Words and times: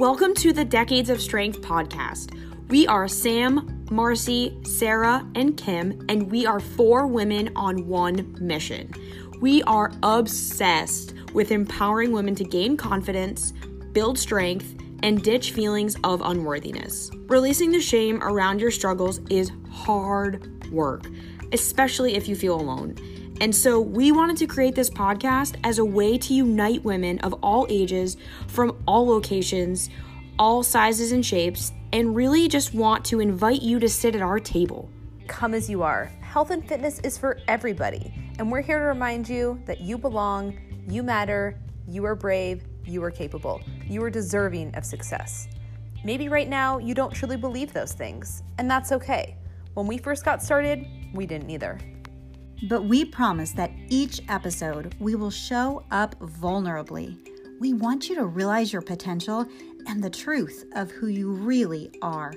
Welcome 0.00 0.32
to 0.36 0.54
the 0.54 0.64
Decades 0.64 1.10
of 1.10 1.20
Strength 1.20 1.60
podcast. 1.60 2.34
We 2.68 2.86
are 2.86 3.06
Sam, 3.06 3.84
Marcy, 3.90 4.58
Sarah, 4.64 5.28
and 5.34 5.58
Kim, 5.58 6.06
and 6.08 6.30
we 6.30 6.46
are 6.46 6.58
four 6.58 7.06
women 7.06 7.50
on 7.54 7.86
one 7.86 8.34
mission. 8.40 8.94
We 9.42 9.62
are 9.64 9.92
obsessed 10.02 11.12
with 11.34 11.52
empowering 11.52 12.12
women 12.12 12.34
to 12.36 12.44
gain 12.44 12.78
confidence, 12.78 13.52
build 13.92 14.18
strength, 14.18 14.74
and 15.02 15.22
ditch 15.22 15.52
feelings 15.52 15.96
of 16.02 16.22
unworthiness. 16.22 17.10
Releasing 17.26 17.70
the 17.70 17.78
shame 17.82 18.22
around 18.22 18.58
your 18.58 18.70
struggles 18.70 19.18
is 19.28 19.52
hard 19.70 20.72
work, 20.72 21.04
especially 21.52 22.14
if 22.14 22.26
you 22.26 22.36
feel 22.36 22.58
alone. 22.58 22.96
And 23.40 23.56
so 23.56 23.80
we 23.80 24.12
wanted 24.12 24.36
to 24.36 24.46
create 24.46 24.74
this 24.74 24.90
podcast 24.90 25.56
as 25.64 25.78
a 25.78 25.84
way 25.84 26.18
to 26.18 26.34
unite 26.34 26.84
women 26.84 27.18
of 27.20 27.32
all 27.42 27.66
ages 27.70 28.18
from 28.46 28.82
all 28.86 29.06
locations, 29.06 29.88
all 30.38 30.62
sizes 30.62 31.10
and 31.10 31.24
shapes, 31.24 31.72
and 31.90 32.14
really 32.14 32.48
just 32.48 32.74
want 32.74 33.02
to 33.06 33.18
invite 33.18 33.62
you 33.62 33.78
to 33.78 33.88
sit 33.88 34.14
at 34.14 34.20
our 34.20 34.38
table. 34.38 34.90
Come 35.26 35.54
as 35.54 35.70
you 35.70 35.82
are. 35.82 36.12
Health 36.20 36.50
and 36.50 36.66
fitness 36.68 37.00
is 37.00 37.16
for 37.16 37.40
everybody. 37.48 38.12
And 38.38 38.52
we're 38.52 38.60
here 38.60 38.78
to 38.78 38.84
remind 38.84 39.26
you 39.26 39.58
that 39.64 39.80
you 39.80 39.96
belong, 39.96 40.58
you 40.86 41.02
matter, 41.02 41.58
you 41.88 42.04
are 42.04 42.14
brave, 42.14 42.62
you 42.84 43.02
are 43.02 43.10
capable, 43.10 43.62
you 43.86 44.02
are 44.02 44.10
deserving 44.10 44.74
of 44.74 44.84
success. 44.84 45.48
Maybe 46.04 46.28
right 46.28 46.48
now 46.48 46.78
you 46.78 46.94
don't 46.94 47.12
truly 47.12 47.36
believe 47.36 47.72
those 47.72 47.92
things, 47.92 48.42
and 48.58 48.70
that's 48.70 48.92
okay. 48.92 49.36
When 49.74 49.86
we 49.86 49.96
first 49.96 50.24
got 50.24 50.42
started, 50.42 50.86
we 51.14 51.26
didn't 51.26 51.50
either. 51.50 51.78
But 52.68 52.84
we 52.84 53.04
promise 53.04 53.52
that 53.52 53.72
each 53.88 54.20
episode 54.28 54.94
we 55.00 55.14
will 55.14 55.30
show 55.30 55.84
up 55.90 56.18
vulnerably. 56.20 57.16
We 57.58 57.72
want 57.72 58.08
you 58.08 58.14
to 58.16 58.26
realize 58.26 58.72
your 58.72 58.82
potential 58.82 59.46
and 59.86 60.02
the 60.02 60.10
truth 60.10 60.66
of 60.74 60.90
who 60.90 61.06
you 61.08 61.30
really 61.30 61.90
are. 62.02 62.34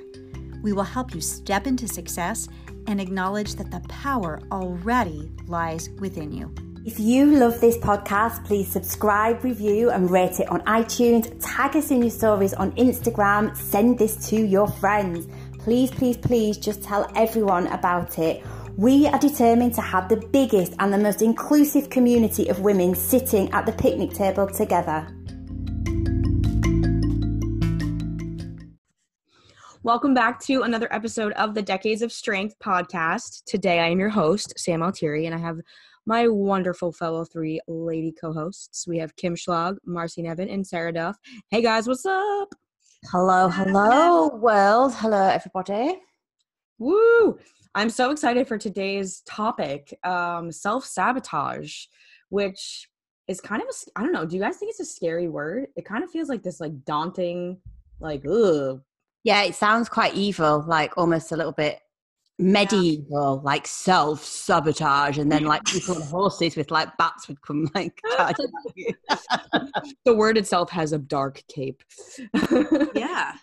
We 0.62 0.72
will 0.72 0.84
help 0.84 1.14
you 1.14 1.20
step 1.20 1.68
into 1.68 1.88
success 1.88 2.48
and 2.88 3.02
acknowledge 3.02 3.56
that 3.56 3.70
the 3.70 3.82
power 3.90 4.42
already 4.52 5.30
lies 5.48 5.90
within 6.00 6.32
you. 6.32 6.54
If 6.86 7.00
you 7.00 7.26
love 7.26 7.62
this 7.62 7.78
podcast, 7.78 8.46
please 8.46 8.70
subscribe, 8.70 9.44
review, 9.44 9.90
and 9.90 10.10
rate 10.12 10.40
it 10.40 10.50
on 10.50 10.62
iTunes. 10.62 11.34
Tag 11.42 11.78
us 11.78 11.92
in 11.92 12.02
your 12.02 12.12
stories 12.12 12.54
on 12.54 12.74
Instagram. 12.74 13.56
Send 13.56 14.00
this 14.00 14.30
to 14.30 14.36
your 14.36 14.68
friends. 14.68 15.28
Please, 15.60 15.92
please, 15.92 16.18
please 16.18 16.58
just 16.58 16.84
tell 16.84 17.10
everyone 17.16 17.68
about 17.68 18.20
it. 18.20 18.44
We 18.78 19.06
are 19.06 19.20
determined 19.20 19.76
to 19.76 19.82
have 19.82 20.10
the 20.10 20.18
biggest 20.18 20.74
and 20.80 20.92
the 20.92 20.98
most 20.98 21.22
inclusive 21.22 21.92
community 21.92 22.48
of 22.50 22.62
women 22.62 22.96
sitting 22.96 23.52
at 23.52 23.68
the 23.68 23.72
picnic 23.72 24.14
table 24.14 24.48
together. 24.48 25.08
Welcome 29.84 30.16
back 30.16 30.40
to 30.46 30.64
another 30.64 30.92
episode 30.92 31.34
of 31.34 31.54
the 31.54 31.62
Decades 31.62 32.02
of 32.02 32.12
Strength 32.12 32.58
podcast. 32.58 33.44
Today 33.46 33.80
I 33.80 33.90
am 33.90 34.00
your 34.00 34.10
host, 34.10 34.58
Sam 34.58 34.82
Altieri, 34.82 35.28
and 35.28 35.36
I 35.36 35.38
have 35.38 35.60
my 36.08 36.28
wonderful 36.28 36.92
fellow 36.92 37.26
three 37.26 37.62
lady 37.68 38.12
co 38.12 38.34
hosts. 38.34 38.88
We 38.88 38.98
have 38.98 39.16
Kim 39.16 39.36
Schlag, 39.36 39.78
Marcy 39.86 40.24
Nevin, 40.24 40.50
and 40.50 40.66
Sarah 40.66 40.92
Duff. 40.92 41.16
Hey 41.52 41.62
guys, 41.62 41.88
what's 41.88 42.08
up? 42.08 42.56
Hello, 43.12 43.50
hello, 43.50 44.30
world. 44.36 44.96
Hello, 44.96 45.28
everybody. 45.28 46.00
Woo! 46.80 47.38
I'm 47.76 47.90
so 47.90 48.12
excited 48.12 48.48
for 48.48 48.58
today's 48.58 49.22
topic 49.22 49.98
um, 50.04 50.52
self 50.52 50.86
sabotage, 50.86 51.86
which 52.30 52.90
is 53.28 53.42
kind 53.42 53.62
of 53.62 53.68
a, 53.68 54.00
I 54.00 54.04
don't 54.04 54.12
know, 54.12 54.26
do 54.26 54.36
you 54.36 54.42
guys 54.42 54.58
think 54.58 54.70
it's 54.72 54.80
a 54.80 54.86
scary 54.86 55.28
word? 55.28 55.68
It 55.76 55.86
kind 55.86 56.04
of 56.04 56.12
feels 56.12 56.30
like 56.30 56.44
this 56.44 56.60
like 56.60 56.84
daunting, 56.86 57.60
like, 58.00 58.26
ugh. 58.28 58.82
Yeah, 59.24 59.44
it 59.44 59.56
sounds 59.56 59.88
quite 59.88 60.16
evil, 60.16 60.64
like 60.68 60.98
almost 60.98 61.32
a 61.32 61.38
little 61.38 61.54
bit 61.54 61.80
medieval, 62.38 63.38
yeah. 63.38 63.50
like 63.50 63.66
self 63.66 64.24
sabotage, 64.24 65.18
and 65.18 65.32
then 65.32 65.46
like 65.46 65.64
people 65.64 65.96
on 65.96 66.02
horses 66.02 66.58
with 66.58 66.72
like 66.72 66.96
bats 66.98 67.28
would 67.28 67.42
come 67.42 67.70
like 67.74 68.02
the 70.06 70.14
word 70.14 70.38
itself 70.38 70.70
has 70.70 70.92
a 70.92 71.00
dark 71.00 71.42
cape. 71.48 71.82
yeah. 72.96 73.34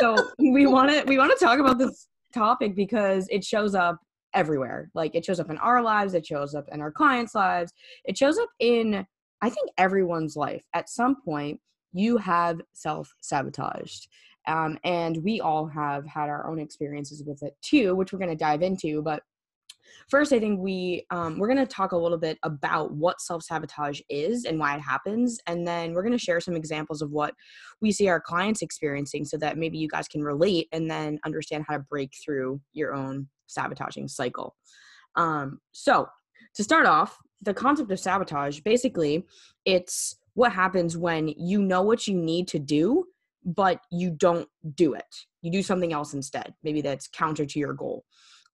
so 0.00 0.16
we 0.38 0.66
want 0.66 0.90
to 0.90 1.04
we 1.06 1.18
want 1.18 1.36
to 1.38 1.44
talk 1.44 1.58
about 1.58 1.76
this 1.78 2.06
topic 2.32 2.74
because 2.74 3.26
it 3.30 3.44
shows 3.44 3.74
up 3.74 3.98
everywhere. 4.34 4.90
Like 4.94 5.14
it 5.14 5.24
shows 5.24 5.40
up 5.40 5.50
in 5.50 5.58
our 5.58 5.82
lives, 5.82 6.14
it 6.14 6.26
shows 6.26 6.54
up 6.54 6.68
in 6.70 6.80
our 6.80 6.92
clients' 6.92 7.34
lives, 7.34 7.72
it 8.04 8.16
shows 8.16 8.38
up 8.38 8.50
in 8.60 9.06
I 9.40 9.50
think 9.50 9.70
everyone's 9.78 10.36
life. 10.36 10.64
At 10.74 10.88
some 10.88 11.22
point, 11.22 11.60
you 11.92 12.16
have 12.16 12.60
self 12.72 13.14
sabotaged. 13.20 14.08
Um, 14.46 14.78
and 14.82 15.22
we 15.22 15.40
all 15.40 15.66
have 15.66 16.06
had 16.06 16.30
our 16.30 16.46
own 16.50 16.58
experiences 16.58 17.22
with 17.24 17.42
it 17.42 17.54
too, 17.60 17.94
which 17.94 18.12
we're 18.12 18.18
going 18.18 18.30
to 18.30 18.36
dive 18.36 18.62
into. 18.62 19.02
But 19.02 19.22
first, 20.08 20.32
I 20.32 20.38
think 20.38 20.60
we 20.60 21.06
um, 21.10 21.38
we're 21.38 21.48
going 21.48 21.58
to 21.58 21.66
talk 21.66 21.92
a 21.92 21.96
little 21.96 22.18
bit 22.18 22.38
about 22.42 22.92
what 22.92 23.20
self 23.20 23.42
sabotage 23.42 24.00
is 24.08 24.44
and 24.44 24.58
why 24.58 24.76
it 24.76 24.80
happens, 24.80 25.38
and 25.46 25.66
then 25.66 25.92
we're 25.92 26.02
going 26.02 26.16
to 26.16 26.18
share 26.18 26.40
some 26.40 26.56
examples 26.56 27.02
of 27.02 27.10
what 27.10 27.34
we 27.80 27.92
see 27.92 28.08
our 28.08 28.20
clients 28.20 28.62
experiencing, 28.62 29.24
so 29.24 29.36
that 29.38 29.58
maybe 29.58 29.78
you 29.78 29.88
guys 29.88 30.08
can 30.08 30.22
relate 30.22 30.68
and 30.72 30.90
then 30.90 31.18
understand 31.24 31.64
how 31.68 31.76
to 31.76 31.84
break 31.90 32.12
through 32.24 32.60
your 32.72 32.94
own 32.94 33.28
sabotaging 33.46 34.08
cycle. 34.08 34.56
Um, 35.16 35.60
so 35.72 36.08
to 36.54 36.64
start 36.64 36.86
off, 36.86 37.18
the 37.42 37.54
concept 37.54 37.90
of 37.90 38.00
sabotage 38.00 38.60
basically 38.60 39.24
it's 39.64 40.16
what 40.34 40.52
happens 40.52 40.96
when 40.96 41.28
you 41.28 41.62
know 41.62 41.82
what 41.82 42.06
you 42.06 42.14
need 42.14 42.48
to 42.48 42.58
do 42.58 43.04
but 43.44 43.80
you 43.90 44.10
don't 44.10 44.48
do 44.74 44.94
it. 44.94 45.16
You 45.42 45.50
do 45.50 45.62
something 45.62 45.92
else 45.92 46.14
instead. 46.14 46.54
Maybe 46.62 46.80
that's 46.80 47.08
counter 47.08 47.46
to 47.46 47.58
your 47.58 47.72
goal. 47.72 48.04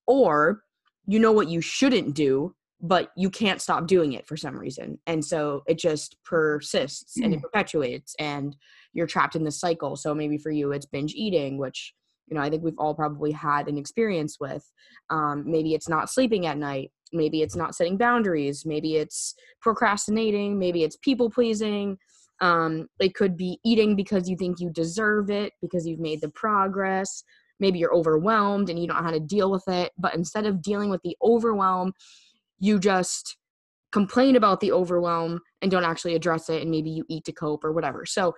Or 0.06 0.62
you 1.06 1.19
know 1.19 1.32
what 1.32 1.48
you 1.48 1.60
shouldn't 1.60 2.15
do, 2.15 2.54
but 2.81 3.10
you 3.16 3.31
can't 3.31 3.60
stop 3.60 3.87
doing 3.87 4.12
it 4.12 4.26
for 4.26 4.37
some 4.37 4.59
reason. 4.59 4.98
And 5.06 5.25
so 5.25 5.62
it 5.66 5.78
just 5.78 6.16
persists 6.25 7.16
and 7.16 7.32
it 7.32 7.38
mm. 7.38 7.42
perpetuates 7.42 8.15
and 8.19 8.56
you're 8.92 9.06
trapped 9.06 9.37
in 9.37 9.44
this 9.44 9.59
cycle. 9.59 9.97
So 9.97 10.15
maybe 10.15 10.38
for 10.38 10.50
you 10.50 10.72
it's 10.72 10.87
binge 10.87 11.15
eating, 11.15 11.59
which 11.59 11.94
you 12.26 12.37
know 12.37 12.42
I 12.42 12.50
think 12.50 12.62
we've 12.62 12.78
all 12.78 12.94
probably 12.94 13.32
had 13.32 13.69
an 13.69 13.78
experience 13.78 14.38
with. 14.41 14.70
Um, 15.10 15.44
maybe 15.47 15.75
it's 15.75 15.88
not 15.88 16.10
sleeping 16.10 16.47
at 16.47 16.59
night. 16.59 16.91
Maybe 17.12 17.42
it's 17.42 17.56
not 17.56 17.75
setting 17.75 17.97
boundaries. 17.97 18.65
Maybe 18.66 18.97
it's 18.97 19.34
procrastinating. 19.60 20.59
Maybe 20.59 20.82
it's 20.84 20.97
people 20.97 21.31
pleasing. 21.31 21.97
Um, 22.41 22.88
it 22.98 23.15
could 23.15 23.36
be 23.36 23.60
eating 23.65 23.97
because 23.97 24.28
you 24.28 24.36
think 24.36 24.59
you 24.59 24.69
deserve 24.71 25.31
it, 25.31 25.53
because 25.62 25.86
you've 25.86 26.00
made 26.00 26.21
the 26.21 26.31
progress. 26.31 27.22
Maybe 27.65 27.79
you're 27.79 27.95
overwhelmed 27.95 28.69
and 28.69 28.79
you 28.79 28.87
don't 28.87 28.99
know 28.99 29.03
how 29.03 29.11
to 29.11 29.21
deal 29.21 29.51
with 29.51 29.67
it. 29.69 29.93
But 29.99 30.15
instead 30.15 30.47
of 30.47 30.63
dealing 30.63 30.91
with 30.91 31.01
the 31.03 31.17
overwhelm, 31.23 31.93
you 32.59 32.79
just 32.79 33.37
complain 33.93 34.37
about 34.37 34.61
the 34.61 34.73
overwhelm 34.73 35.41
and 35.63 35.71
don't 35.71 35.85
actually 35.85 36.15
address 36.15 36.51
it. 36.51 36.63
And 36.63 36.71
maybe 36.71 36.91
you 36.91 37.05
eat 37.09 37.25
to 37.25 37.33
cope 37.33 37.65
or 37.65 37.73
whatever. 37.73 38.05
So 38.05 38.35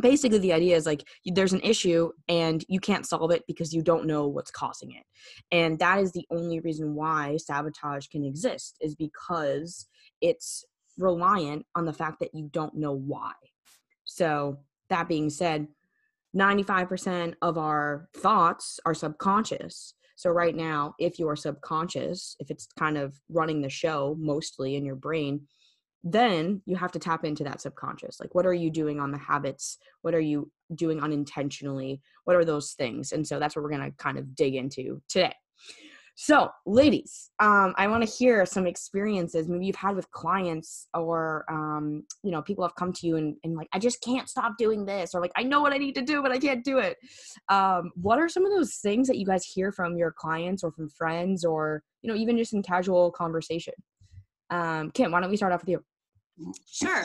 basically 0.00 0.38
the 0.38 0.52
idea 0.52 0.76
is 0.76 0.86
like 0.86 1.02
there's 1.24 1.52
an 1.52 1.60
issue 1.60 2.10
and 2.28 2.64
you 2.68 2.80
can't 2.80 3.06
solve 3.06 3.30
it 3.32 3.42
because 3.46 3.72
you 3.72 3.82
don't 3.82 4.06
know 4.06 4.28
what's 4.28 4.52
causing 4.52 4.92
it 4.92 5.02
and 5.50 5.76
that 5.80 5.98
is 5.98 6.12
the 6.12 6.24
only 6.30 6.60
reason 6.60 6.94
why 6.94 7.36
sabotage 7.36 8.06
can 8.06 8.24
exist 8.24 8.76
is 8.80 8.94
because 8.94 9.88
it's 10.20 10.64
reliant 10.98 11.64
on 11.74 11.84
the 11.84 11.92
fact 11.92 12.20
that 12.20 12.34
you 12.34 12.48
don't 12.52 12.74
know 12.74 12.92
why. 12.92 13.32
So, 14.04 14.58
that 14.90 15.08
being 15.08 15.30
said, 15.30 15.68
95% 16.38 17.34
of 17.42 17.58
our 17.58 18.08
thoughts 18.16 18.78
are 18.86 18.94
subconscious. 18.94 19.94
So, 20.16 20.30
right 20.30 20.54
now, 20.54 20.94
if 20.98 21.18
you 21.18 21.28
are 21.28 21.36
subconscious, 21.36 22.36
if 22.38 22.50
it's 22.50 22.68
kind 22.78 22.96
of 22.96 23.18
running 23.28 23.60
the 23.60 23.68
show 23.68 24.16
mostly 24.18 24.76
in 24.76 24.84
your 24.84 24.96
brain, 24.96 25.42
then 26.04 26.62
you 26.64 26.76
have 26.76 26.92
to 26.92 26.98
tap 26.98 27.24
into 27.24 27.44
that 27.44 27.60
subconscious. 27.60 28.20
Like, 28.20 28.34
what 28.34 28.46
are 28.46 28.54
you 28.54 28.70
doing 28.70 29.00
on 29.00 29.10
the 29.10 29.18
habits? 29.18 29.78
What 30.02 30.14
are 30.14 30.20
you 30.20 30.50
doing 30.74 31.00
unintentionally? 31.00 32.00
What 32.24 32.36
are 32.36 32.44
those 32.44 32.72
things? 32.72 33.12
And 33.12 33.26
so 33.26 33.38
that's 33.38 33.56
what 33.56 33.62
we're 33.62 33.70
going 33.70 33.90
to 33.90 33.96
kind 33.96 34.18
of 34.18 34.34
dig 34.34 34.54
into 34.54 35.02
today. 35.08 35.34
So, 36.20 36.50
ladies, 36.66 37.30
um, 37.38 37.74
I 37.76 37.86
want 37.86 38.02
to 38.02 38.10
hear 38.10 38.44
some 38.44 38.66
experiences 38.66 39.46
maybe 39.46 39.66
you've 39.66 39.76
had 39.76 39.94
with 39.94 40.10
clients 40.10 40.88
or, 40.92 41.44
um, 41.48 42.02
you 42.24 42.32
know, 42.32 42.42
people 42.42 42.64
have 42.64 42.74
come 42.74 42.92
to 42.94 43.06
you 43.06 43.18
and, 43.18 43.36
and 43.44 43.54
like, 43.54 43.68
I 43.72 43.78
just 43.78 44.02
can't 44.02 44.28
stop 44.28 44.58
doing 44.58 44.84
this, 44.84 45.14
or 45.14 45.20
like, 45.20 45.30
I 45.36 45.44
know 45.44 45.60
what 45.60 45.72
I 45.72 45.78
need 45.78 45.94
to 45.94 46.02
do, 46.02 46.20
but 46.20 46.32
I 46.32 46.38
can't 46.38 46.64
do 46.64 46.78
it. 46.78 46.96
Um, 47.48 47.92
what 47.94 48.18
are 48.18 48.28
some 48.28 48.44
of 48.44 48.50
those 48.50 48.78
things 48.78 49.06
that 49.06 49.16
you 49.16 49.24
guys 49.24 49.44
hear 49.46 49.70
from 49.70 49.96
your 49.96 50.10
clients 50.10 50.64
or 50.64 50.72
from 50.72 50.88
friends 50.88 51.44
or, 51.44 51.84
you 52.02 52.12
know, 52.12 52.18
even 52.18 52.36
just 52.36 52.52
in 52.52 52.64
casual 52.64 53.12
conversation? 53.12 53.74
Um, 54.50 54.90
Kim, 54.90 55.12
why 55.12 55.20
don't 55.20 55.30
we 55.30 55.36
start 55.36 55.52
off 55.52 55.60
with 55.60 55.68
you? 55.68 55.84
Sure. 56.68 57.04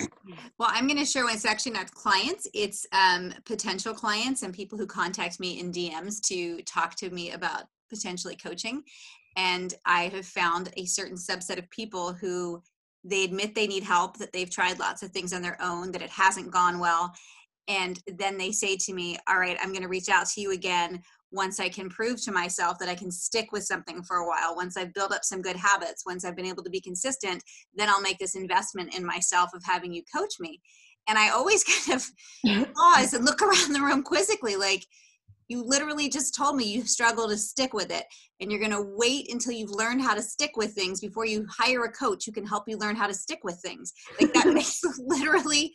Well, 0.58 0.70
I'm 0.72 0.88
going 0.88 0.98
to 0.98 1.06
share 1.06 1.26
one. 1.26 1.36
It's 1.36 1.46
actually 1.46 1.74
not 1.74 1.92
clients, 1.92 2.48
it's 2.56 2.88
um, 2.92 3.32
potential 3.46 3.94
clients 3.94 4.42
and 4.42 4.52
people 4.56 4.76
who 4.80 4.88
contact 4.88 5.40
me 5.40 5.60
in 5.60 5.72
DMs 5.72 6.20
to 6.30 6.64
talk 6.64 6.96
to 6.96 7.12
me 7.12 7.30
about 7.30 7.66
potentially 7.94 8.36
coaching. 8.36 8.84
And 9.36 9.74
I 9.86 10.02
have 10.16 10.26
found 10.26 10.66
a 10.78 10.86
certain 10.86 11.18
subset 11.18 11.58
of 11.58 11.70
people 11.70 12.14
who 12.14 12.62
they 13.04 13.24
admit 13.26 13.54
they 13.54 13.68
need 13.68 13.84
help, 13.84 14.18
that 14.18 14.32
they've 14.34 14.50
tried 14.50 14.80
lots 14.80 15.04
of 15.04 15.12
things 15.12 15.34
on 15.34 15.42
their 15.42 15.58
own, 15.62 15.92
that 15.92 16.02
it 16.02 16.10
hasn't 16.10 16.52
gone 16.52 16.80
well. 16.80 17.06
and 17.68 18.00
then 18.18 18.38
they 18.38 18.52
say 18.52 18.76
to 18.76 18.94
me 18.94 19.18
all 19.28 19.40
right 19.40 19.58
i'm 19.62 19.72
going 19.72 19.82
to 19.82 19.88
reach 19.88 20.10
out 20.10 20.28
to 20.28 20.42
you 20.42 20.52
again 20.52 21.02
once 21.32 21.60
i 21.60 21.70
can 21.70 21.90
prove 21.90 22.22
to 22.22 22.32
myself 22.32 22.78
that 22.80 22.90
i 22.90 22.96
can 22.96 23.12
stick 23.12 23.52
with 23.52 23.64
something 23.64 24.04
for 24.04 24.18
a 24.18 24.28
while 24.28 24.56
once 24.56 24.76
i've 24.78 24.94
built 24.94 25.14
up 25.14 25.24
some 25.24 25.42
good 25.42 25.56
habits 25.56 26.04
once 26.06 26.26
i've 26.26 26.36
been 26.36 26.46
able 26.46 26.64
to 26.64 26.70
be 26.70 26.82
consistent 26.82 27.42
then 27.74 27.90
i'll 27.90 28.02
make 28.02 28.20
this 28.20 28.36
investment 28.36 28.94
in 28.96 29.06
myself 29.06 29.50
of 29.54 29.64
having 29.64 29.94
you 29.94 30.04
coach 30.14 30.34
me 30.40 30.60
and 31.08 31.18
i 31.18 31.30
always 31.30 31.64
kind 31.86 32.00
of 32.00 32.74
pause 32.76 33.14
and 33.14 33.26
look 33.26 33.42
around 33.42 33.74
the 33.74 33.82
room 33.82 34.04
quizzically 34.04 34.56
like 34.56 34.86
you 35.54 35.64
literally 35.64 36.10
just 36.10 36.34
told 36.34 36.56
me 36.56 36.66
you 36.66 36.84
struggle 36.96 37.30
to 37.30 37.38
stick 37.38 37.74
with 37.74 37.92
it 37.92 38.06
and 38.44 38.52
you're 38.52 38.60
going 38.60 38.72
to 38.72 38.94
wait 38.96 39.32
until 39.32 39.54
you've 39.54 39.72
learned 39.72 40.02
how 40.02 40.14
to 40.14 40.22
stick 40.22 40.52
with 40.58 40.74
things 40.74 41.00
before 41.00 41.26
you 41.26 41.48
hire 41.50 41.86
a 41.86 41.92
coach 41.92 42.26
who 42.26 42.32
can 42.32 42.46
help 42.46 42.66
you 42.68 42.78
learn 42.78 42.96
how 42.96 43.08
to 43.08 43.14
stick 43.14 43.40
with 43.44 43.58
things. 43.62 43.94
Like 44.20 44.34
that 44.34 44.48
makes 44.54 44.82
literally 45.00 45.74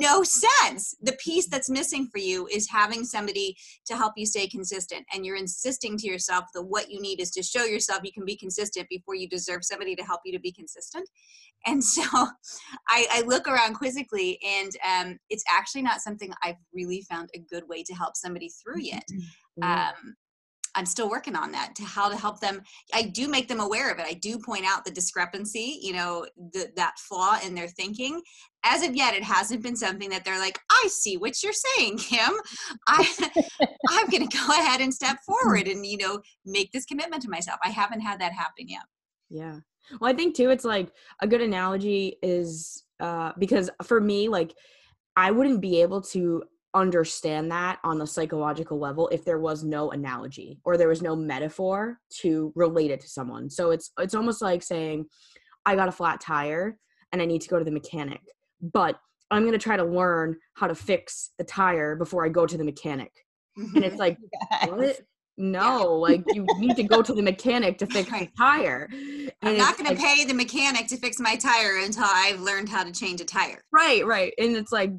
no 0.00 0.22
sense. 0.22 0.94
The 1.00 1.16
piece 1.18 1.48
that's 1.48 1.70
missing 1.70 2.08
for 2.12 2.18
you 2.18 2.46
is 2.48 2.68
having 2.68 3.04
somebody 3.04 3.56
to 3.86 3.96
help 3.96 4.12
you 4.16 4.26
stay 4.26 4.46
consistent 4.46 5.06
and 5.12 5.24
you're 5.24 5.36
insisting 5.36 5.96
to 5.96 6.06
yourself 6.06 6.44
that 6.54 6.62
what 6.62 6.90
you 6.90 7.00
need 7.00 7.20
is 7.20 7.30
to 7.32 7.42
show 7.42 7.64
yourself 7.64 8.00
you 8.04 8.12
can 8.12 8.26
be 8.26 8.36
consistent 8.36 8.86
before 8.90 9.14
you 9.14 9.26
deserve 9.26 9.64
somebody 9.64 9.96
to 9.96 10.04
help 10.04 10.20
you 10.26 10.32
to 10.32 10.40
be 10.40 10.52
consistent. 10.52 11.08
And 11.64 11.82
so 11.82 12.02
I, 12.88 13.06
I 13.10 13.22
look 13.26 13.48
around 13.48 13.74
quizzically 13.74 14.38
and 14.46 14.70
um, 14.86 15.18
it's 15.30 15.44
actually 15.50 15.82
not 15.82 16.00
something 16.00 16.32
i've 16.42 16.56
really 16.74 17.00
found 17.08 17.30
a 17.34 17.38
good 17.38 17.66
way 17.68 17.82
to 17.82 17.94
help 17.94 18.16
somebody 18.16 18.50
through 18.50 18.80
yet. 18.80 19.04
Um, 19.62 20.16
i'm 20.74 20.86
still 20.86 21.08
working 21.08 21.36
on 21.36 21.52
that 21.52 21.74
to 21.76 21.84
how 21.84 22.08
to 22.08 22.16
help 22.16 22.40
them. 22.40 22.62
I 22.92 23.02
do 23.02 23.28
make 23.28 23.48
them 23.48 23.60
aware 23.60 23.90
of 23.90 23.98
it. 23.98 24.06
I 24.06 24.14
do 24.14 24.38
point 24.38 24.64
out 24.66 24.84
the 24.84 24.90
discrepancy 24.90 25.78
you 25.82 25.92
know 25.92 26.26
the, 26.52 26.70
that 26.76 26.98
flaw 26.98 27.38
in 27.44 27.54
their 27.54 27.68
thinking. 27.68 28.20
As 28.64 28.82
of 28.82 28.96
yet 28.96 29.14
it 29.14 29.22
hasn't 29.22 29.62
been 29.62 29.76
something 29.76 30.08
that 30.10 30.24
they're 30.24 30.38
like 30.38 30.58
i 30.70 30.88
see 30.90 31.16
what 31.16 31.42
you're 31.42 31.52
saying 31.52 31.98
kim. 31.98 32.34
I 32.88 33.06
i'm 33.90 34.08
going 34.08 34.28
to 34.28 34.36
go 34.36 34.46
ahead 34.48 34.80
and 34.80 34.92
step 34.92 35.18
forward 35.26 35.68
and 35.68 35.84
you 35.86 35.98
know 35.98 36.20
make 36.44 36.72
this 36.72 36.84
commitment 36.84 37.22
to 37.22 37.30
myself. 37.30 37.58
I 37.62 37.70
haven't 37.70 38.00
had 38.00 38.20
that 38.20 38.32
happen 38.32 38.68
yet. 38.68 38.82
Yeah. 39.30 39.58
Well, 40.00 40.10
I 40.10 40.14
think 40.14 40.34
too, 40.34 40.50
it's 40.50 40.64
like 40.64 40.92
a 41.20 41.26
good 41.26 41.40
analogy 41.40 42.16
is 42.22 42.84
uh, 43.00 43.32
because 43.38 43.70
for 43.82 44.00
me, 44.00 44.28
like, 44.28 44.54
I 45.16 45.30
wouldn't 45.30 45.60
be 45.60 45.82
able 45.82 46.00
to 46.02 46.42
understand 46.74 47.50
that 47.52 47.78
on 47.84 47.98
the 47.98 48.06
psychological 48.06 48.78
level 48.78 49.08
if 49.08 49.24
there 49.24 49.38
was 49.38 49.62
no 49.62 49.90
analogy 49.92 50.58
or 50.64 50.76
there 50.76 50.88
was 50.88 51.02
no 51.02 51.14
metaphor 51.14 51.98
to 52.10 52.52
relate 52.56 52.90
it 52.90 53.00
to 53.00 53.08
someone. 53.08 53.48
So 53.48 53.70
it's 53.70 53.92
it's 53.98 54.14
almost 54.14 54.42
like 54.42 54.62
saying, 54.62 55.06
I 55.64 55.76
got 55.76 55.88
a 55.88 55.92
flat 55.92 56.20
tire 56.20 56.78
and 57.12 57.22
I 57.22 57.26
need 57.26 57.42
to 57.42 57.48
go 57.48 57.58
to 57.58 57.64
the 57.64 57.70
mechanic, 57.70 58.20
but 58.60 58.98
I'm 59.30 59.44
gonna 59.44 59.58
try 59.58 59.76
to 59.76 59.84
learn 59.84 60.36
how 60.54 60.66
to 60.66 60.74
fix 60.74 61.30
the 61.38 61.44
tire 61.44 61.96
before 61.96 62.24
I 62.24 62.28
go 62.28 62.46
to 62.46 62.56
the 62.58 62.64
mechanic. 62.64 63.12
And 63.56 63.84
it's 63.84 63.98
like, 63.98 64.18
what? 64.68 65.00
No, 65.36 65.94
like 65.94 66.22
you 66.32 66.48
need 66.56 66.76
to 66.76 66.84
go 66.84 67.02
to 67.02 67.12
the 67.12 67.22
mechanic 67.22 67.78
to 67.78 67.86
fix 67.86 68.08
the 68.08 68.12
Right. 68.14 68.30
tire. 68.38 68.88
i'm 69.42 69.56
not 69.58 69.76
going 69.76 69.90
to 69.90 70.00
pay 70.00 70.24
the 70.24 70.32
mechanic 70.34 70.86
to 70.88 70.96
fix 70.96 71.18
my 71.18 71.34
tire 71.34 71.78
until 71.84 72.04
i've 72.06 72.40
learned 72.40 72.68
how 72.68 72.84
to 72.84 72.92
change 72.92 73.20
a 73.20 73.24
tire 73.24 73.64
Right, 73.72 74.06
right. 74.06 74.32
And 74.38 74.54
it's 74.56 74.70
like, 74.70 74.92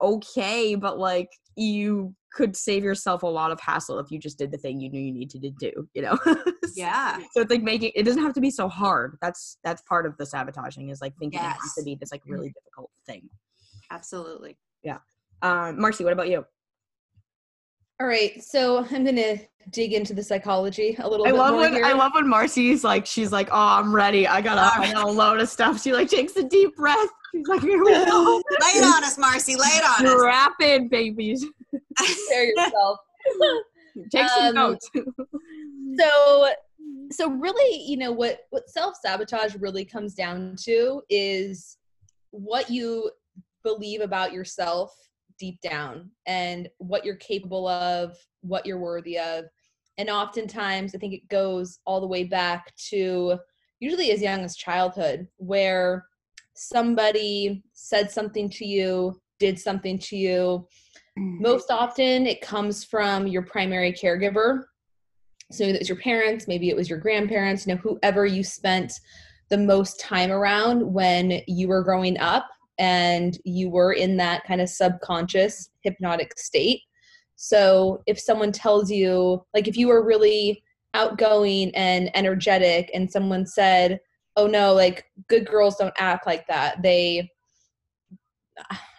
okay, 0.00 0.74
but 0.74 0.98
like 0.98 1.28
you 1.56 2.14
could 2.32 2.56
save 2.56 2.84
yourself 2.84 3.22
a 3.22 3.26
lot 3.26 3.50
of 3.50 3.60
hassle 3.60 3.98
if 3.98 4.10
you 4.10 4.18
just 4.18 4.38
did 4.38 4.52
the 4.52 4.58
thing 4.58 4.80
you 4.80 4.88
knew 4.88 5.00
you 5.00 5.12
needed 5.12 5.42
to 5.42 5.50
do, 5.50 5.88
you 5.94 6.02
know? 6.02 6.18
yeah 6.76 7.18
so 7.32 7.40
it's 7.40 7.50
like 7.50 7.62
making 7.62 7.90
it 7.96 8.04
doesn't 8.04 8.22
have 8.22 8.32
to 8.32 8.40
be 8.40 8.50
so 8.50 8.68
hard. 8.68 9.18
That's 9.20 9.58
that's 9.64 9.82
part 9.82 10.06
of 10.06 10.16
the 10.16 10.26
sabotaging 10.26 10.90
is 10.90 11.00
like 11.00 11.14
thinking 11.18 11.40
it 11.40 11.44
has 11.44 11.74
to 11.76 11.82
be 11.84 11.96
this 11.96 12.12
like 12.12 12.22
really 12.26 12.52
difficult 12.52 12.90
thing. 13.06 13.28
absolutely 13.90 14.56
Yeah. 14.82 14.98
Um 15.42 15.80
Marcy, 15.80 16.04
what 16.04 16.12
about 16.12 16.28
you? 16.28 16.44
All 18.00 18.06
right, 18.06 18.42
so 18.42 18.86
I'm 18.90 19.04
gonna 19.04 19.36
dig 19.70 19.92
into 19.92 20.14
the 20.14 20.22
psychology 20.22 20.96
a 21.00 21.08
little 21.08 21.26
I 21.26 21.32
bit 21.32 21.38
love 21.38 21.52
more 21.52 21.62
when 21.62 21.74
here. 21.74 21.84
I 21.84 21.92
love 21.92 22.12
when 22.14 22.28
Marcy's 22.28 22.84
like 22.84 23.04
she's 23.06 23.32
like, 23.32 23.48
Oh, 23.50 23.78
I'm 23.78 23.94
ready. 23.94 24.26
I 24.26 24.40
got 24.40 24.56
a, 24.56 24.80
I 24.80 24.92
got 24.92 25.04
a 25.04 25.10
load 25.10 25.40
of 25.40 25.48
stuff. 25.48 25.82
She 25.82 25.92
like 25.92 26.08
takes 26.08 26.36
a 26.36 26.44
deep 26.44 26.76
breath. 26.76 27.10
She's 27.32 27.46
like, 27.48 27.60
Here 27.62 27.82
we 27.82 27.92
go. 27.92 28.42
lay 28.60 28.78
it 28.80 28.84
on 28.84 29.04
us 29.04 29.18
marcy 29.18 29.54
lay 29.56 29.66
it 29.66 29.84
on 29.84 30.06
us 30.06 30.22
Rapid 30.24 30.90
babies. 30.90 31.44
Prepare 31.96 32.44
yourself. 32.44 32.98
Take 34.12 34.28
some 34.28 34.44
Um, 34.48 34.54
notes. 34.54 34.90
so 35.98 36.48
so 37.12 37.28
really 37.30 37.82
you 37.84 37.96
know 37.96 38.12
what 38.12 38.40
what 38.50 38.68
self-sabotage 38.70 39.54
really 39.56 39.84
comes 39.84 40.14
down 40.14 40.54
to 40.62 41.02
is 41.10 41.76
what 42.30 42.70
you 42.70 43.10
believe 43.64 44.00
about 44.00 44.32
yourself 44.32 44.94
deep 45.38 45.60
down 45.60 46.10
and 46.26 46.68
what 46.78 47.04
you're 47.04 47.16
capable 47.16 47.66
of 47.66 48.16
what 48.42 48.64
you're 48.64 48.78
worthy 48.78 49.18
of 49.18 49.44
and 49.98 50.08
oftentimes 50.08 50.94
i 50.94 50.98
think 50.98 51.12
it 51.12 51.28
goes 51.28 51.80
all 51.84 52.00
the 52.00 52.06
way 52.06 52.22
back 52.24 52.72
to 52.76 53.36
usually 53.80 54.12
as 54.12 54.22
young 54.22 54.40
as 54.44 54.56
childhood 54.56 55.26
where 55.38 56.06
somebody 56.60 57.62
said 57.72 58.10
something 58.10 58.50
to 58.50 58.66
you 58.66 59.18
did 59.38 59.58
something 59.58 59.98
to 59.98 60.16
you. 60.16 60.68
Mm-hmm. 61.18 61.42
Most 61.42 61.70
often 61.70 62.26
it 62.26 62.42
comes 62.42 62.84
from 62.84 63.26
your 63.26 63.42
primary 63.42 63.92
caregiver. 63.92 64.64
So 65.50 65.64
it 65.64 65.78
was 65.78 65.88
your 65.88 65.98
parents 65.98 66.46
maybe 66.46 66.68
it 66.68 66.76
was 66.76 66.88
your 66.88 67.00
grandparents 67.00 67.66
you 67.66 67.74
know 67.74 67.80
whoever 67.80 68.24
you 68.24 68.44
spent 68.44 68.92
the 69.48 69.58
most 69.58 69.98
time 69.98 70.30
around 70.30 70.80
when 70.80 71.40
you 71.48 71.66
were 71.66 71.82
growing 71.82 72.16
up 72.18 72.46
and 72.78 73.36
you 73.44 73.68
were 73.68 73.94
in 73.94 74.16
that 74.18 74.44
kind 74.44 74.60
of 74.60 74.68
subconscious 74.68 75.70
hypnotic 75.82 76.38
state. 76.38 76.82
So 77.34 78.02
if 78.06 78.20
someone 78.20 78.52
tells 78.52 78.90
you 78.90 79.44
like 79.54 79.66
if 79.66 79.76
you 79.76 79.88
were 79.88 80.04
really 80.04 80.62
outgoing 80.94 81.74
and 81.74 82.14
energetic 82.14 82.90
and 82.92 83.10
someone 83.10 83.46
said 83.46 83.98
oh 84.36 84.46
no 84.46 84.72
like 84.72 85.06
good 85.28 85.46
girls 85.46 85.76
don't 85.76 85.94
act 85.98 86.26
like 86.26 86.46
that. 86.48 86.82
They 86.82 87.30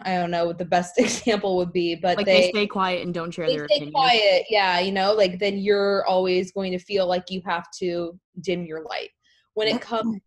i 0.01 0.16
don't 0.16 0.31
know 0.31 0.45
what 0.45 0.57
the 0.57 0.66
best 0.66 0.94
example 0.98 1.56
would 1.57 1.72
be 1.72 1.94
but 1.94 2.18
like 2.18 2.25
they 2.25 2.42
they 2.42 2.50
stay 2.50 2.68
quiet 2.68 3.06
and 3.06 3.13
don't 3.13 3.31
share 3.31 3.48
they 3.48 3.57
their 3.57 3.68
stay 3.68 3.75
opinions. 3.75 3.94
quiet 3.94 4.44
yeah 4.50 4.80
you 4.80 4.92
know 4.92 5.13
like 5.13 5.38
then 5.39 5.57
you're 5.57 6.06
always 6.06 6.51
going 6.51 6.72
to 6.72 6.80
feel 6.80 7.06
like 7.06 7.30
you 7.30 7.42
have 7.45 7.66
to 7.78 8.18
dim 8.42 8.66
your 8.66 8.83
light. 8.83 9.10
When 9.54 9.68
it 9.68 9.81
comes 9.81 10.16
to 10.16 10.22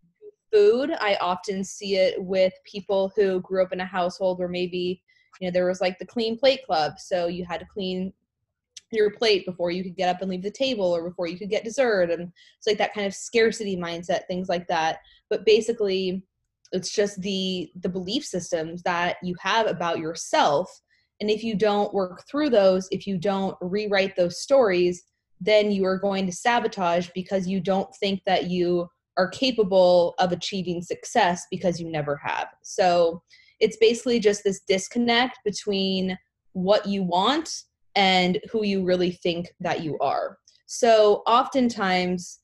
food 0.53 0.93
i 1.01 1.17
often 1.21 1.65
see 1.65 1.97
it 1.97 2.23
with 2.23 2.53
people 2.65 3.12
who 3.17 3.41
grew 3.41 3.65
up 3.65 3.73
in 3.73 3.81
a 3.81 3.84
household 3.84 4.39
where 4.39 4.49
maybe 4.49 5.03
you 5.41 5.49
know 5.49 5.53
there 5.53 5.67
was 5.67 5.81
like 5.81 5.99
the 5.99 6.06
clean 6.06 6.39
plate 6.39 6.65
club. 6.65 6.99
So 6.99 7.27
you 7.27 7.44
had 7.44 7.61
to 7.61 7.67
clean 7.67 8.13
your 8.94 9.10
plate 9.10 9.46
before 9.46 9.70
you 9.70 9.82
could 9.82 9.96
get 9.96 10.08
up 10.08 10.20
and 10.20 10.31
leave 10.31 10.43
the 10.43 10.51
table 10.51 10.94
or 10.94 11.08
before 11.08 11.27
you 11.27 11.39
could 11.39 11.51
get 11.51 11.65
dessert 11.65 12.10
and 12.10 12.32
it's 12.56 12.67
like 12.67 12.79
that 12.79 12.94
kind 12.94 13.06
of 13.06 13.15
scarcity 13.15 13.77
mindset 13.77 14.27
things 14.27 14.48
like 14.48 14.67
that. 14.69 14.98
But 15.31 15.44
basically 15.44 16.24
it's 16.72 16.91
just 16.91 17.20
the 17.20 17.70
the 17.81 17.89
belief 17.89 18.24
systems 18.24 18.82
that 18.82 19.17
you 19.22 19.34
have 19.41 19.67
about 19.67 19.98
yourself. 19.98 20.70
And 21.20 21.31
if 21.31 21.44
you 21.44 21.55
don't 21.55 21.94
work 21.94 22.24
through 22.29 22.51
those 22.51 22.89
if 22.91 23.06
you 23.06 23.19
don't 23.19 23.56
rewrite 23.60 24.17
those 24.17 24.41
stories 24.41 25.05
then 25.41 25.70
you 25.70 25.84
are 25.84 25.98
going 25.98 26.27
to 26.27 26.32
sabotage 26.32 27.08
because 27.15 27.46
you 27.46 27.60
don't 27.60 27.94
think 27.96 28.22
that 28.24 28.48
you 28.48 28.89
are 29.17 29.29
capable 29.29 30.15
of 30.19 30.32
achieving 30.32 30.82
success 30.82 31.46
because 31.51 31.81
you 31.81 31.91
never 31.91 32.17
have. 32.17 32.48
So 32.63 33.22
it's 33.60 33.77
basically 33.77 34.19
just 34.20 34.43
this 34.44 34.60
disconnect 34.67 35.39
between 35.44 36.19
what 36.53 36.86
you 36.86 37.03
want 37.03 37.51
and 37.96 38.41
who 38.51 38.65
you 38.65 38.84
really 38.84 39.13
think 39.13 39.53
that 39.60 39.82
you 39.82 39.98
are. 40.01 40.39
So 40.67 41.22
oftentimes 41.27 42.41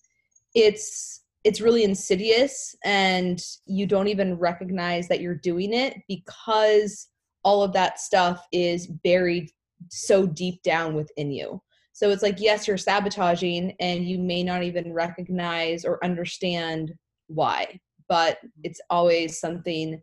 it's 0.55 1.23
it's 1.43 1.61
really 1.61 1.85
insidious 1.85 2.75
and 2.85 3.41
you 3.65 3.87
don't 3.87 4.09
even 4.09 4.35
recognize 4.35 5.09
that 5.09 5.21
you're 5.21 5.35
doing 5.35 5.73
it 5.73 5.97
because 6.07 7.09
all 7.45 7.63
of 7.63 7.73
that 7.73 7.99
stuff 7.99 8.47
is 8.53 8.87
buried 8.87 9.51
so 9.89 10.27
deep 10.27 10.63
down 10.63 10.95
within 10.95 11.31
you. 11.31 11.63
So 11.93 12.11
it's 12.11 12.23
like 12.23 12.41
yes 12.41 12.69
you're 12.69 12.77
sabotaging 12.77 13.75
and 13.81 14.05
you 14.05 14.19
may 14.19 14.43
not 14.43 14.63
even 14.63 14.93
recognize 14.93 15.85
or 15.85 16.05
understand 16.05 16.93
why 17.29 17.81
but 18.11 18.39
it's 18.65 18.81
always 18.91 19.39
something 19.39 20.03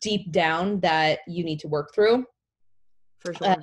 deep 0.00 0.32
down 0.32 0.80
that 0.80 1.20
you 1.28 1.44
need 1.44 1.60
to 1.60 1.68
work 1.68 1.94
through. 1.94 2.24
For 3.20 3.34
sure. 3.34 3.50
Uh, 3.50 3.56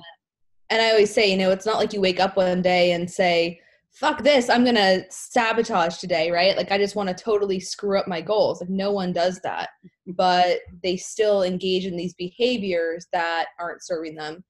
and 0.72 0.80
I 0.80 0.90
always 0.90 1.12
say, 1.12 1.30
you 1.30 1.36
know, 1.36 1.50
it's 1.50 1.66
not 1.66 1.76
like 1.76 1.92
you 1.92 2.00
wake 2.00 2.18
up 2.18 2.36
one 2.36 2.62
day 2.62 2.92
and 2.92 3.08
say, 3.10 3.60
fuck 3.90 4.22
this, 4.22 4.48
I'm 4.48 4.64
going 4.64 4.74
to 4.76 5.04
sabotage 5.10 5.98
today, 5.98 6.30
right? 6.30 6.56
Like, 6.56 6.72
I 6.72 6.78
just 6.78 6.96
want 6.96 7.10
to 7.10 7.14
totally 7.14 7.60
screw 7.60 7.98
up 7.98 8.08
my 8.08 8.22
goals. 8.22 8.62
Like, 8.62 8.70
no 8.70 8.90
one 8.90 9.12
does 9.12 9.38
that, 9.40 9.68
but 10.06 10.60
they 10.82 10.96
still 10.96 11.42
engage 11.42 11.84
in 11.84 11.94
these 11.94 12.14
behaviors 12.14 13.06
that 13.12 13.48
aren't 13.60 13.84
serving 13.84 14.14
them. 14.14 14.42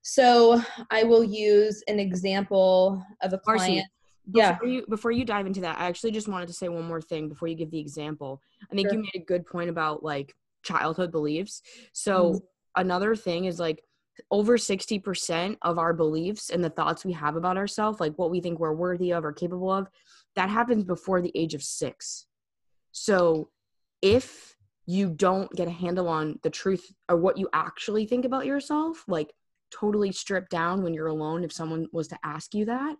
So, 0.00 0.62
I 0.90 1.02
will 1.02 1.22
use 1.22 1.82
an 1.86 2.00
example 2.00 3.04
of 3.20 3.34
a 3.34 3.40
Marcy, 3.46 3.66
client. 3.66 3.86
Yeah. 4.32 4.52
before 4.52 4.68
you 4.68 4.86
before 4.88 5.10
you 5.10 5.24
dive 5.26 5.46
into 5.46 5.60
that, 5.60 5.78
I 5.78 5.86
actually 5.86 6.12
just 6.12 6.28
wanted 6.28 6.48
to 6.48 6.54
say 6.54 6.68
one 6.70 6.84
more 6.84 7.02
thing 7.02 7.28
before 7.28 7.48
you 7.48 7.54
give 7.56 7.70
the 7.70 7.78
example. 7.78 8.40
I 8.72 8.74
think 8.74 8.88
Sure. 8.88 8.94
you 8.98 9.02
made 9.02 9.22
a 9.22 9.24
good 9.26 9.44
point 9.46 9.68
about 9.68 10.02
like 10.02 10.34
childhood 10.62 11.12
beliefs. 11.12 11.60
So 11.92 12.32
Mhm. 12.32 12.40
another 12.76 13.14
thing 13.16 13.44
is 13.46 13.58
like 13.60 13.82
over 14.30 14.56
60% 14.56 15.56
of 15.62 15.78
our 15.78 15.92
beliefs 15.92 16.50
and 16.50 16.62
the 16.62 16.70
thoughts 16.70 17.04
we 17.04 17.12
have 17.12 17.36
about 17.36 17.56
ourselves, 17.56 18.00
like 18.00 18.14
what 18.16 18.30
we 18.30 18.40
think 18.40 18.58
we're 18.58 18.72
worthy 18.72 19.12
of 19.12 19.24
or 19.24 19.32
capable 19.32 19.70
of, 19.70 19.88
that 20.36 20.50
happens 20.50 20.84
before 20.84 21.20
the 21.20 21.32
age 21.34 21.54
of 21.54 21.62
six. 21.62 22.26
So 22.92 23.50
if 24.02 24.56
you 24.86 25.10
don't 25.10 25.52
get 25.52 25.68
a 25.68 25.72
handle 25.72 26.08
on 26.08 26.38
the 26.42 26.50
truth 26.50 26.92
or 27.08 27.16
what 27.16 27.36
you 27.36 27.48
actually 27.52 28.06
think 28.06 28.24
about 28.24 28.46
yourself, 28.46 29.04
like 29.06 29.32
totally 29.70 30.12
stripped 30.12 30.50
down 30.50 30.82
when 30.82 30.94
you're 30.94 31.08
alone, 31.08 31.44
if 31.44 31.52
someone 31.52 31.86
was 31.92 32.08
to 32.08 32.18
ask 32.24 32.54
you 32.54 32.64
that 32.64 32.96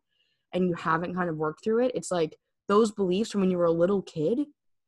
and 0.53 0.67
you 0.67 0.75
haven't 0.75 1.15
kind 1.15 1.31
of 1.31 1.37
worked 1.37 1.65
through 1.65 1.85
it, 1.85 1.93
it's 1.95 2.11
like 2.11 2.37
those 2.69 2.93
beliefs 2.93 3.31
from 3.31 3.41
when 3.41 3.51
you 3.51 3.59
were 3.59 3.65
a 3.65 3.71
little 3.71 4.03
kid, 4.03 4.41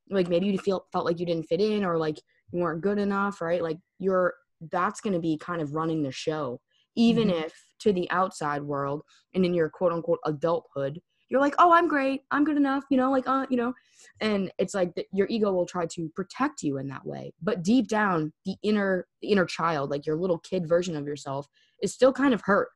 like 0.09 0.29
maybe 0.29 0.47
you 0.47 0.57
feel 0.57 0.85
felt 0.91 1.05
like 1.05 1.19
you 1.19 1.25
didn't 1.25 1.47
fit 1.47 1.61
in 1.61 1.83
or 1.83 1.97
like 1.97 2.17
you 2.51 2.59
weren't 2.59 2.81
good 2.81 2.99
enough, 2.99 3.41
right? 3.41 3.63
Like 3.63 3.77
you're 3.97 4.33
that's 4.69 5.01
going 5.01 5.13
to 5.13 5.19
be 5.19 5.37
kind 5.37 5.61
of 5.61 5.73
running 5.73 6.03
the 6.03 6.11
show, 6.11 6.59
even 6.95 7.29
mm-hmm. 7.29 7.43
if 7.43 7.53
to 7.79 7.93
the 7.93 8.09
outside 8.11 8.61
world 8.61 9.01
and 9.33 9.45
in 9.45 9.53
your 9.53 9.69
quote 9.69 9.91
unquote 9.91 10.19
adulthood, 10.25 10.99
you're 11.29 11.41
like, 11.41 11.55
oh, 11.59 11.71
I'm 11.71 11.87
great, 11.87 12.21
I'm 12.29 12.43
good 12.43 12.57
enough, 12.57 12.83
you 12.89 12.97
know, 12.97 13.09
like, 13.09 13.27
uh, 13.27 13.45
you 13.49 13.57
know, 13.57 13.73
and 14.19 14.51
it's 14.57 14.73
like 14.73 14.93
the, 14.95 15.05
your 15.13 15.27
ego 15.29 15.51
will 15.51 15.65
try 15.65 15.85
to 15.85 16.09
protect 16.15 16.61
you 16.61 16.77
in 16.77 16.87
that 16.89 17.05
way, 17.05 17.33
but 17.41 17.63
deep 17.63 17.87
down, 17.87 18.33
the 18.45 18.55
inner, 18.63 19.07
the 19.21 19.29
inner 19.29 19.45
child, 19.45 19.89
like 19.89 20.05
your 20.05 20.17
little 20.17 20.39
kid 20.39 20.67
version 20.67 20.95
of 20.95 21.05
yourself, 21.05 21.47
is 21.81 21.93
still 21.93 22.11
kind 22.11 22.33
of 22.33 22.41
hurt, 22.41 22.69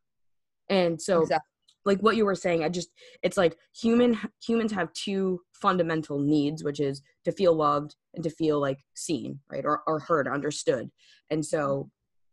and 0.69 1.01
so. 1.01 1.21
Exactly. 1.21 1.54
Like 1.85 1.99
what 1.99 2.15
you 2.15 2.25
were 2.25 2.35
saying, 2.35 2.63
I 2.63 2.69
just 2.69 2.89
it's 3.21 3.37
like 3.37 3.57
human 3.75 4.17
humans 4.43 4.71
have 4.71 4.91
two 4.93 5.41
fundamental 5.53 6.19
needs, 6.19 6.63
which 6.63 6.79
is 6.79 7.01
to 7.25 7.31
feel 7.31 7.53
loved 7.53 7.95
and 8.13 8.23
to 8.23 8.29
feel 8.29 8.59
like 8.59 8.79
seen, 8.95 9.39
right? 9.51 9.65
Or 9.65 9.81
or 9.87 9.99
heard, 9.99 10.27
understood. 10.27 10.89
And 11.29 11.45
so 11.45 11.89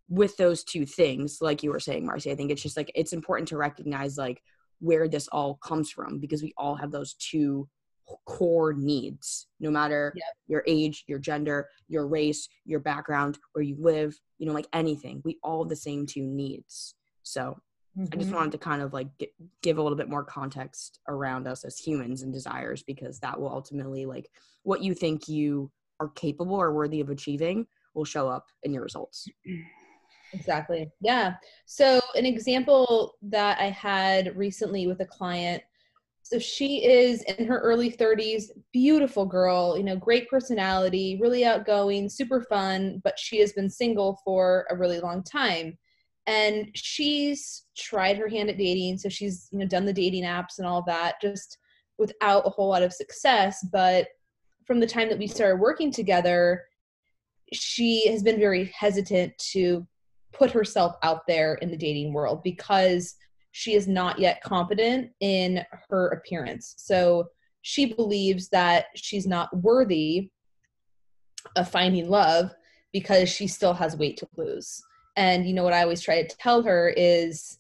with 0.09 0.37
those 0.37 0.64
two 0.64 0.87
things, 0.87 1.38
like 1.40 1.62
you 1.62 1.71
were 1.71 1.80
saying, 1.80 2.06
Marcy, 2.06 2.30
I 2.30 2.35
think 2.35 2.50
it's 2.50 2.62
just 2.62 2.76
like 2.76 2.90
it's 2.94 3.12
important 3.12 3.49
to 3.49 3.56
recognize 3.56 4.18
like 4.18 4.42
where 4.80 5.09
this 5.09 5.28
all 5.28 5.59
comes 5.62 5.90
from 5.90 6.18
because 6.18 6.42
we 6.42 6.52
all 6.56 6.75
have 6.75 6.90
those 6.90 7.14
two 7.14 7.68
core 8.26 8.75
needs 8.75 9.47
no 9.61 9.71
matter 9.71 10.12
yep. 10.16 10.25
your 10.49 10.64
age 10.66 11.04
your 11.06 11.18
gender 11.18 11.68
your 11.88 12.06
race 12.06 12.49
your 12.64 12.80
background 12.80 13.38
where 13.52 13.62
you 13.62 13.76
live 13.78 14.18
you 14.38 14.47
know 14.47 14.52
like 14.52 14.66
anything 14.73 15.23
we 15.25 15.38
all 15.42 15.62
have 15.62 15.71
the 15.71 15.76
same 15.76 16.04
two 16.04 16.23
needs 16.23 16.94
so 17.23 17.56
mm-hmm. 17.97 18.05
i 18.13 18.17
just 18.17 18.29
mm-hmm. 18.29 18.37
wanted 18.37 18.53
to 18.53 18.59
kind 18.59 18.83
of 18.83 18.93
like 18.93 19.09
get, 19.19 19.31
give 19.63 19.79
a 19.79 19.83
little 19.83 19.99
bit 19.99 20.09
more 20.09 20.25
context 20.25 21.01
around 21.09 21.47
us 21.47 21.65
as 21.65 21.79
humans 21.79 22.23
and 22.23 22.33
desires 22.33 22.83
because 22.83 23.19
that 23.21 23.39
will 23.41 23.51
ultimately 23.51 24.07
like 24.07 24.31
what 24.63 24.83
you 24.83 24.95
think 24.95 25.29
you 25.29 25.71
are 26.01 26.09
capable 26.11 26.57
or 26.57 26.73
worthy 26.73 27.01
of 27.01 27.11
achieving 27.11 27.67
will 27.95 28.05
show 28.05 28.29
up 28.29 28.47
in 28.63 28.73
your 28.73 28.83
results 28.83 29.29
Exactly. 30.33 30.91
Yeah. 31.01 31.35
So, 31.67 32.01
an 32.15 32.27
example 32.27 33.15
that 33.23 33.59
I 33.61 33.71
had 33.71 34.37
recently 34.37 34.87
with 34.87 35.01
a 35.01 35.07
client. 35.07 35.63
So, 36.23 36.39
she 36.39 36.85
is 36.85 37.23
in 37.23 37.47
her 37.47 37.59
early 37.61 37.91
30s, 37.91 38.45
beautiful 38.73 39.27
girl, 39.27 39.77
you 39.77 39.85
know, 39.85 39.97
great 39.97 40.29
personality, 40.31 41.19
really 41.21 41.45
outgoing, 41.45 42.09
super 42.09 42.43
fun, 42.43 43.01
but 43.05 43.19
she 43.19 43.39
has 43.41 43.53
been 43.53 43.69
single 43.69 44.21
for 44.25 44.67
a 44.71 44.77
really 44.77 45.01
long 45.01 45.23
time. 45.23 45.77
And 46.26 46.69
she's 46.75 47.64
tried 47.76 48.17
her 48.19 48.29
hand 48.29 48.49
at 48.49 48.59
dating. 48.59 48.99
So, 48.99 49.09
she's, 49.09 49.49
you 49.52 49.59
know, 49.59 49.67
done 49.67 49.85
the 49.85 49.93
dating 49.93 50.25
apps 50.25 50.59
and 50.59 50.67
all 50.67 50.83
that 50.87 51.21
just 51.21 51.59
without 51.99 52.47
a 52.47 52.50
whole 52.50 52.69
lot 52.69 52.83
of 52.83 52.93
success. 52.93 53.67
But 53.73 54.09
from 54.67 54.81
the 54.81 54.87
time 54.87 55.09
that 55.09 55.19
we 55.19 55.26
started 55.26 55.61
working 55.61 55.91
together, 55.91 56.64
she 57.52 58.09
has 58.09 58.23
been 58.23 58.38
very 58.38 58.73
hesitant 58.76 59.37
to 59.52 59.87
put 60.33 60.50
herself 60.50 60.97
out 61.02 61.26
there 61.26 61.55
in 61.57 61.71
the 61.71 61.76
dating 61.76 62.12
world 62.12 62.43
because 62.43 63.14
she 63.52 63.75
is 63.75 63.87
not 63.87 64.19
yet 64.19 64.43
confident 64.43 65.11
in 65.21 65.62
her 65.91 66.09
appearance. 66.09 66.75
So 66.79 67.29
she 67.61 67.93
believes 67.95 68.49
that 68.49 68.87
she's 68.97 69.26
not 69.26 69.55
worthy 69.57 70.31
of 71.57 71.71
finding 71.71 72.09
love 72.09 72.55
because 72.93 73.29
she 73.29 73.47
still 73.47 73.75
has 73.75 73.97
weight 73.97 74.17
to 74.19 74.29
lose. 74.37 74.83
And 75.16 75.47
you 75.47 75.54
know 75.54 75.64
what 75.64 75.73
I 75.73 75.83
always 75.83 76.00
try 76.00 76.23
to 76.23 76.37
tell 76.37 76.62
her 76.62 76.90
is 76.97 77.59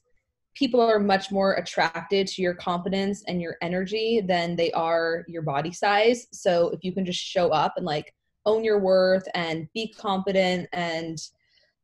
people 0.54 0.80
are 0.80 0.98
much 0.98 1.30
more 1.30 1.54
attracted 1.54 2.26
to 2.26 2.42
your 2.42 2.54
confidence 2.54 3.24
and 3.26 3.40
your 3.40 3.56
energy 3.62 4.22
than 4.26 4.56
they 4.56 4.70
are 4.72 5.24
your 5.26 5.42
body 5.42 5.72
size. 5.72 6.26
So 6.32 6.70
if 6.70 6.84
you 6.84 6.92
can 6.92 7.04
just 7.04 7.20
show 7.20 7.48
up 7.50 7.74
and 7.76 7.86
like 7.86 8.14
own 8.44 8.64
your 8.64 8.78
worth 8.78 9.24
and 9.34 9.68
be 9.72 9.92
confident 9.92 10.68
and 10.72 11.18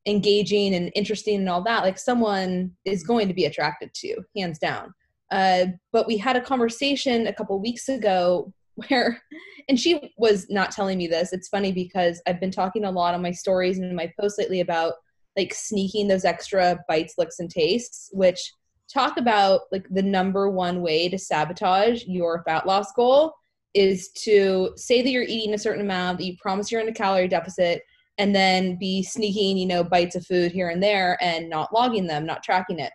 engaging 0.07 0.75
and 0.75 0.91
interesting 0.95 1.37
and 1.37 1.49
all 1.49 1.63
that, 1.63 1.83
like 1.83 1.99
someone 1.99 2.73
is 2.85 3.05
going 3.05 3.29
to 3.29 3.35
be 3.35 3.47
attracted 3.47 3.93
to, 3.95 4.23
hands 4.37 4.59
down. 4.59 4.95
Uh, 5.31 5.67
but 5.93 6.07
we 6.07 6.17
had 6.17 6.37
a 6.37 6.41
conversation 6.41 7.27
a 7.27 7.33
couple 7.33 7.59
weeks 7.61 7.89
ago 7.89 8.53
where, 8.89 9.21
and 9.69 9.79
she 9.79 10.13
was 10.19 10.49
not 10.51 10.71
telling 10.71 10.99
me 10.99 11.07
this. 11.07 11.33
It's 11.33 11.49
funny 11.49 11.73
because 11.73 12.23
I've 12.27 12.41
been 12.41 12.51
talking 12.51 12.85
a 12.85 12.91
lot 12.91 13.15
on 13.15 13.23
my 13.23 13.33
stories 13.33 13.79
and 13.79 13.91
in 13.91 13.97
my 13.97 14.13
posts 14.19 14.39
lately 14.39 14.61
about 14.61 14.95
like 15.39 15.55
sneaking 15.55 16.09
those 16.09 16.25
extra 16.25 16.79
bites, 16.89 17.15
licks, 17.17 17.39
and 17.39 17.49
tastes, 17.49 18.11
which 18.13 18.53
talk 18.93 19.17
about 19.19 19.63
like 19.71 19.87
the 19.91 20.03
number 20.03 20.51
one 20.51 20.83
way 20.83 21.09
to 21.09 21.19
sabotage 21.19 22.05
your 22.05 22.43
fat 22.45 22.67
loss 22.67 22.93
goal 22.93 23.33
is 23.75 24.09
to 24.09 24.73
say 24.77 25.01
that 25.03 25.11
you're 25.11 25.23
eating 25.23 25.55
a 25.55 25.59
certain 25.59 25.83
amount, 25.83 26.19
that 26.19 26.25
you 26.25 26.37
promise 26.41 26.73
you're 26.73 26.81
in 26.81 26.89
a 26.89 26.93
calorie 26.93 27.29
deficit, 27.29 27.83
and 28.19 28.35
then 28.35 28.77
be 28.79 29.03
sneaking, 29.03 29.57
you 29.57 29.67
know, 29.67 29.85
bites 29.85 30.17
of 30.17 30.27
food 30.27 30.51
here 30.51 30.71
and 30.71 30.83
there 30.83 31.17
and 31.21 31.49
not 31.49 31.73
logging 31.73 32.07
them, 32.07 32.27
not 32.27 32.43
tracking 32.43 32.81
it. 32.81 32.93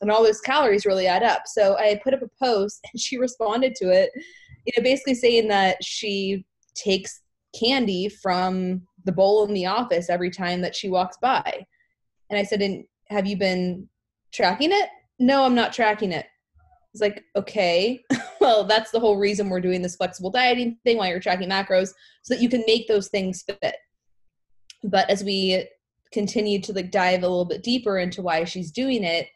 And 0.00 0.10
all 0.10 0.24
those 0.24 0.40
calories 0.40 0.86
really 0.86 1.06
add 1.06 1.22
up. 1.22 1.42
So 1.46 1.76
I 1.76 2.00
put 2.02 2.14
up 2.14 2.22
a 2.22 2.44
post 2.44 2.80
and 2.92 3.00
she 3.00 3.18
responded 3.18 3.74
to 3.76 3.90
it, 3.90 4.10
you 4.64 4.72
know, 4.76 4.82
basically 4.82 5.14
saying 5.14 5.48
that 5.48 5.84
she 5.84 6.46
takes 6.74 7.20
candy 7.58 8.08
from 8.08 8.82
the 9.04 9.12
bowl 9.12 9.44
in 9.44 9.52
the 9.52 9.66
office 9.66 10.08
every 10.08 10.30
time 10.30 10.62
that 10.62 10.74
she 10.74 10.88
walks 10.88 11.18
by. 11.20 11.66
And 12.32 12.40
I 12.40 12.42
said, 12.42 12.60
and 12.62 12.82
have 13.10 13.26
you 13.26 13.36
been 13.36 13.88
tracking 14.32 14.72
it? 14.72 14.88
No, 15.20 15.44
I'm 15.44 15.54
not 15.54 15.72
tracking 15.72 16.10
it. 16.10 16.26
It's 16.92 17.00
like, 17.00 17.22
okay, 17.36 18.02
well, 18.40 18.64
that's 18.64 18.90
the 18.90 18.98
whole 18.98 19.16
reason 19.18 19.48
we're 19.48 19.60
doing 19.60 19.82
this 19.82 19.94
flexible 19.94 20.30
dieting 20.30 20.78
thing 20.82 20.96
while 20.96 21.08
you're 21.08 21.20
tracking 21.20 21.48
macros 21.48 21.92
so 22.22 22.34
that 22.34 22.42
you 22.42 22.48
can 22.48 22.64
make 22.66 22.88
those 22.88 23.08
things 23.08 23.42
fit 23.42 23.76
but 24.84 25.08
as 25.08 25.22
we 25.24 25.66
continued 26.12 26.62
to 26.64 26.72
like 26.72 26.90
dive 26.90 27.22
a 27.22 27.28
little 27.28 27.44
bit 27.44 27.62
deeper 27.62 27.98
into 27.98 28.22
why 28.22 28.44
she's 28.44 28.70
doing 28.70 29.04
it 29.04 29.28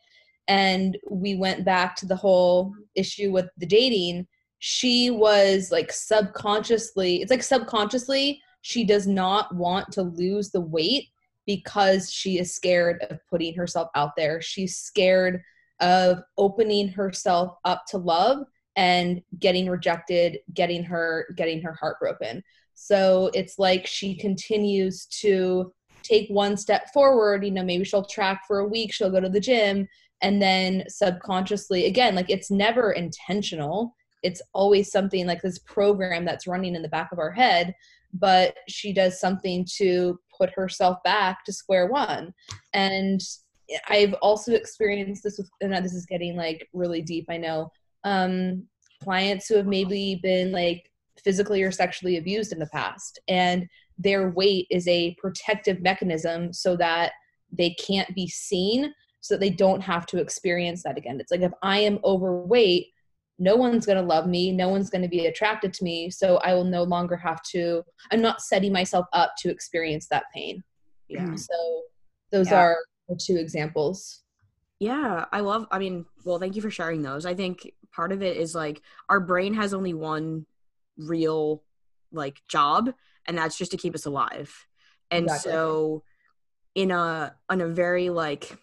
and 0.49 0.99
we 1.11 1.37
went 1.37 1.65
back 1.65 1.97
to 1.97 2.07
the 2.07 2.17
whole 2.17 2.73
issue 2.95 3.33
with 3.33 3.49
the 3.57 3.67
dating 3.67 4.26
she 4.59 5.11
was 5.11 5.71
like 5.71 5.91
subconsciously 5.93 7.23
it's 7.23 7.31
like 7.31 7.43
subconsciously 7.43 8.41
she 8.61 8.85
does 8.85 9.07
not 9.07 9.55
want 9.55 9.91
to 9.93 10.03
lose 10.03 10.50
the 10.50 10.61
weight 10.61 11.09
because 11.47 12.11
she 12.11 12.38
is 12.38 12.55
scared 12.55 13.03
of 13.11 13.19
putting 13.31 13.55
herself 13.55 13.88
out 13.95 14.11
there 14.17 14.41
she's 14.41 14.76
scared 14.76 15.43
of 15.81 16.19
opening 16.38 16.88
herself 16.88 17.57
up 17.65 17.85
to 17.87 17.99
love 17.99 18.47
and 18.76 19.21
getting 19.38 19.69
rejected 19.69 20.38
getting 20.55 20.83
her 20.83 21.26
getting 21.37 21.62
her 21.62 21.75
heart 21.75 21.99
broken 22.00 22.43
so 22.75 23.31
it's 23.33 23.59
like 23.59 23.87
she 23.87 24.15
continues 24.15 25.07
to 25.07 25.73
take 26.07 26.29
one 26.29 26.57
step 26.57 26.93
forward. 26.93 27.45
You 27.45 27.50
know, 27.50 27.65
maybe 27.65 27.85
she'll 27.85 28.05
track 28.05 28.43
for 28.47 28.61
a 28.61 28.69
week, 28.69 28.93
she'll 28.93 29.11
go 29.11 29.21
to 29.21 29.29
the 29.29 29.41
gym, 29.41 29.88
and 30.23 30.41
then 30.41 30.85
subconsciously, 30.88 31.87
again, 31.87 32.15
like 32.15 32.31
it's 32.31 32.50
never 32.50 32.93
intentional. 32.93 33.95
It's 34.23 34.43
always 34.53 34.91
something 34.91 35.26
like 35.26 35.43
this 35.43 35.59
program 35.61 36.25
that's 36.25 36.47
running 36.47 36.75
in 36.75 36.83
the 36.83 36.88
back 36.88 37.12
of 37.12 37.19
our 37.19 37.31
head, 37.31 37.75
but 38.19 38.57
she 38.69 38.93
does 38.93 39.21
something 39.21 39.67
to 39.77 40.19
put 40.37 40.51
herself 40.51 40.99
back 41.05 41.45
to 41.45 41.53
square 41.53 41.87
one. 41.87 42.33
And 42.73 43.21
I've 43.89 44.15
also 44.15 44.53
experienced 44.53 45.23
this 45.25 45.39
with, 45.39 45.51
and 45.61 45.85
this 45.85 45.95
is 45.95 46.07
getting 46.07 46.37
like 46.37 46.69
really 46.73 47.03
deep, 47.03 47.27
I 47.29 47.37
know. 47.37 47.71
Um, 48.05 48.65
clients 49.03 49.49
who 49.49 49.57
have 49.57 49.67
maybe 49.67 50.21
been 50.23 50.53
like 50.53 50.91
physically 51.23 51.63
or 51.63 51.71
sexually 51.71 52.17
abused 52.17 52.53
in 52.53 52.59
the 52.59 52.69
past. 52.73 53.19
And 53.29 53.67
their 53.99 54.31
weight 54.31 54.67
is 54.71 54.87
a 54.87 55.17
protective 55.19 55.81
mechanism 55.81 56.53
so 56.53 56.77
that 56.77 57.13
they 57.51 57.71
can't 57.71 58.15
be 58.15 58.29
seen, 58.29 58.93
so 59.21 59.35
that 59.35 59.41
they 59.41 59.51
don't 59.51 59.81
have 59.81 60.07
to 60.07 60.19
experience 60.19 60.83
that 60.83 60.99
again. 60.99 61.19
It's 61.21 61.31
like 61.31 61.41
if 61.41 61.53
I 61.63 61.79
am 61.79 61.99
overweight, 62.05 62.87
no 63.38 63.57
one's 63.57 63.87
going 63.87 63.99
to 63.99 64.05
love 64.05 64.26
me, 64.26 64.52
no 64.52 64.69
one's 64.69 64.90
going 64.90 65.02
to 65.02 65.09
be 65.09 65.26
attracted 65.26 65.73
to 65.75 65.85
me, 65.85 66.11
so 66.11 66.38
I 66.38 66.55
will 66.55 66.64
no 66.64 66.83
longer 66.83 67.16
have 67.16 67.43
to, 67.50 67.83
I'm 68.11 68.23
not 68.23 68.40
setting 68.40 68.73
myself 68.73 69.07
up 69.12 69.35
to 69.38 69.50
experience 69.50 70.09
that 70.09 70.25
pain. 70.35 70.62
Yeah. 71.09 71.23
Mm-hmm. 71.25 71.37
So 71.37 71.83
those 72.33 72.50
yeah. 72.50 72.61
are 72.61 72.76
the 73.09 73.16
two 73.16 73.37
examples. 73.37 74.23
Yeah, 74.81 75.25
I 75.33 75.40
love 75.40 75.66
I 75.71 75.78
mean, 75.78 76.05
well, 76.25 76.38
thank 76.38 76.57
you 76.57 76.62
for 76.62 76.71
sharing 76.71 77.02
those. 77.02 77.25
I 77.25 77.35
think 77.35 77.73
part 77.95 78.12
of 78.12 78.23
it 78.23 78.37
is 78.37 78.55
like 78.55 78.83
our 79.09 79.21
brain 79.21 79.55
has 79.55 79.73
only 79.73 79.95
one 79.95 80.45
real 80.99 81.62
like 82.12 82.40
job 82.49 82.93
and 83.26 83.37
that's 83.37 83.57
just 83.57 83.71
to 83.71 83.76
keep 83.76 83.95
us 83.95 84.07
alive 84.07 84.66
and 85.11 85.25
exactly. 85.25 85.52
so 85.52 86.02
in 86.75 86.90
a 86.90 87.35
in 87.50 87.61
a 87.61 87.66
very 87.66 88.11
like 88.11 88.57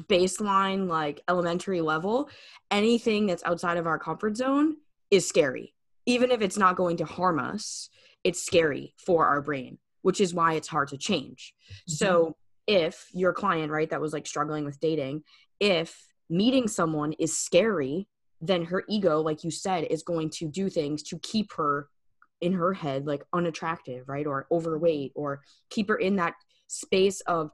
baseline 0.00 0.88
like 0.88 1.20
elementary 1.28 1.80
level 1.80 2.28
anything 2.70 3.26
that's 3.26 3.44
outside 3.44 3.76
of 3.76 3.86
our 3.86 3.98
comfort 3.98 4.36
zone 4.36 4.76
is 5.10 5.28
scary 5.28 5.74
even 6.06 6.30
if 6.30 6.40
it's 6.40 6.56
not 6.56 6.76
going 6.76 6.96
to 6.96 7.04
harm 7.04 7.38
us 7.38 7.90
it's 8.24 8.42
scary 8.42 8.94
for 8.96 9.26
our 9.26 9.42
brain 9.42 9.78
which 10.00 10.20
is 10.20 10.32
why 10.34 10.54
it's 10.54 10.68
hard 10.68 10.88
to 10.88 10.96
change 10.96 11.54
Mm-hmm. 11.70 11.92
so 11.92 12.36
if 12.66 13.06
your 13.12 13.32
client 13.32 13.70
right 13.70 13.90
that 13.90 14.00
was 14.00 14.12
like 14.12 14.26
struggling 14.26 14.64
with 14.64 14.80
dating 14.80 15.22
if 15.60 16.06
meeting 16.30 16.68
someone 16.68 17.12
is 17.14 17.36
scary 17.36 18.08
then 18.40 18.64
her 18.64 18.84
ego 18.88 19.20
like 19.20 19.44
you 19.44 19.50
said 19.50 19.84
is 19.84 20.02
going 20.02 20.30
to 20.30 20.48
do 20.48 20.70
things 20.70 21.02
to 21.02 21.18
keep 21.18 21.52
her 21.52 21.88
in 22.40 22.52
her 22.52 22.72
head 22.72 23.06
like 23.06 23.24
unattractive 23.32 24.08
right 24.08 24.26
or 24.26 24.46
overweight 24.50 25.12
or 25.14 25.42
keep 25.70 25.88
her 25.88 25.96
in 25.96 26.16
that 26.16 26.34
space 26.66 27.20
of 27.22 27.50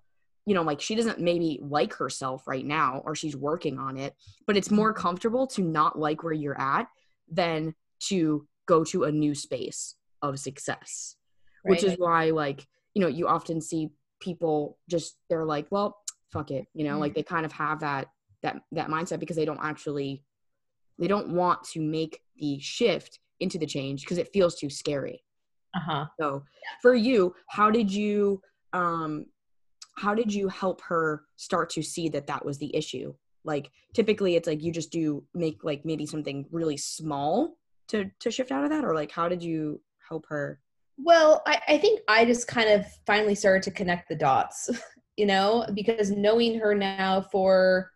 you 0.48 0.54
know 0.54 0.62
like 0.62 0.80
she 0.80 0.94
doesn't 0.94 1.20
maybe 1.20 1.60
like 1.62 1.92
herself 1.92 2.46
right 2.48 2.64
now 2.64 3.02
or 3.04 3.14
she's 3.14 3.36
working 3.36 3.78
on 3.78 3.96
it 3.98 4.14
but 4.46 4.56
it's 4.56 4.70
more 4.70 4.92
comfortable 4.94 5.46
to 5.46 5.62
not 5.62 5.98
like 5.98 6.22
where 6.22 6.32
you're 6.32 6.60
at 6.60 6.88
than 7.30 7.74
to 8.00 8.46
go 8.66 8.82
to 8.82 9.04
a 9.04 9.12
new 9.12 9.34
space 9.34 9.94
of 10.22 10.38
success 10.38 11.16
which 11.64 11.84
is 11.84 11.94
why 11.98 12.30
like 12.30 12.66
you 12.94 13.02
know 13.02 13.08
you 13.08 13.28
often 13.28 13.60
see 13.60 13.90
people 14.20 14.78
just 14.88 15.18
they're 15.28 15.44
like 15.44 15.66
well 15.70 15.98
fuck 16.32 16.50
it 16.50 16.66
you 16.72 16.84
know 16.84 16.98
like 16.98 17.14
they 17.14 17.22
kind 17.22 17.44
of 17.44 17.52
have 17.52 17.80
that 17.80 18.08
that 18.42 18.56
that 18.72 18.88
mindset 18.88 19.20
because 19.20 19.36
they 19.36 19.44
don't 19.44 19.60
actually 19.62 20.22
they 20.98 21.08
don't 21.08 21.28
want 21.28 21.62
to 21.62 21.80
make 21.80 22.22
the 22.36 22.58
shift 22.60 23.20
into 23.40 23.58
the 23.58 23.66
change 23.66 24.02
because 24.02 24.18
it 24.18 24.32
feels 24.32 24.56
too 24.56 24.68
scary. 24.68 25.22
Uh-huh. 25.76 26.06
So 26.18 26.42
for 26.82 26.94
you 26.94 27.34
how 27.48 27.70
did 27.70 27.92
you 27.92 28.40
um 28.72 29.26
how 29.98 30.14
did 30.14 30.32
you 30.32 30.48
help 30.48 30.80
her 30.82 31.24
start 31.36 31.70
to 31.70 31.82
see 31.82 32.08
that 32.08 32.26
that 32.26 32.44
was 32.44 32.58
the 32.58 32.74
issue 32.74 33.12
like 33.44 33.70
typically 33.94 34.36
it's 34.36 34.46
like 34.46 34.62
you 34.62 34.72
just 34.72 34.90
do 34.90 35.24
make 35.34 35.64
like 35.64 35.84
maybe 35.84 36.06
something 36.06 36.46
really 36.50 36.76
small 36.76 37.56
to 37.88 38.10
to 38.20 38.30
shift 38.30 38.52
out 38.52 38.64
of 38.64 38.70
that 38.70 38.84
or 38.84 38.94
like 38.94 39.10
how 39.10 39.28
did 39.28 39.42
you 39.42 39.80
help 40.08 40.26
her 40.28 40.60
Well, 40.96 41.42
I, 41.46 41.60
I 41.68 41.78
think 41.78 42.00
I 42.08 42.24
just 42.24 42.48
kind 42.48 42.68
of 42.68 42.86
finally 43.06 43.34
started 43.34 43.62
to 43.64 43.70
connect 43.70 44.08
the 44.08 44.16
dots, 44.16 44.70
you 45.16 45.26
know, 45.26 45.66
because 45.74 46.10
knowing 46.10 46.58
her 46.58 46.74
now 46.74 47.20
for, 47.20 47.90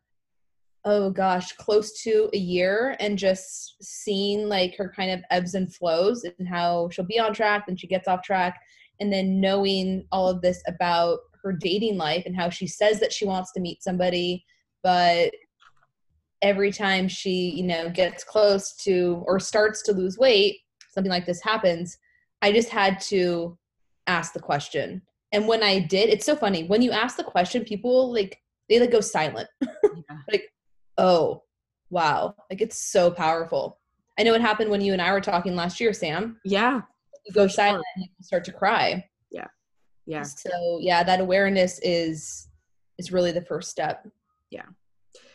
oh 0.84 1.10
gosh, 1.10 1.52
close 1.52 2.00
to 2.02 2.28
a 2.32 2.38
year 2.38 2.96
and 3.00 3.18
just 3.18 3.76
seeing 3.82 4.48
like 4.48 4.76
her 4.76 4.92
kind 4.94 5.10
of 5.10 5.20
ebbs 5.30 5.54
and 5.54 5.74
flows 5.74 6.24
and 6.24 6.48
how 6.48 6.88
she'll 6.90 7.04
be 7.04 7.18
on 7.18 7.32
track, 7.32 7.66
then 7.66 7.76
she 7.76 7.86
gets 7.86 8.08
off 8.08 8.22
track. 8.22 8.60
And 9.00 9.12
then 9.12 9.40
knowing 9.40 10.06
all 10.12 10.28
of 10.28 10.42
this 10.42 10.62
about 10.68 11.18
her 11.42 11.52
dating 11.52 11.96
life 11.96 12.24
and 12.26 12.36
how 12.36 12.48
she 12.48 12.66
says 12.66 13.00
that 13.00 13.12
she 13.12 13.24
wants 13.24 13.52
to 13.52 13.60
meet 13.60 13.82
somebody, 13.82 14.44
but 14.82 15.32
every 16.40 16.72
time 16.72 17.08
she, 17.08 17.50
you 17.50 17.62
know, 17.62 17.88
gets 17.88 18.24
close 18.24 18.74
to 18.76 19.22
or 19.26 19.38
starts 19.38 19.82
to 19.82 19.92
lose 19.92 20.18
weight, 20.18 20.58
something 20.90 21.10
like 21.10 21.26
this 21.26 21.42
happens 21.42 21.98
I 22.42 22.52
just 22.52 22.68
had 22.68 23.00
to 23.02 23.56
ask 24.08 24.32
the 24.34 24.40
question. 24.40 25.00
And 25.30 25.46
when 25.46 25.62
I 25.62 25.78
did, 25.78 26.10
it's 26.10 26.26
so 26.26 26.36
funny. 26.36 26.64
When 26.64 26.82
you 26.82 26.90
ask 26.90 27.16
the 27.16 27.24
question, 27.24 27.64
people 27.64 28.12
like 28.12 28.38
they 28.68 28.80
like 28.80 28.90
go 28.90 29.00
silent. 29.00 29.48
like, 30.30 30.50
oh, 30.98 31.42
wow. 31.88 32.34
Like 32.50 32.60
it's 32.60 32.90
so 32.90 33.10
powerful. 33.10 33.78
I 34.18 34.24
know 34.24 34.32
what 34.32 34.40
happened 34.40 34.70
when 34.70 34.80
you 34.82 34.92
and 34.92 35.00
I 35.00 35.12
were 35.12 35.20
talking 35.20 35.54
last 35.54 35.80
year, 35.80 35.92
Sam. 35.92 36.38
yeah 36.44 36.82
You 37.24 37.32
go 37.32 37.44
For 37.44 37.48
sure. 37.48 37.56
silent 37.56 37.84
and 37.96 38.04
you 38.04 38.10
start 38.20 38.44
to 38.44 38.52
cry. 38.52 39.04
Yeah. 40.06 40.22
So 40.22 40.78
yeah, 40.80 41.02
that 41.02 41.20
awareness 41.20 41.78
is 41.82 42.48
is 42.98 43.12
really 43.12 43.32
the 43.32 43.42
first 43.42 43.70
step. 43.70 44.06
Yeah. 44.50 44.66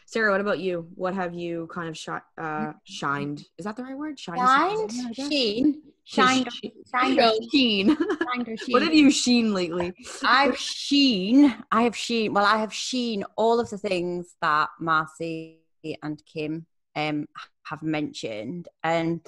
Sarah 0.05 0.31
what 0.31 0.39
about 0.41 0.59
you? 0.59 0.87
What 0.95 1.13
have 1.15 1.33
you 1.33 1.67
kind 1.73 1.89
of 1.89 1.97
shot 1.97 2.23
uh 2.41 2.73
shined? 2.83 3.43
Is 3.57 3.65
that 3.65 3.75
the 3.75 3.83
right 3.83 3.97
word? 3.97 4.19
Shined? 4.19 4.39
Shined, 4.39 4.91
Yeah, 4.93 5.03
I 5.09 5.11
guess. 5.13 5.27
sheen, 5.27 5.81
shined, 6.05 6.47
Sh- 6.51 6.67
shined, 6.91 7.19
or 7.19 7.31
sheen 7.51 7.97
sheen. 8.57 8.73
what 8.73 8.83
have 8.83 8.93
you 8.93 9.11
sheen 9.11 9.53
lately? 9.53 9.93
I've 10.23 10.57
sheen. 10.57 11.53
I 11.71 11.81
have 11.83 11.95
sheen. 11.95 12.33
Well, 12.33 12.45
I 12.45 12.57
have 12.57 12.73
sheen 12.73 13.23
all 13.35 13.59
of 13.59 13.69
the 13.69 13.77
things 13.77 14.35
that 14.41 14.69
Marcy 14.79 15.57
and 16.03 16.21
Kim 16.25 16.65
um, 16.95 17.27
have 17.65 17.83
mentioned, 17.83 18.69
and 18.83 19.19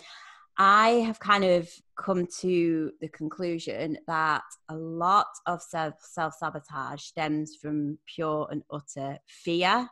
I 0.61 0.89
have 1.05 1.21
kind 1.21 1.45
of 1.45 1.69
come 1.97 2.27
to 2.41 2.91
the 2.99 3.07
conclusion 3.07 3.97
that 4.07 4.43
a 4.67 4.75
lot 4.75 5.27
of 5.45 5.61
self 5.61 5.95
sabotage 6.37 7.01
stems 7.01 7.55
from 7.55 7.97
pure 8.05 8.47
and 8.51 8.63
utter 8.69 9.17
fear. 9.25 9.87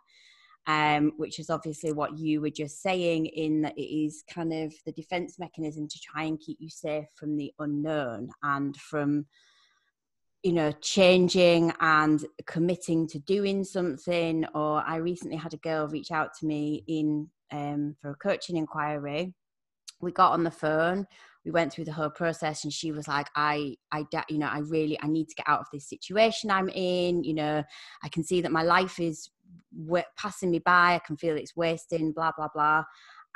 Um, 0.70 1.14
which 1.16 1.40
is 1.40 1.50
obviously 1.50 1.94
what 1.94 2.20
you 2.20 2.42
were 2.42 2.50
just 2.50 2.82
saying, 2.82 3.28
in 3.28 3.62
that 3.62 3.78
it 3.78 3.84
is 3.84 4.26
kind 4.30 4.52
of 4.52 4.74
the 4.86 4.92
defense 4.92 5.40
mechanism 5.40 5.88
to 5.88 6.00
try 6.02 6.24
and 6.24 6.38
keep 6.38 6.58
you 6.60 6.70
safe 6.70 7.06
from 7.16 7.38
the 7.38 7.54
unknown 7.60 8.32
and 8.44 8.76
from 8.76 9.28
you 10.44 10.52
know 10.52 10.74
changing 10.82 11.72
and 11.80 12.26
committing 12.48 13.08
to 13.08 13.20
doing 13.20 13.64
something 13.64 14.46
or 14.54 14.84
i 14.86 14.98
recently 14.98 15.36
had 15.36 15.54
a 15.54 15.58
girl 15.58 15.88
reach 15.88 16.12
out 16.12 16.30
to 16.40 16.46
me 16.46 16.84
in 16.88 17.28
um, 17.52 17.96
for 18.00 18.12
a 18.12 18.16
coaching 18.16 18.56
inquiry 18.56 19.34
we 20.02 20.12
got 20.12 20.34
on 20.34 20.44
the 20.44 20.52
phone 20.52 21.08
we 21.46 21.52
went 21.52 21.72
through 21.72 21.86
the 21.86 21.94
whole 21.94 22.10
process 22.10 22.66
and 22.66 22.74
she 22.74 22.92
was 22.92 23.08
like 23.08 23.28
i 23.36 23.76
i 23.92 24.06
you 24.30 24.38
know 24.38 24.48
i 24.48 24.60
really 24.60 25.00
i 25.02 25.08
need 25.08 25.30
to 25.30 25.36
get 25.36 25.48
out 25.48 25.62
of 25.62 25.68
this 25.72 25.88
situation 25.88 26.52
i'm 26.52 26.70
in 26.70 27.24
you 27.24 27.34
know 27.34 27.64
i 28.04 28.10
can 28.10 28.24
see 28.24 28.42
that 28.42 28.52
my 28.52 28.64
life 28.64 29.00
is 29.00 29.30
passing 30.18 30.52
me 30.52 30.60
by 30.60 30.96
i 30.96 31.02
can 31.06 31.16
feel 31.16 31.38
it's 31.38 31.56
wasting 31.56 32.12
blah 32.12 32.32
blah 32.38 32.50
blah 32.54 32.84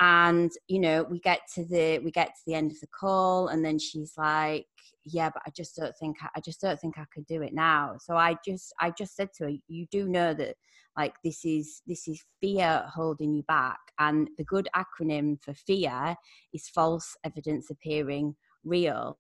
and 0.02 0.52
you 0.68 0.80
know 0.80 1.04
we 1.04 1.20
get 1.20 1.42
to 1.54 1.64
the 1.64 2.00
we 2.00 2.12
get 2.12 2.30
to 2.30 2.42
the 2.48 2.56
end 2.56 2.72
of 2.72 2.80
the 2.82 2.88
call 2.88 3.48
and 3.50 3.64
then 3.64 3.78
she's 3.78 4.14
like 4.18 4.66
yeah 5.06 5.30
but 5.30 5.42
i 5.46 5.52
just 5.56 5.76
don't 5.76 5.96
think 5.98 6.18
I, 6.22 6.28
I 6.36 6.40
just 6.42 6.60
don't 6.60 6.80
think 6.80 6.98
i 6.98 7.06
could 7.14 7.26
do 7.28 7.42
it 7.44 7.54
now. 7.54 7.96
So 8.00 8.18
i 8.18 8.36
just 8.46 8.74
i 8.82 8.92
just 8.92 9.16
said 9.16 9.30
to 9.38 9.46
her 9.46 9.52
you 9.68 9.86
do 9.92 10.10
know 10.10 10.34
that 10.34 10.56
like 10.98 11.16
this 11.24 11.46
is 11.46 11.82
this 11.88 12.08
is 12.08 12.24
fear 12.42 12.84
holding 12.94 13.34
you 13.34 13.44
back 13.44 13.80
and 14.00 14.30
the 14.38 14.44
good 14.44 14.68
acronym 14.76 15.42
for 15.42 15.54
fear 15.54 16.16
is 16.54 16.68
false 16.68 17.16
evidence 17.24 17.70
appearing 17.70 18.36
real. 18.64 19.18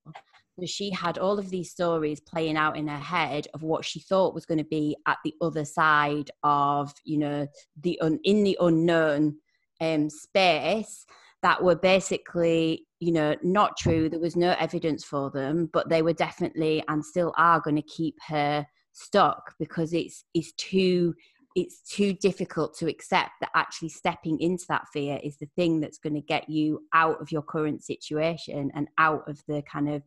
So 0.59 0.65
she 0.65 0.91
had 0.91 1.17
all 1.17 1.39
of 1.39 1.49
these 1.49 1.71
stories 1.71 2.19
playing 2.19 2.57
out 2.57 2.77
in 2.77 2.87
her 2.87 2.99
head 2.99 3.47
of 3.53 3.63
what 3.63 3.85
she 3.85 3.99
thought 3.99 4.35
was 4.35 4.45
going 4.45 4.57
to 4.57 4.63
be 4.63 4.95
at 5.07 5.17
the 5.23 5.33
other 5.41 5.65
side 5.65 6.29
of 6.43 6.93
you 7.03 7.19
know 7.19 7.47
the 7.81 7.99
un- 8.01 8.19
in 8.23 8.43
the 8.43 8.57
unknown 8.59 9.37
um, 9.81 10.09
space 10.09 11.05
that 11.41 11.61
were 11.61 11.75
basically 11.75 12.85
you 12.99 13.11
know 13.11 13.35
not 13.41 13.75
true 13.77 14.07
there 14.07 14.19
was 14.19 14.35
no 14.35 14.55
evidence 14.59 15.03
for 15.03 15.29
them 15.31 15.69
but 15.73 15.89
they 15.89 16.01
were 16.01 16.13
definitely 16.13 16.83
and 16.87 17.03
still 17.03 17.33
are 17.37 17.59
going 17.59 17.75
to 17.75 17.81
keep 17.81 18.15
her 18.27 18.65
stuck 18.93 19.55
because 19.59 19.93
it's 19.93 20.23
it's 20.33 20.51
too 20.53 21.13
it's 21.55 21.81
too 21.81 22.13
difficult 22.13 22.77
to 22.77 22.87
accept 22.87 23.31
that 23.41 23.49
actually 23.55 23.89
stepping 23.89 24.39
into 24.39 24.63
that 24.69 24.87
fear 24.93 25.19
is 25.21 25.37
the 25.37 25.49
thing 25.57 25.81
that's 25.81 25.97
going 25.97 26.13
to 26.13 26.21
get 26.21 26.49
you 26.49 26.85
out 26.93 27.19
of 27.21 27.31
your 27.31 27.41
current 27.41 27.83
situation 27.83 28.71
and 28.73 28.87
out 28.97 29.27
of 29.27 29.41
the 29.47 29.61
kind 29.63 29.89
of 29.89 30.01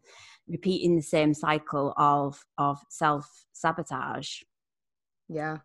repeating 0.49 0.97
the 0.97 1.03
same 1.03 1.35
cycle 1.35 1.93
of 1.99 2.43
of 2.59 2.79
self 2.89 3.29
sabotage 3.53 4.41
Yeah, 5.29 5.59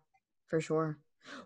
for 0.48 0.60
sure. 0.60 0.98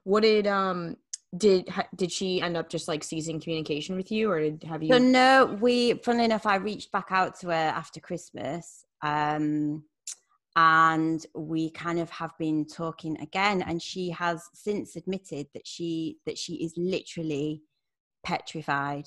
What 0.05 0.23
did 0.23 0.47
um 0.47 0.97
did 1.37 1.69
did 1.97 2.13
she 2.13 2.41
end 2.41 2.57
up 2.57 2.69
just 2.69 2.89
like 2.89 3.05
ceasing 3.05 3.41
communication 3.41 3.97
with 3.97 4.11
you, 4.11 4.31
or 4.31 4.41
did 4.41 4.63
have 4.65 4.83
you? 4.83 4.93
So 4.93 4.99
no, 4.99 5.59
we 5.61 5.95
funnily 5.95 6.27
enough, 6.27 6.47
I 6.47 6.57
reached 6.57 6.93
back 6.93 7.09
out 7.11 7.39
to 7.41 7.49
her 7.49 7.53
after 7.53 8.01
Christmas. 8.01 8.85
Um 9.03 9.85
and 10.57 11.27
we 11.35 11.71
kind 11.71 11.99
of 11.99 12.11
have 12.11 12.31
been 12.39 12.65
talking 12.65 13.21
again 13.21 13.63
and 13.63 13.83
she 13.83 14.11
has 14.11 14.49
since 14.55 14.95
admitted 14.95 15.49
that 15.53 15.67
she 15.67 16.19
that 16.27 16.39
she 16.39 16.55
is 16.55 16.73
literally 16.77 17.63
petrified 18.23 19.07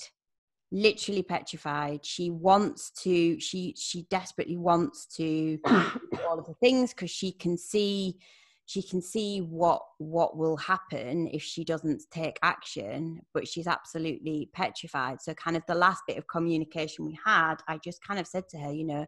literally 0.71 1.23
petrified 1.23 2.05
she 2.05 2.29
wants 2.29 2.91
to 2.91 3.39
she 3.39 3.73
she 3.77 4.03
desperately 4.09 4.57
wants 4.57 5.05
to 5.05 5.57
do 5.57 6.19
all 6.27 6.37
of 6.37 6.45
the 6.45 6.53
things 6.55 6.93
because 6.93 7.09
she 7.09 7.31
can 7.31 7.57
see 7.57 8.17
she 8.67 8.83
can 8.83 9.01
see 9.01 9.39
what 9.39 9.81
what 9.97 10.37
will 10.37 10.57
happen 10.57 11.27
if 11.31 11.41
she 11.41 11.63
doesn't 11.63 12.03
take 12.11 12.37
action 12.43 13.19
but 13.33 13.47
she's 13.47 13.65
absolutely 13.65 14.49
petrified. 14.53 15.21
So 15.21 15.33
kind 15.33 15.57
of 15.57 15.63
the 15.67 15.75
last 15.75 16.03
bit 16.05 16.17
of 16.17 16.27
communication 16.27 17.05
we 17.05 17.17
had 17.25 17.55
i 17.67 17.77
just 17.77 18.05
kind 18.05 18.19
of 18.19 18.27
said 18.27 18.47
to 18.49 18.57
her 18.57 18.71
you 18.71 18.85
know 18.85 19.05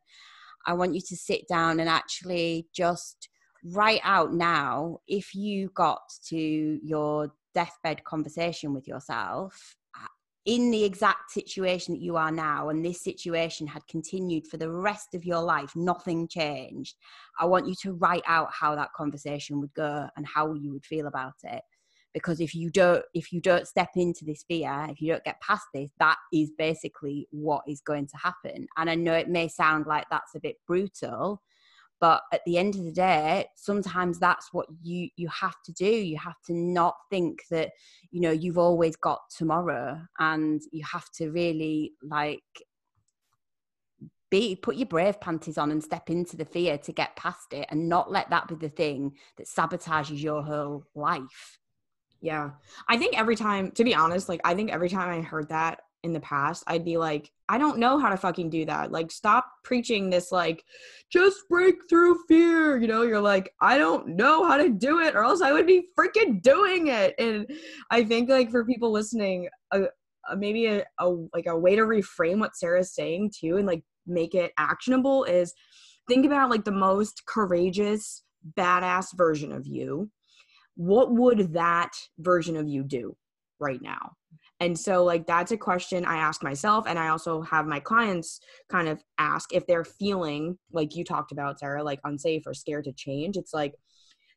i 0.65 0.74
want 0.74 0.95
you 0.95 1.02
to 1.02 1.15
sit 1.15 1.48
down 1.48 1.80
and 1.80 1.89
actually 1.89 2.67
just 2.74 3.30
write 3.65 4.02
out 4.04 4.34
now 4.34 5.00
if 5.08 5.36
you 5.36 5.69
got 5.76 6.02
to 6.28 6.80
your 6.82 7.32
deathbed 7.54 8.04
conversation 8.06 8.74
with 8.74 8.88
yourself 8.88 9.76
in 10.50 10.72
the 10.72 10.84
exact 10.84 11.30
situation 11.30 11.94
that 11.94 12.02
you 12.02 12.18
are 12.18 12.32
now 12.32 12.70
and 12.70 12.84
this 12.84 13.04
situation 13.04 13.68
had 13.68 13.88
continued 13.88 14.48
for 14.48 14.58
the 14.58 14.72
rest 14.72 15.14
of 15.14 15.24
your 15.24 15.44
life 15.44 15.76
nothing 15.76 16.28
changed. 16.28 16.96
I 17.40 17.46
want 17.46 17.68
you 17.68 17.76
to 17.84 17.94
write 17.94 18.24
out 18.26 18.50
how 18.52 18.74
that 18.74 18.92
conversation 18.98 19.62
would 19.62 19.74
go 19.76 20.08
and 20.18 20.26
how 20.26 20.56
you 20.56 20.72
would 20.72 20.88
feel 20.88 21.06
about 21.06 21.36
it. 21.44 21.62
Because 22.16 22.42
if 22.42 22.56
you 22.56 22.72
don't 22.72 23.06
if 23.14 23.32
you 23.32 23.42
don't 23.42 23.68
step 23.68 23.90
into 23.96 24.26
this 24.26 24.44
fear 24.48 24.88
if 24.90 25.00
you 25.00 25.12
don't 25.12 25.24
get 25.24 25.40
past 25.40 25.68
this 25.72 25.92
that 26.00 26.18
is 26.34 26.50
basically 26.58 27.28
what 27.30 27.62
is 27.68 27.80
going 27.82 28.08
to 28.08 28.18
happen. 28.18 28.66
And 28.76 28.90
i 28.90 28.96
know 28.96 29.14
it 29.14 29.30
may 29.30 29.50
sound 29.50 29.86
like 29.86 30.08
that's 30.10 30.34
a 30.34 30.40
bit 30.40 30.56
brutal 30.66 31.44
but 32.00 32.22
at 32.32 32.42
the 32.46 32.58
end 32.58 32.76
of 32.76 32.86
the 32.86 32.92
day 32.92 33.46
sometimes 33.56 34.20
that's 34.20 34.54
what 34.54 34.68
you 34.82 35.10
you 35.16 35.28
have 35.28 35.56
to 35.66 35.72
do. 35.74 35.86
You 35.86 36.18
have 36.18 36.40
to 36.46 36.54
not 36.54 36.96
think 37.10 37.44
that 37.50 37.72
you 38.12 38.22
know 38.22 38.32
you've 38.32 38.58
always 38.58 38.96
got 38.96 39.22
tomorrow 39.36 40.02
and 40.20 40.62
you 40.72 40.84
have 40.92 41.10
to 41.18 41.32
really 41.32 41.94
like 42.04 42.42
be 44.30 44.56
put 44.56 44.76
your 44.76 44.86
brave 44.86 45.20
panties 45.20 45.58
on 45.58 45.72
and 45.72 45.84
step 45.84 46.10
into 46.10 46.38
the 46.38 46.46
fear 46.46 46.78
to 46.78 46.92
get 46.92 47.16
past 47.16 47.52
it 47.52 47.68
and 47.70 47.90
not 47.90 48.12
let 48.12 48.30
that 48.30 48.48
be 48.48 48.56
the 48.56 48.70
thing 48.70 49.16
that 49.38 49.48
sabotages 49.48 50.22
your 50.22 50.44
whole 50.44 50.84
life. 50.94 51.58
Yeah. 52.22 52.52
I 52.88 52.98
think 52.98 53.18
every 53.18 53.36
time 53.36 53.72
to 53.72 53.84
be 53.84 53.96
honest 53.96 54.28
like 54.30 54.42
i 54.44 54.54
think 54.54 54.72
every 54.72 54.90
time 54.90 55.10
i 55.10 55.22
heard 55.22 55.50
that 55.50 55.80
in 56.04 56.14
the 56.14 56.20
past 56.22 56.64
i'd 56.68 56.86
be 56.86 56.98
like 56.98 57.32
i 57.50 57.58
don't 57.58 57.78
know 57.78 57.98
how 57.98 58.10
to 58.10 58.18
fucking 58.18 58.50
do 58.50 58.66
that. 58.66 58.92
Like 58.92 59.12
stop 59.12 59.52
preaching 59.64 60.10
this 60.10 60.32
like 60.32 60.64
just 61.12 61.50
break 61.50 61.76
through 61.90 62.20
fear. 62.28 62.78
You 62.78 62.88
know 62.88 63.02
you're 63.02 63.20
like 63.20 63.54
i 63.60 63.78
don't 63.78 64.08
know 64.10 64.48
how 64.48 64.58
to 64.58 64.70
do 64.70 65.00
it 65.00 65.16
or 65.16 65.24
else 65.24 65.42
i 65.42 65.52
would 65.52 65.68
be 65.68 65.88
freaking 66.00 66.42
doing 66.42 66.88
it. 66.88 67.16
And 67.18 67.48
i 67.92 68.04
think 68.04 68.30
like 68.30 68.52
for 68.52 68.66
people 68.66 68.92
listening 68.92 69.50
a, 69.72 69.84
a 70.30 70.38
maybe 70.38 70.68
a, 70.68 70.86
a 71.00 71.10
like 71.34 71.48
a 71.48 71.58
way 71.58 71.76
to 71.76 71.82
reframe 71.82 72.40
what 72.40 72.56
sarah's 72.56 72.94
saying 72.94 73.32
too 73.38 73.58
and 73.58 73.66
like 73.66 73.84
make 74.06 74.36
it 74.36 74.52
actionable 74.58 75.24
is 75.24 75.54
think 76.08 76.26
about 76.26 76.50
like 76.50 76.66
the 76.66 76.72
most 76.72 77.26
courageous 77.26 78.24
badass 78.58 79.16
version 79.16 79.52
of 79.52 79.68
you. 79.68 80.10
What 80.76 81.14
would 81.14 81.54
that 81.54 81.92
version 82.18 82.58
of 82.58 82.68
you 82.68 82.84
do 82.84 83.16
right 83.60 83.82
now 83.82 84.14
and 84.60 84.78
so 84.78 85.04
like 85.04 85.26
that's 85.26 85.52
a 85.52 85.58
question 85.58 86.06
i 86.06 86.17
ask 86.17 86.43
myself 86.43 86.86
and 86.88 87.00
i 87.00 87.08
also 87.08 87.41
have 87.41 87.65
my 87.65 87.80
clients 87.80 88.39
kind 88.69 88.88
of 88.88 89.02
ask 89.17 89.54
if 89.54 89.65
they're 89.67 89.86
feeling 89.86 90.58
like 90.72 90.95
you 90.95 91.04
talked 91.04 91.32
about 91.32 91.60
sarah 91.60 91.84
like 91.84 92.00
unsafe 92.04 92.45
or 92.45 92.54
scared 92.54 92.86
to 92.86 92.93
change. 92.93 93.38
It's 93.38 93.54
like 93.54 93.76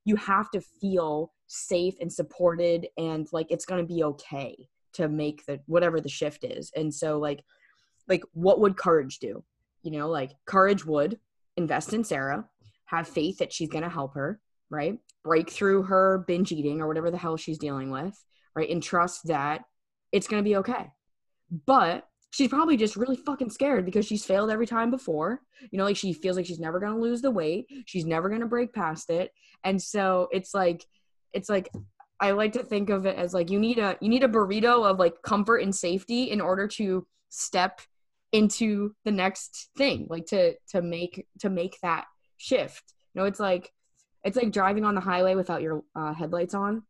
you 0.05 0.17
have 0.17 0.51
to 0.51 0.61
feel 0.61 1.33
safe 1.47 1.95
and 2.01 2.13
supported 2.13 2.89
and 2.97 3.29
like 3.33 3.47
it's 3.51 3.65
going 3.65 3.87
to 3.87 3.95
be 3.95 4.03
okay 4.05 4.57
to 4.95 5.09
make 5.09 5.45
the 5.47 5.61
whatever 5.67 6.01
the 6.01 6.09
shift 6.09 6.45
is. 6.45 6.73
And 6.75 6.93
so 6.93 7.19
like 7.19 7.45
like 8.09 8.23
what 8.33 8.61
would 8.61 8.77
courage 8.77 9.19
do? 9.19 9.45
You 9.83 9.93
know 9.93 10.09
like 10.09 10.33
courage 10.47 10.85
would 10.85 11.19
invest 11.57 11.93
in 11.93 12.03
sarah 12.03 12.47
have 12.87 13.07
faith 13.07 13.39
that 13.39 13.53
she's 13.53 13.69
going 13.69 13.85
to 13.85 13.91
help 13.91 14.15
her 14.15 14.41
right? 14.71 14.99
Break 15.23 15.51
through 15.51 15.83
her 15.83 16.25
binge 16.27 16.51
eating 16.51 16.81
or 16.81 16.89
whatever 16.89 17.11
the 17.11 17.19
hell 17.19 17.37
she's 17.37 17.59
dealing 17.59 17.91
with 17.91 18.19
right? 18.55 18.71
And 18.71 18.83
trust 18.83 19.27
that 19.29 19.65
it's 20.13 20.29
going 20.29 20.43
to 20.43 20.49
be 20.49 20.57
okay. 20.57 20.91
But 21.67 22.07
she's 22.31 22.49
probably 22.49 22.77
just 22.77 22.97
really 22.97 23.17
fucking 23.17 23.51
scared 23.51 23.85
because 23.85 24.07
she's 24.07 24.25
failed 24.25 24.51
every 24.51 24.67
time 24.67 24.91
before. 24.91 25.41
You 25.71 25.79
know 25.79 25.85
like 25.85 25.97
she 25.97 26.13
feels 26.13 26.37
like 26.37 26.47
she's 26.47 26.61
never 26.61 26.81
going 26.81 26.93
to 26.95 27.01
lose 27.01 27.23
the 27.23 27.31
weight. 27.31 27.67
She's 27.87 28.05
never 28.05 28.29
going 28.29 28.41
to 28.41 28.47
break 28.47 28.73
past 28.73 29.11
it. 29.11 29.33
And 29.65 29.81
so 29.81 30.29
it's 30.33 30.55
like 30.55 30.85
it's 31.33 31.49
like 31.49 31.71
i 32.21 32.33
like 32.33 32.53
to 32.53 32.63
think 32.63 32.91
of 32.91 33.07
it 33.07 33.17
as 33.17 33.33
like 33.33 33.51
you 33.51 33.59
need 33.59 33.79
a 33.79 33.97
you 34.03 34.09
need 34.09 34.23
a 34.23 34.29
burrito 34.29 34.85
of 34.89 34.99
like 34.99 35.15
comfort 35.23 35.63
and 35.63 35.75
safety 35.75 36.25
in 36.25 36.43
order 36.43 36.69
to 36.69 37.07
step 37.31 37.81
into 38.33 38.95
the 39.07 39.11
next 39.11 39.71
thing 39.79 40.07
like 40.11 40.27
to 40.27 40.55
to 40.69 40.83
make 40.83 41.27
to 41.39 41.49
make 41.51 41.79
that 41.83 42.05
shift. 42.37 42.95
You 43.15 43.21
know 43.21 43.27
it's 43.27 43.41
like 43.41 43.73
it's 44.25 44.37
like 44.37 44.53
driving 44.53 44.85
on 44.85 44.95
the 44.95 45.01
highway 45.01 45.35
without 45.35 45.63
your 45.63 45.83
uh, 45.97 46.15
headlights 46.15 46.55
on. 46.55 46.85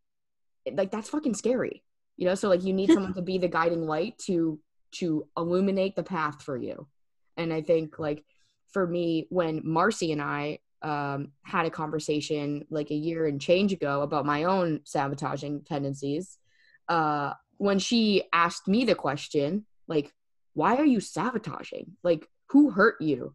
Like 0.71 0.91
that's 0.91 1.09
fucking 1.09 1.35
scary 1.35 1.83
you 2.16 2.27
know 2.27 2.35
so 2.35 2.48
like 2.48 2.64
you 2.64 2.72
need 2.72 2.90
someone 2.92 3.14
to 3.14 3.22
be 3.22 3.38
the 3.38 3.48
guiding 3.48 3.87
light 3.87 4.18
to 4.18 4.59
to 4.92 5.27
illuminate 5.37 5.96
the 5.96 6.03
path 6.03 6.42
for 6.42 6.57
you 6.57 6.87
and 7.37 7.53
i 7.53 7.61
think 7.61 7.98
like 7.98 8.25
for 8.72 8.87
me 8.87 9.27
when 9.31 9.61
marcy 9.64 10.12
and 10.12 10.22
i 10.22 10.59
um, 10.83 11.31
had 11.44 11.64
a 11.64 11.70
conversation 11.70 12.66
like 12.68 12.90
a 12.90 12.94
year 12.94 13.27
and 13.27 13.40
change 13.40 13.72
ago 13.72 14.03
about 14.03 14.27
my 14.27 14.42
own 14.42 14.81
sabotaging 14.83 15.62
tendencies 15.62 16.38
uh, 16.88 17.35
when 17.59 17.79
she 17.79 18.25
asked 18.33 18.66
me 18.66 18.85
the 18.85 18.96
question 18.96 19.64
like 19.87 20.12
why 20.55 20.77
are 20.77 20.85
you 20.85 21.01
sabotaging? 21.01 21.96
Like, 22.03 22.29
who 22.48 22.70
hurt 22.70 23.01
you? 23.01 23.35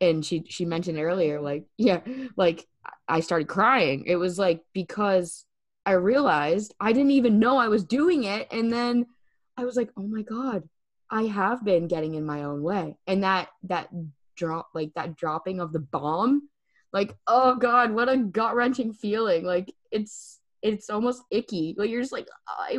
And 0.00 0.24
she 0.24 0.44
she 0.48 0.64
mentioned 0.64 0.98
earlier, 0.98 1.40
like, 1.40 1.66
yeah, 1.78 2.00
like 2.36 2.66
I 3.08 3.20
started 3.20 3.48
crying. 3.48 4.04
It 4.06 4.16
was 4.16 4.38
like 4.38 4.62
because 4.72 5.45
I 5.86 5.92
realized 5.92 6.74
I 6.80 6.92
didn't 6.92 7.12
even 7.12 7.38
know 7.38 7.56
I 7.56 7.68
was 7.68 7.84
doing 7.84 8.24
it. 8.24 8.48
And 8.50 8.72
then 8.72 9.06
I 9.56 9.64
was 9.64 9.76
like, 9.76 9.90
oh 9.96 10.06
my 10.06 10.22
God, 10.22 10.68
I 11.10 11.22
have 11.24 11.64
been 11.64 11.86
getting 11.86 12.14
in 12.14 12.26
my 12.26 12.42
own 12.42 12.62
way. 12.62 12.96
And 13.06 13.22
that 13.22 13.48
that 13.64 13.88
drop 14.36 14.68
like 14.74 14.92
that 14.94 15.16
dropping 15.16 15.60
of 15.60 15.72
the 15.72 15.78
bomb, 15.78 16.48
like, 16.92 17.16
oh 17.26 17.56
God, 17.56 17.92
what 17.92 18.08
a 18.08 18.16
gut 18.18 18.54
wrenching 18.54 18.92
feeling. 18.92 19.44
Like 19.44 19.72
it's 19.90 20.40
it's 20.60 20.90
almost 20.90 21.22
icky. 21.30 21.74
Like 21.78 21.88
you're 21.88 22.02
just 22.02 22.12
like, 22.12 22.28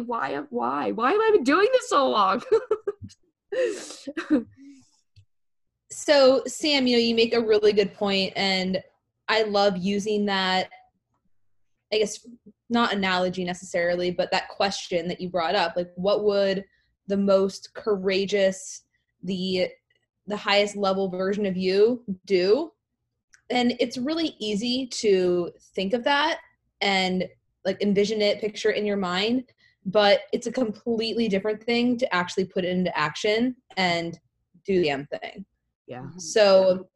why, 0.06 0.41
why, 0.50 0.91
why 0.91 1.12
have 1.12 1.22
I 1.22 1.32
been 1.32 1.43
doing 1.43 1.67
this 1.72 1.89
so 1.89 2.10
long? 2.10 2.43
so 5.89 6.43
sam 6.46 6.86
you 6.86 6.96
know 6.96 7.02
you 7.02 7.15
make 7.15 7.34
a 7.34 7.41
really 7.41 7.72
good 7.72 7.93
point 7.93 8.34
and 8.36 8.82
i 9.30 9.43
love 9.43 9.78
using 9.78 10.26
that 10.26 10.70
i 11.93 11.98
guess 11.98 12.20
not 12.70 12.94
analogy 12.94 13.44
necessarily 13.44 14.12
but 14.12 14.30
that 14.32 14.50
question 14.50 15.08
that 15.08 15.22
you 15.22 15.30
brought 15.30 15.56
up 15.56 15.76
like 15.76 15.90
what 15.96 16.24
would 16.24 16.64
the 17.08 17.18
most 17.18 17.74
courageous 17.74 18.84
the 19.24 19.68
the 20.28 20.38
highest 20.38 20.76
level 20.76 21.10
version 21.10 21.46
of 21.46 21.56
you 21.56 22.04
do 22.26 22.72
and 23.50 23.74
it's 23.80 23.98
really 23.98 24.36
easy 24.40 24.88
to 24.88 25.50
think 25.76 25.94
of 25.94 26.04
that 26.04 26.40
and 26.82 27.26
like 27.64 27.82
envision 27.82 28.22
it 28.22 28.42
picture 28.42 28.70
it 28.70 28.78
in 28.78 28.86
your 28.86 28.98
mind 28.98 29.44
but 29.88 30.24
it's 30.34 30.48
a 30.48 30.52
completely 30.52 31.30
different 31.30 31.64
thing 31.64 31.98
to 31.98 32.14
actually 32.14 32.44
put 32.44 32.66
it 32.66 32.70
into 32.70 32.96
action 32.96 33.56
and 33.78 34.20
do 34.66 34.82
the 34.82 34.88
damn 34.88 35.08
thing. 35.08 35.46
Yeah. 35.88 36.08
So 36.18 36.90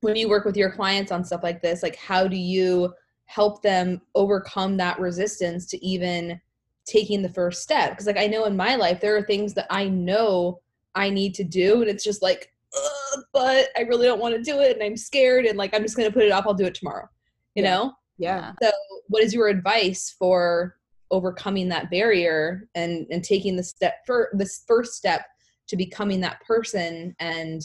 when 0.00 0.16
you 0.16 0.28
work 0.28 0.44
with 0.44 0.56
your 0.56 0.72
clients 0.72 1.12
on 1.12 1.24
stuff 1.24 1.44
like 1.44 1.62
this, 1.62 1.82
like 1.82 1.94
how 1.94 2.26
do 2.26 2.36
you 2.36 2.92
help 3.30 3.62
them 3.62 4.00
overcome 4.16 4.76
that 4.76 4.98
resistance 4.98 5.66
to 5.66 5.86
even 5.86 6.40
taking 6.84 7.22
the 7.22 7.28
first 7.28 7.62
step? 7.62 7.90
Because 7.90 8.06
like 8.06 8.18
I 8.18 8.26
know 8.26 8.44
in 8.44 8.56
my 8.56 8.74
life 8.74 9.00
there 9.00 9.16
are 9.16 9.22
things 9.22 9.54
that 9.54 9.66
I 9.70 9.88
know 9.88 10.60
I 10.94 11.10
need 11.10 11.34
to 11.36 11.44
do, 11.44 11.80
and 11.80 11.90
it's 11.90 12.04
just 12.04 12.22
like, 12.22 12.52
but 13.32 13.68
I 13.76 13.82
really 13.82 14.06
don't 14.06 14.20
want 14.20 14.34
to 14.34 14.42
do 14.42 14.60
it, 14.60 14.74
and 14.74 14.82
I'm 14.82 14.96
scared, 14.96 15.46
and 15.46 15.56
like 15.56 15.74
I'm 15.74 15.82
just 15.82 15.96
gonna 15.96 16.10
put 16.10 16.24
it 16.24 16.32
off. 16.32 16.44
I'll 16.46 16.54
do 16.54 16.66
it 16.66 16.74
tomorrow. 16.74 17.08
You 17.54 17.62
yeah. 17.62 17.70
know? 17.70 17.92
Yeah. 18.18 18.52
So 18.62 18.70
what 19.08 19.22
is 19.22 19.32
your 19.32 19.48
advice 19.48 20.14
for 20.18 20.76
overcoming 21.10 21.68
that 21.68 21.90
barrier 21.90 22.68
and 22.74 23.06
and 23.10 23.24
taking 23.24 23.56
the 23.56 23.62
step 23.62 23.94
for 24.06 24.30
this 24.32 24.64
first 24.66 24.94
step 24.94 25.22
to 25.68 25.76
becoming 25.76 26.20
that 26.20 26.40
person 26.46 27.14
and 27.18 27.62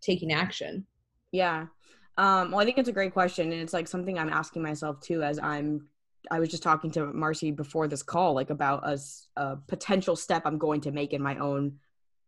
taking 0.00 0.32
action 0.32 0.86
yeah 1.32 1.66
um 2.18 2.50
well 2.50 2.60
i 2.60 2.64
think 2.64 2.78
it's 2.78 2.88
a 2.88 2.92
great 2.92 3.12
question 3.12 3.52
and 3.52 3.60
it's 3.60 3.72
like 3.72 3.88
something 3.88 4.18
i'm 4.18 4.28
asking 4.28 4.62
myself 4.62 5.00
too 5.00 5.22
as 5.22 5.38
i'm 5.38 5.86
i 6.30 6.38
was 6.38 6.48
just 6.48 6.62
talking 6.62 6.90
to 6.90 7.06
marcy 7.06 7.50
before 7.50 7.88
this 7.88 8.02
call 8.02 8.34
like 8.34 8.50
about 8.50 8.82
a, 8.84 8.98
a 9.36 9.56
potential 9.68 10.16
step 10.16 10.42
i'm 10.44 10.58
going 10.58 10.80
to 10.80 10.90
make 10.90 11.12
in 11.12 11.22
my 11.22 11.36
own 11.36 11.76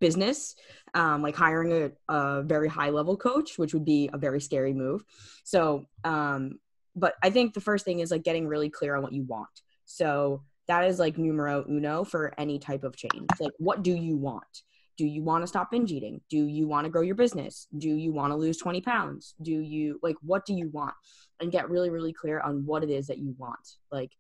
business 0.01 0.55
um, 0.95 1.23
like 1.23 1.35
hiring 1.35 1.73
a, 2.09 2.15
a 2.15 2.43
very 2.43 2.69
high 2.69 2.91
level 2.91 3.17
coach 3.17 3.59
which 3.59 3.75
would 3.75 3.85
be 3.85 4.09
a 4.13 4.19
very 4.19 4.41
scary 4.41 4.73
move 4.73 5.03
so 5.43 5.87
um 6.05 6.59
but 6.95 7.15
i 7.23 7.31
think 7.31 7.53
the 7.53 7.61
first 7.61 7.85
thing 7.85 7.99
is 7.99 8.13
like 8.13 8.23
getting 8.23 8.47
really 8.47 8.71
clear 8.71 8.95
on 8.95 9.03
what 9.03 9.13
you 9.13 9.25
want 9.25 9.49
so 9.87 10.43
that 10.69 10.85
is 10.85 10.99
like 10.99 11.19
numero 11.19 11.65
uno 11.69 12.05
for 12.05 12.33
any 12.39 12.59
type 12.59 12.85
of 12.85 12.95
change. 12.95 13.29
Like, 13.41 13.53
what 13.59 13.83
do 13.83 13.93
you 13.93 14.17
want? 14.17 14.63
Do 14.99 15.07
you 15.07 15.23
want 15.23 15.43
to 15.43 15.47
stop 15.47 15.71
binge 15.71 15.91
eating? 15.93 16.21
Do 16.29 16.47
you 16.47 16.69
want 16.69 16.85
to 16.85 16.91
grow 16.91 17.03
your 17.03 17.15
business? 17.15 17.69
Do 17.79 17.89
you 17.89 18.13
want 18.13 18.33
to 18.33 18.37
lose 18.37 18.59
20 18.59 18.81
pounds? 18.83 19.35
Do 19.41 19.53
you 19.53 19.99
like, 20.03 20.17
what 20.23 20.45
do 20.45 20.53
you 20.53 20.69
want? 20.69 20.95
And 21.41 21.51
get 21.53 21.71
really, 21.71 21.89
really 21.89 22.13
clear 22.13 22.41
on 22.41 22.67
what 22.67 22.85
it 22.85 22.91
is 22.91 23.07
that 23.07 23.19
you 23.19 23.35
want. 23.39 23.77
Like, 23.91 24.13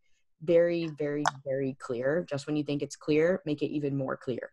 very, 0.42 0.88
very, 0.98 1.24
very 1.44 1.76
clear. 1.80 2.24
Just 2.28 2.46
when 2.46 2.56
you 2.56 2.62
think 2.62 2.82
it's 2.82 2.96
clear, 2.96 3.42
make 3.44 3.60
it 3.60 3.70
even 3.70 3.96
more 3.96 4.16
clear. 4.16 4.50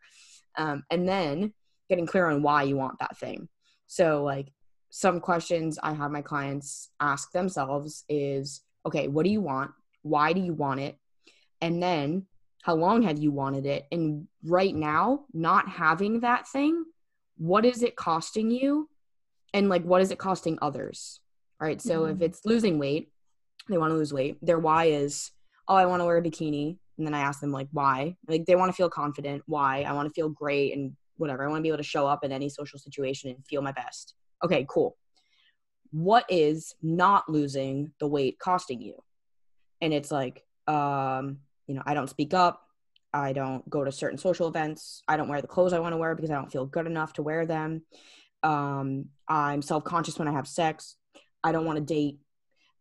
Um, 0.57 0.83
and 0.89 1.07
then 1.07 1.53
getting 1.89 2.07
clear 2.07 2.27
on 2.29 2.41
why 2.41 2.63
you 2.63 2.75
want 2.75 2.99
that 2.99 3.17
thing. 3.17 3.47
So, 3.87 4.23
like, 4.23 4.51
some 4.89 5.19
questions 5.19 5.77
I 5.81 5.93
have 5.93 6.09
my 6.09 6.23
clients 6.23 6.89
ask 6.99 7.31
themselves 7.31 8.03
is 8.09 8.61
okay, 8.85 9.07
what 9.07 9.23
do 9.23 9.29
you 9.29 9.41
want? 9.41 9.71
Why 10.01 10.33
do 10.33 10.41
you 10.41 10.53
want 10.53 10.79
it? 10.79 10.97
and 11.61 11.81
then 11.81 12.25
how 12.65 12.75
long 12.75 13.03
have 13.03 13.19
you 13.19 13.31
wanted 13.31 13.65
it 13.65 13.85
and 13.91 14.27
right 14.43 14.73
now 14.75 15.25
not 15.33 15.69
having 15.69 16.21
that 16.21 16.47
thing 16.47 16.83
what 17.37 17.65
is 17.65 17.83
it 17.83 17.95
costing 17.95 18.49
you 18.49 18.89
and 19.53 19.69
like 19.69 19.83
what 19.83 20.01
is 20.01 20.11
it 20.11 20.17
costing 20.17 20.57
others 20.61 21.19
all 21.61 21.67
right 21.67 21.81
so 21.81 22.01
mm-hmm. 22.01 22.15
if 22.15 22.21
it's 22.21 22.45
losing 22.45 22.79
weight 22.79 23.11
they 23.69 23.77
want 23.77 23.91
to 23.91 23.95
lose 23.95 24.13
weight 24.13 24.37
their 24.41 24.59
why 24.59 24.85
is 24.85 25.31
oh, 25.67 25.75
I 25.75 25.85
want 25.85 26.01
to 26.01 26.05
wear 26.05 26.17
a 26.17 26.21
bikini. 26.21 26.77
And 26.97 27.05
then 27.05 27.13
I 27.13 27.19
ask 27.19 27.39
them 27.41 27.51
like 27.51 27.67
why. 27.71 28.15
Like 28.27 28.45
they 28.45 28.55
want 28.55 28.69
to 28.69 28.75
feel 28.75 28.89
confident. 28.89 29.43
Why? 29.47 29.81
I 29.81 29.93
want 29.93 30.07
to 30.07 30.13
feel 30.13 30.29
great 30.29 30.75
and 30.75 30.95
whatever. 31.17 31.43
I 31.43 31.47
want 31.47 31.59
to 31.59 31.63
be 31.63 31.69
able 31.69 31.77
to 31.77 31.83
show 31.83 32.07
up 32.07 32.23
in 32.23 32.31
any 32.31 32.49
social 32.49 32.79
situation 32.79 33.31
and 33.31 33.45
feel 33.45 33.61
my 33.61 33.71
best. 33.71 34.15
Okay, 34.43 34.65
cool. 34.69 34.95
What 35.91 36.25
is 36.29 36.73
not 36.81 37.29
losing 37.29 37.91
the 37.99 38.07
weight 38.07 38.39
costing 38.39 38.81
you? 38.81 39.01
And 39.81 39.93
it's 39.93 40.11
like, 40.11 40.43
um, 40.67 41.39
you 41.67 41.75
know, 41.75 41.83
I 41.85 41.93
don't 41.93 42.09
speak 42.09 42.33
up. 42.33 42.61
I 43.13 43.31
don't 43.31 43.67
go 43.69 43.83
to 43.83 43.91
certain 43.91 44.17
social 44.17 44.47
events. 44.47 45.01
I 45.07 45.15
don't 45.15 45.29
wear 45.29 45.41
the 45.41 45.47
clothes 45.47 45.73
I 45.73 45.79
want 45.79 45.93
to 45.93 45.97
wear 45.97 46.15
because 46.15 46.31
I 46.31 46.35
don't 46.35 46.51
feel 46.51 46.65
good 46.65 46.85
enough 46.85 47.13
to 47.13 47.21
wear 47.21 47.45
them. 47.45 47.83
Um, 48.43 49.05
I'm 49.27 49.61
self 49.61 49.83
conscious 49.83 50.19
when 50.19 50.27
I 50.27 50.33
have 50.33 50.47
sex. 50.47 50.97
I 51.43 51.51
don't 51.51 51.65
want 51.65 51.77
to 51.77 51.85
date 51.85 52.19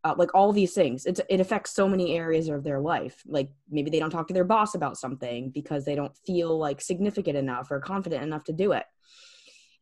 uh, 0.04 0.14
like 0.18 0.34
all 0.34 0.52
these 0.52 0.74
things 0.74 1.06
it's, 1.06 1.20
it 1.30 1.40
affects 1.40 1.74
so 1.74 1.88
many 1.88 2.16
areas 2.16 2.48
of 2.48 2.62
their 2.62 2.78
life 2.78 3.22
like 3.26 3.48
maybe 3.70 3.90
they 3.90 3.98
don't 3.98 4.10
talk 4.10 4.28
to 4.28 4.34
their 4.34 4.44
boss 4.44 4.74
about 4.74 4.98
something 4.98 5.50
because 5.50 5.84
they 5.84 5.94
don't 5.94 6.16
feel 6.26 6.58
like 6.58 6.80
significant 6.80 7.36
enough 7.36 7.70
or 7.70 7.80
confident 7.80 8.22
enough 8.22 8.44
to 8.44 8.52
do 8.52 8.72
it 8.72 8.84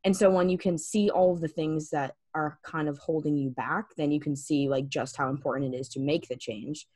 and 0.04 0.16
so 0.16 0.30
when 0.30 0.48
you 0.48 0.56
can 0.56 0.78
see 0.78 1.10
all 1.10 1.32
of 1.32 1.40
the 1.40 1.48
things 1.48 1.90
that 1.90 2.14
are 2.34 2.58
kind 2.64 2.88
of 2.88 2.98
holding 2.98 3.36
you 3.36 3.50
back 3.50 3.86
then 3.96 4.12
you 4.12 4.20
can 4.20 4.36
see 4.36 4.68
like 4.68 4.88
just 4.88 5.16
how 5.16 5.28
important 5.28 5.74
it 5.74 5.76
is 5.76 5.88
to 5.88 5.98
make 5.98 6.28
the 6.28 6.36
change 6.36 6.86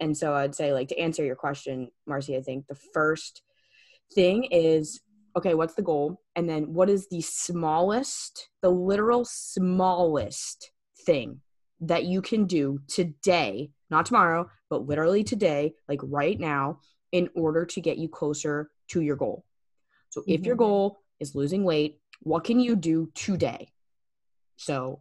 and 0.00 0.16
so 0.16 0.34
i'd 0.34 0.54
say 0.54 0.72
like 0.72 0.88
to 0.88 0.98
answer 0.98 1.24
your 1.24 1.36
question 1.36 1.88
marcy 2.06 2.36
i 2.36 2.40
think 2.40 2.66
the 2.66 2.78
first 2.92 3.42
thing 4.14 4.44
is 4.44 5.00
okay 5.36 5.54
what's 5.54 5.74
the 5.74 5.82
goal 5.82 6.20
and 6.36 6.48
then 6.48 6.72
what 6.72 6.90
is 6.90 7.08
the 7.08 7.20
smallest 7.20 8.48
the 8.62 8.70
literal 8.70 9.24
smallest 9.24 10.70
thing 11.04 11.40
that 11.80 12.04
you 12.04 12.22
can 12.22 12.46
do 12.46 12.80
today, 12.88 13.70
not 13.90 14.06
tomorrow, 14.06 14.48
but 14.70 14.86
literally 14.86 15.24
today, 15.24 15.74
like 15.88 16.00
right 16.02 16.38
now, 16.38 16.80
in 17.12 17.28
order 17.34 17.64
to 17.64 17.80
get 17.80 17.98
you 17.98 18.08
closer 18.08 18.70
to 18.88 19.00
your 19.00 19.16
goal. 19.16 19.44
So 20.10 20.20
mm-hmm. 20.20 20.32
if 20.32 20.46
your 20.46 20.56
mm-hmm. 20.56 20.64
goal 20.64 21.00
is 21.20 21.34
losing 21.34 21.64
weight, 21.64 22.00
what 22.20 22.44
can 22.44 22.60
you 22.60 22.76
do 22.76 23.10
today? 23.14 23.70
So 24.56 25.00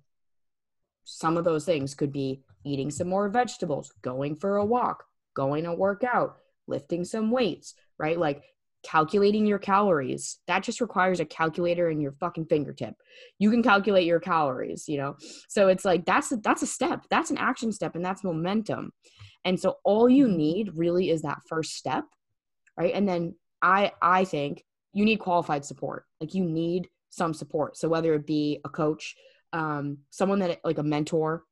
some 1.04 1.38
of 1.38 1.44
those 1.44 1.66
things 1.66 1.96
could 1.96 2.12
be 2.12 2.42
eating 2.66 2.92
some 2.92 3.08
more 3.08 3.30
vegetables, 3.30 3.92
going 4.02 4.36
for 4.36 4.58
a 4.58 4.66
walk, 4.66 5.06
going 5.34 5.64
to 5.66 5.74
work 5.74 6.04
out, 6.04 6.38
lifting 6.68 7.06
some 7.06 7.32
weights, 7.32 7.76
right? 7.98 8.18
Like 8.18 8.44
calculating 8.84 9.46
your 9.46 9.60
calories 9.60 10.40
that 10.46 10.62
just 10.62 10.82
requires 10.82 11.22
a 11.22 11.26
calculator 11.26 11.90
in 11.90 12.02
your 12.02 12.12
fucking 12.12 12.46
fingertip. 12.46 12.94
You 13.40 13.50
can 13.50 13.64
calculate 13.64 14.06
your 14.06 14.20
calories 14.20 14.88
you 14.88 14.98
know? 14.98 15.16
So 15.48 15.70
it's 15.70 15.86
like 15.86 16.06
that's 16.06 16.32
a, 16.32 16.38
that's 16.38 16.62
a 16.62 16.68
step 16.68 17.06
that's 17.10 17.32
an 17.32 17.38
action 17.38 17.72
step 17.72 17.96
and 17.96 18.06
that's 18.06 18.24
momentum. 18.24 18.92
And 19.46 19.60
so 19.60 19.78
all 19.84 20.10
you 20.10 20.28
mm-hmm. 20.28 20.38
need 20.38 20.72
really 20.76 21.10
is 21.10 21.22
that 21.22 21.40
first 21.48 21.76
step 21.76 22.06
right? 22.78 22.94
And 22.94 23.08
then 23.08 23.36
i 23.62 23.92
i 24.02 24.26
think 24.26 24.64
you 24.94 25.06
need 25.06 25.18
qualified 25.18 25.66
support. 25.66 26.06
Like 26.22 26.36
you 26.36 26.44
need 26.44 26.90
some 27.10 27.34
support. 27.34 27.78
So 27.78 27.88
whether 27.88 28.14
it 28.14 28.28
be 28.28 28.60
a 28.66 28.70
coach 28.70 29.16
um 29.54 30.00
someone 30.10 30.40
that 30.40 30.60
like 30.64 30.78
a 30.78 30.84
mentor 30.84 31.44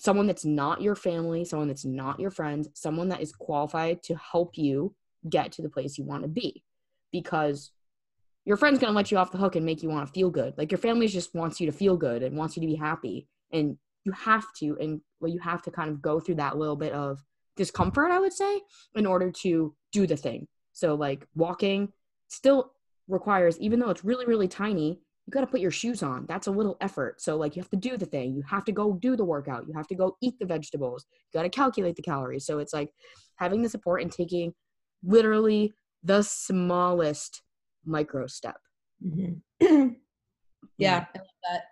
someone 0.00 0.26
that's 0.26 0.44
not 0.44 0.82
your 0.82 0.96
family 0.96 1.44
someone 1.44 1.68
that's 1.68 1.84
not 1.84 2.18
your 2.18 2.30
friends 2.30 2.68
someone 2.74 3.08
that 3.08 3.20
is 3.20 3.32
qualified 3.32 4.02
to 4.02 4.16
help 4.16 4.58
you 4.58 4.94
get 5.28 5.52
to 5.52 5.62
the 5.62 5.68
place 5.68 5.98
you 5.98 6.04
want 6.04 6.22
to 6.22 6.28
be 6.28 6.64
because 7.12 7.70
your 8.44 8.56
friend's 8.56 8.78
going 8.78 8.92
to 8.92 8.96
let 8.96 9.10
you 9.10 9.18
off 9.18 9.32
the 9.32 9.38
hook 9.38 9.56
and 9.56 9.66
make 9.66 9.82
you 9.82 9.88
want 9.88 10.06
to 10.06 10.12
feel 10.12 10.30
good. 10.30 10.54
Like 10.56 10.70
your 10.70 10.78
family 10.78 11.06
just 11.08 11.34
wants 11.34 11.60
you 11.60 11.66
to 11.66 11.76
feel 11.76 11.96
good 11.96 12.22
and 12.22 12.36
wants 12.36 12.56
you 12.56 12.60
to 12.62 12.66
be 12.66 12.74
happy. 12.74 13.28
And 13.52 13.76
you 14.04 14.12
have 14.12 14.44
to, 14.56 14.76
and 14.80 15.00
well, 15.20 15.30
you 15.30 15.38
have 15.40 15.62
to 15.62 15.70
kind 15.70 15.90
of 15.90 16.00
go 16.00 16.20
through 16.20 16.36
that 16.36 16.56
little 16.56 16.76
bit 16.76 16.92
of 16.92 17.22
discomfort, 17.56 18.10
I 18.10 18.18
would 18.18 18.32
say, 18.32 18.62
in 18.94 19.06
order 19.06 19.30
to 19.30 19.74
do 19.92 20.06
the 20.06 20.16
thing. 20.16 20.48
So, 20.72 20.94
like 20.94 21.26
walking 21.34 21.92
still 22.28 22.72
requires, 23.08 23.58
even 23.58 23.78
though 23.78 23.90
it's 23.90 24.04
really, 24.04 24.24
really 24.24 24.48
tiny, 24.48 25.00
you 25.30 25.32
got 25.32 25.42
to 25.42 25.46
put 25.46 25.60
your 25.60 25.70
shoes 25.70 26.02
on. 26.02 26.26
That's 26.26 26.48
a 26.48 26.50
little 26.50 26.76
effort. 26.80 27.22
So, 27.22 27.36
like, 27.36 27.54
you 27.54 27.62
have 27.62 27.70
to 27.70 27.76
do 27.76 27.96
the 27.96 28.04
thing. 28.04 28.34
You 28.34 28.42
have 28.50 28.64
to 28.64 28.72
go 28.72 28.94
do 28.94 29.14
the 29.14 29.24
workout. 29.24 29.68
You 29.68 29.74
have 29.74 29.86
to 29.86 29.94
go 29.94 30.16
eat 30.20 30.34
the 30.40 30.44
vegetables. 30.44 31.06
You 31.32 31.38
got 31.38 31.44
to 31.44 31.48
calculate 31.48 31.94
the 31.94 32.02
calories. 32.02 32.44
So, 32.44 32.58
it's 32.58 32.72
like 32.72 32.90
having 33.36 33.62
the 33.62 33.68
support 33.68 34.02
and 34.02 34.10
taking 34.10 34.52
literally 35.04 35.72
the 36.02 36.22
smallest 36.22 37.42
micro 37.84 38.26
step. 38.26 38.56
Mm-hmm. 39.06 39.34
yeah, 39.60 39.86
yeah, 40.78 41.04
I 41.14 41.18
love 41.18 41.26
that. 41.48 41.62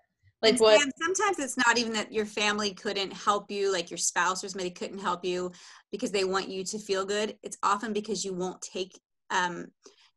Like 0.40 0.60
what? 0.60 0.80
sometimes 1.02 1.40
it's 1.40 1.56
not 1.66 1.78
even 1.78 1.92
that 1.94 2.12
your 2.12 2.26
family 2.26 2.72
couldn't 2.72 3.12
help 3.12 3.50
you, 3.50 3.72
like 3.72 3.90
your 3.90 3.98
spouse 3.98 4.44
or 4.44 4.48
somebody 4.48 4.70
couldn't 4.70 5.00
help 5.00 5.24
you 5.24 5.50
because 5.90 6.12
they 6.12 6.22
want 6.22 6.48
you 6.48 6.62
to 6.62 6.78
feel 6.78 7.04
good. 7.04 7.36
It's 7.42 7.58
often 7.64 7.92
because 7.92 8.24
you 8.24 8.34
won't 8.34 8.62
take 8.62 8.96
um, 9.30 9.66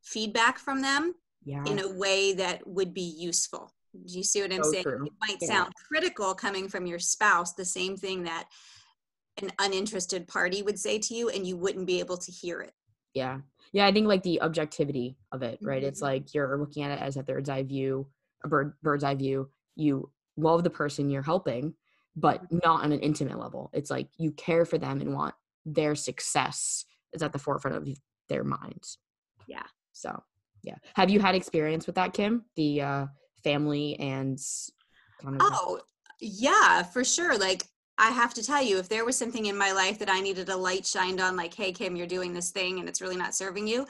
feedback 0.04 0.60
from 0.60 0.84
them 0.84 1.16
yeah. 1.44 1.64
in 1.66 1.80
a 1.80 1.94
way 1.94 2.34
that 2.34 2.66
would 2.68 2.94
be 2.94 3.16
useful. 3.18 3.72
Do 3.94 4.18
you 4.18 4.24
see 4.24 4.42
what 4.42 4.54
I'm 4.54 4.64
so 4.64 4.72
saying? 4.72 4.84
True. 4.84 5.06
It 5.06 5.14
might 5.20 5.38
yeah. 5.42 5.48
sound 5.48 5.74
critical 5.76 6.34
coming 6.34 6.70
from 6.70 6.86
your 6.86 7.00
spouse, 7.00 7.54
the 7.54 7.66
same 7.66 7.98
thing 7.98 8.24
that 8.24 8.46
an 9.42 9.52
uninterested 9.60 10.28
party 10.28 10.62
would 10.62 10.80
say 10.80 10.98
to 11.00 11.14
you, 11.14 11.30
and 11.30 11.46
you 11.46 11.58
wouldn't 11.58 11.88
be 11.88 12.00
able 12.00 12.18
to 12.18 12.32
hear 12.32 12.62
it. 12.62 12.74
Yeah 13.14 13.40
yeah 13.72 13.86
i 13.86 13.92
think 13.92 14.08
like 14.08 14.24
the 14.24 14.42
objectivity 14.42 15.18
of 15.32 15.42
it 15.42 15.60
right 15.62 15.82
mm-hmm. 15.82 15.88
it's 15.88 16.02
like 16.02 16.34
you're 16.34 16.58
looking 16.58 16.84
at 16.84 16.92
it 16.92 17.02
as 17.02 17.18
a 17.18 17.24
bird's 17.24 17.50
eye 17.50 17.64
view 17.64 18.08
a 18.44 18.48
bird 18.48 18.74
bird's 18.82 19.04
eye 19.04 19.16
view 19.16 19.50
you 19.76 20.10
love 20.38 20.64
the 20.64 20.70
person 20.70 21.10
you're 21.10 21.22
helping 21.22 21.74
but 22.16 22.44
mm-hmm. 22.44 22.60
not 22.64 22.84
on 22.84 22.92
an 22.92 23.00
intimate 23.00 23.40
level 23.40 23.70
it's 23.74 23.92
like 23.92 24.08
you 24.18 24.32
care 24.32 24.66
for 24.66 24.78
them 24.78 25.02
and 25.02 25.14
want 25.14 25.34
their 25.66 25.96
success 25.96 26.86
is 27.14 27.22
at 27.22 27.34
the 27.34 27.40
forefront 27.40 27.78
of 27.78 27.88
their 28.30 28.44
minds 28.44 28.98
yeah 29.48 29.66
so 29.92 30.22
yeah. 30.64 30.76
Have 30.96 31.10
you 31.10 31.20
had 31.20 31.36
experience 31.36 31.86
with 31.88 31.96
that 31.96 32.14
kim? 32.14 32.46
The 32.56 32.82
uh 32.82 33.06
family 33.44 34.00
and 34.00 34.40
kind 35.22 35.36
of 35.36 35.42
oh 35.42 35.80
yeah 36.20 36.84
for 36.84 37.04
sure. 37.04 37.38
Like 37.38 37.64
I 37.98 38.10
have 38.10 38.34
to 38.34 38.44
tell 38.44 38.64
you, 38.64 38.80
if 38.80 38.90
there 38.90 39.06
was 39.06 39.16
something 39.16 39.46
in 39.46 39.58
my 39.58 39.74
life 39.74 40.00
that 40.00 40.10
I 40.10 40.22
needed 40.22 40.50
a 40.50 40.58
light 40.58 40.88
shined 40.88 41.22
on, 41.22 41.36
like, 41.36 41.54
hey, 41.54 41.72
Kim, 41.72 41.96
you're 41.96 42.08
doing 42.08 42.34
this 42.34 42.50
thing 42.50 42.80
and 42.80 42.90
it's 42.90 43.00
really 43.00 43.16
not 43.16 43.36
serving 43.36 43.68
you, 43.68 43.86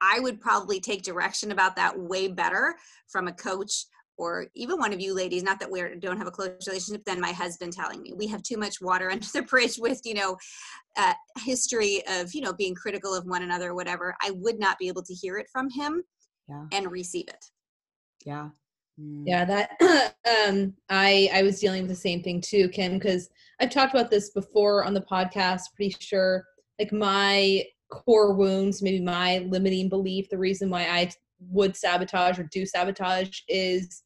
I 0.00 0.20
would 0.20 0.40
probably 0.40 0.78
take 0.78 1.02
direction 1.02 1.50
about 1.50 1.74
that 1.74 1.98
way 1.98 2.28
better 2.28 2.76
from 3.08 3.26
a 3.26 3.32
coach 3.32 3.86
or 4.18 4.46
even 4.54 4.78
one 4.78 4.92
of 4.92 5.00
you 5.00 5.14
ladies 5.14 5.42
not 5.42 5.60
that 5.60 5.70
we 5.70 5.82
don't 5.98 6.16
have 6.16 6.26
a 6.26 6.30
close 6.30 6.66
relationship 6.66 7.04
than 7.04 7.20
my 7.20 7.32
husband 7.32 7.72
telling 7.72 8.00
me 8.00 8.14
we 8.16 8.26
have 8.26 8.42
too 8.42 8.56
much 8.56 8.80
water 8.80 9.10
under 9.12 9.26
the 9.34 9.42
bridge 9.42 9.78
with 9.78 10.00
you 10.04 10.14
know 10.14 10.36
uh, 10.96 11.12
history 11.38 12.02
of 12.08 12.32
you 12.34 12.40
know 12.40 12.52
being 12.52 12.74
critical 12.74 13.14
of 13.14 13.26
one 13.26 13.42
another 13.42 13.70
or 13.70 13.74
whatever. 13.74 14.14
I 14.22 14.30
would 14.32 14.58
not 14.58 14.78
be 14.78 14.88
able 14.88 15.02
to 15.02 15.14
hear 15.14 15.38
it 15.38 15.48
from 15.52 15.68
him 15.70 16.02
yeah. 16.48 16.64
and 16.72 16.90
receive 16.90 17.28
it 17.28 17.50
yeah 18.24 18.48
Mm. 19.00 19.24
Yeah, 19.26 19.44
that 19.44 19.70
um 20.48 20.74
I 20.88 21.28
I 21.32 21.42
was 21.42 21.60
dealing 21.60 21.82
with 21.82 21.90
the 21.90 21.96
same 21.96 22.22
thing 22.22 22.40
too, 22.40 22.68
Kim, 22.68 22.94
because 22.94 23.28
I've 23.60 23.70
talked 23.70 23.94
about 23.94 24.10
this 24.10 24.30
before 24.30 24.84
on 24.84 24.94
the 24.94 25.02
podcast, 25.02 25.74
pretty 25.74 25.96
sure. 26.00 26.44
Like 26.78 26.92
my 26.92 27.64
core 27.90 28.34
wounds, 28.34 28.82
maybe 28.82 29.00
my 29.00 29.38
limiting 29.48 29.88
belief, 29.88 30.28
the 30.28 30.38
reason 30.38 30.70
why 30.70 30.82
I 30.84 31.10
would 31.40 31.76
sabotage 31.76 32.38
or 32.38 32.44
do 32.44 32.66
sabotage 32.66 33.40
is 33.48 34.02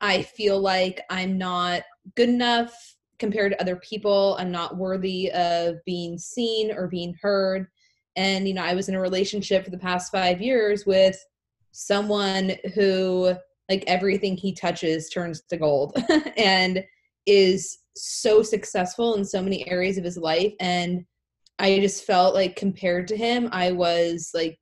I 0.00 0.22
feel 0.22 0.60
like 0.60 1.00
I'm 1.10 1.38
not 1.38 1.82
good 2.16 2.28
enough 2.28 2.74
compared 3.18 3.52
to 3.52 3.60
other 3.60 3.76
people. 3.76 4.36
I'm 4.38 4.50
not 4.50 4.76
worthy 4.76 5.30
of 5.32 5.76
being 5.86 6.18
seen 6.18 6.72
or 6.72 6.88
being 6.88 7.16
heard. 7.22 7.68
And, 8.16 8.46
you 8.46 8.54
know, 8.54 8.62
I 8.62 8.74
was 8.74 8.88
in 8.88 8.94
a 8.94 9.00
relationship 9.00 9.64
for 9.64 9.70
the 9.70 9.78
past 9.78 10.12
five 10.12 10.42
years 10.42 10.84
with 10.84 11.18
someone 11.74 12.52
who 12.74 13.34
like 13.68 13.82
everything 13.86 14.36
he 14.36 14.54
touches 14.54 15.10
turns 15.10 15.42
to 15.48 15.56
gold 15.56 15.96
and 16.36 16.84
is 17.26 17.78
so 17.96 18.42
successful 18.42 19.16
in 19.16 19.24
so 19.24 19.42
many 19.42 19.68
areas 19.68 19.98
of 19.98 20.04
his 20.04 20.16
life. 20.16 20.52
And 20.60 21.04
i 21.58 21.78
just 21.78 22.04
felt 22.04 22.34
like 22.34 22.56
compared 22.56 23.06
to 23.06 23.16
him 23.16 23.48
i 23.52 23.70
was 23.70 24.30
like 24.34 24.58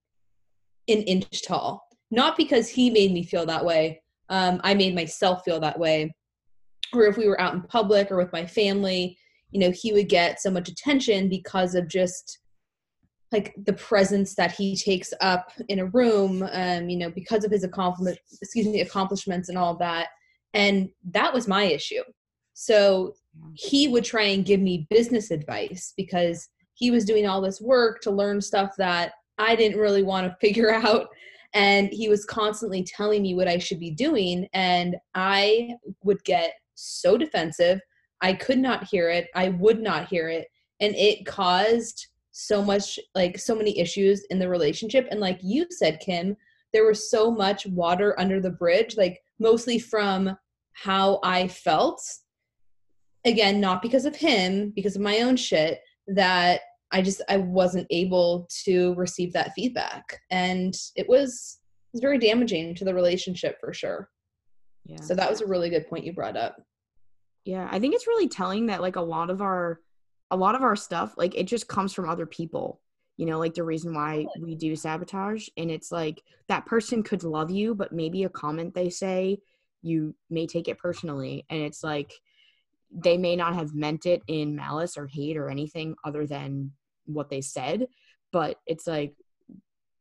an 0.88 0.98
inch 1.02 1.42
tall. 1.42 1.82
Not 2.10 2.36
because 2.36 2.68
he 2.68 2.90
made 2.90 3.12
me 3.12 3.22
feel 3.22 3.46
that 3.46 3.64
way 3.64 4.02
um, 4.28 4.60
i 4.64 4.74
made 4.74 4.94
myself 4.94 5.42
feel 5.44 5.60
that 5.60 5.78
way. 5.78 6.14
Or 6.94 7.04
if 7.04 7.16
we 7.16 7.28
were 7.28 7.40
out 7.40 7.54
in 7.54 7.62
public 7.62 8.10
or 8.10 8.16
with 8.16 8.32
my 8.32 8.46
family 8.46 9.18
you 9.50 9.60
know 9.60 9.70
he 9.70 9.92
would 9.92 10.08
get 10.08 10.40
so 10.40 10.50
much 10.50 10.68
attention 10.68 11.28
because 11.28 11.74
of 11.74 11.88
just 11.88 12.38
like 13.32 13.54
the 13.64 13.72
presence 13.72 14.34
that 14.34 14.52
he 14.52 14.76
takes 14.76 15.12
up 15.20 15.52
in 15.68 15.78
a 15.78 15.86
room 15.86 16.46
um 16.52 16.88
you 16.88 16.96
know 16.96 17.10
because 17.10 17.44
of 17.44 17.50
his 17.50 17.64
accomplishment 17.64 18.18
excuse 18.40 18.66
me 18.66 18.80
accomplishments 18.80 19.48
and 19.48 19.58
all 19.58 19.76
that. 19.76 20.08
And 20.54 20.90
that 21.10 21.32
was 21.32 21.48
my 21.48 21.64
issue. 21.64 22.02
So 22.54 23.14
he 23.54 23.88
would 23.88 24.04
try 24.04 24.24
and 24.24 24.44
give 24.44 24.60
me 24.60 24.86
business 24.90 25.30
advice 25.30 25.94
because 25.96 26.48
he 26.74 26.90
was 26.90 27.04
doing 27.04 27.26
all 27.26 27.40
this 27.40 27.60
work 27.60 28.00
to 28.02 28.10
learn 28.10 28.40
stuff 28.40 28.72
that 28.78 29.12
I 29.38 29.56
didn't 29.56 29.80
really 29.80 30.02
want 30.02 30.26
to 30.26 30.36
figure 30.46 30.72
out. 30.72 31.08
And 31.54 31.88
he 31.90 32.08
was 32.08 32.24
constantly 32.24 32.82
telling 32.82 33.22
me 33.22 33.34
what 33.34 33.48
I 33.48 33.58
should 33.58 33.78
be 33.80 33.90
doing 33.90 34.48
and 34.52 34.96
I 35.14 35.74
would 36.02 36.22
get 36.24 36.54
so 36.74 37.18
defensive. 37.18 37.80
I 38.20 38.34
could 38.34 38.58
not 38.58 38.84
hear 38.84 39.10
it. 39.10 39.28
I 39.34 39.50
would 39.50 39.80
not 39.80 40.08
hear 40.08 40.28
it. 40.28 40.48
And 40.80 40.94
it 40.94 41.26
caused 41.26 42.08
so 42.32 42.62
much 42.62 42.98
like 43.14 43.38
so 43.38 43.54
many 43.54 43.78
issues 43.78 44.24
in 44.30 44.38
the 44.38 44.48
relationship. 44.48 45.06
And 45.10 45.20
like 45.20 45.38
you 45.42 45.66
said 45.70 46.00
kim 46.00 46.36
there 46.72 46.86
was 46.86 47.10
so 47.10 47.30
much 47.30 47.66
water 47.66 48.18
under 48.18 48.40
the 48.40 48.50
bridge 48.50 48.96
like 48.96 49.20
mostly 49.38 49.78
from 49.78 50.36
how 50.72 51.20
i 51.22 51.46
felt. 51.46 52.02
Again 53.24 53.60
not 53.60 53.82
because 53.82 54.04
of 54.04 54.16
him 54.16 54.72
because 54.74 54.96
of 54.96 55.02
my 55.02 55.20
own 55.20 55.36
shit 55.36 55.80
that 56.08 56.60
i 56.90 57.00
just 57.00 57.22
i 57.28 57.36
wasn't 57.36 57.86
able 57.90 58.48
to 58.64 58.94
receive 58.94 59.32
that 59.34 59.52
feedback. 59.54 60.18
And 60.30 60.74
it 60.96 61.08
was 61.08 61.58
it 61.92 61.96
was 61.96 62.00
very 62.00 62.18
damaging 62.18 62.74
to 62.76 62.84
the 62.84 62.94
relationship 62.94 63.58
for 63.60 63.72
sure. 63.74 64.08
Yeah. 64.84 65.00
so 65.00 65.14
that 65.14 65.30
was 65.30 65.42
a 65.42 65.46
really 65.46 65.70
good 65.70 65.86
point 65.86 66.04
you 66.04 66.12
brought 66.12 66.36
up. 66.36 66.56
Yeah, 67.44 67.68
I 67.70 67.78
think 67.78 67.94
it's 67.94 68.06
really 68.06 68.28
telling 68.28 68.66
that 68.66 68.80
like 68.80 68.96
a 68.96 69.00
lot 69.00 69.30
of 69.30 69.42
our 69.42 69.80
a 70.32 70.36
lot 70.36 70.54
of 70.54 70.62
our 70.62 70.74
stuff 70.74 71.14
like 71.16 71.36
it 71.36 71.44
just 71.44 71.68
comes 71.68 71.92
from 71.92 72.08
other 72.08 72.26
people. 72.26 72.80
You 73.18 73.26
know, 73.26 73.38
like 73.38 73.54
the 73.54 73.62
reason 73.62 73.94
why 73.94 74.26
we 74.40 74.56
do 74.56 74.74
sabotage 74.74 75.46
and 75.56 75.70
it's 75.70 75.92
like 75.92 76.22
that 76.48 76.66
person 76.66 77.02
could 77.02 77.22
love 77.22 77.50
you 77.50 77.74
but 77.74 77.92
maybe 77.92 78.24
a 78.24 78.28
comment 78.28 78.74
they 78.74 78.88
say 78.88 79.38
you 79.82 80.14
may 80.30 80.46
take 80.46 80.66
it 80.66 80.78
personally 80.78 81.44
and 81.50 81.60
it's 81.60 81.84
like 81.84 82.12
they 82.90 83.16
may 83.16 83.36
not 83.36 83.54
have 83.54 83.74
meant 83.74 84.06
it 84.06 84.22
in 84.26 84.56
malice 84.56 84.96
or 84.96 85.06
hate 85.06 85.36
or 85.36 85.50
anything 85.50 85.94
other 86.04 86.26
than 86.26 86.72
what 87.04 87.30
they 87.30 87.40
said, 87.40 87.86
but 88.32 88.58
it's 88.66 88.86
like 88.86 89.14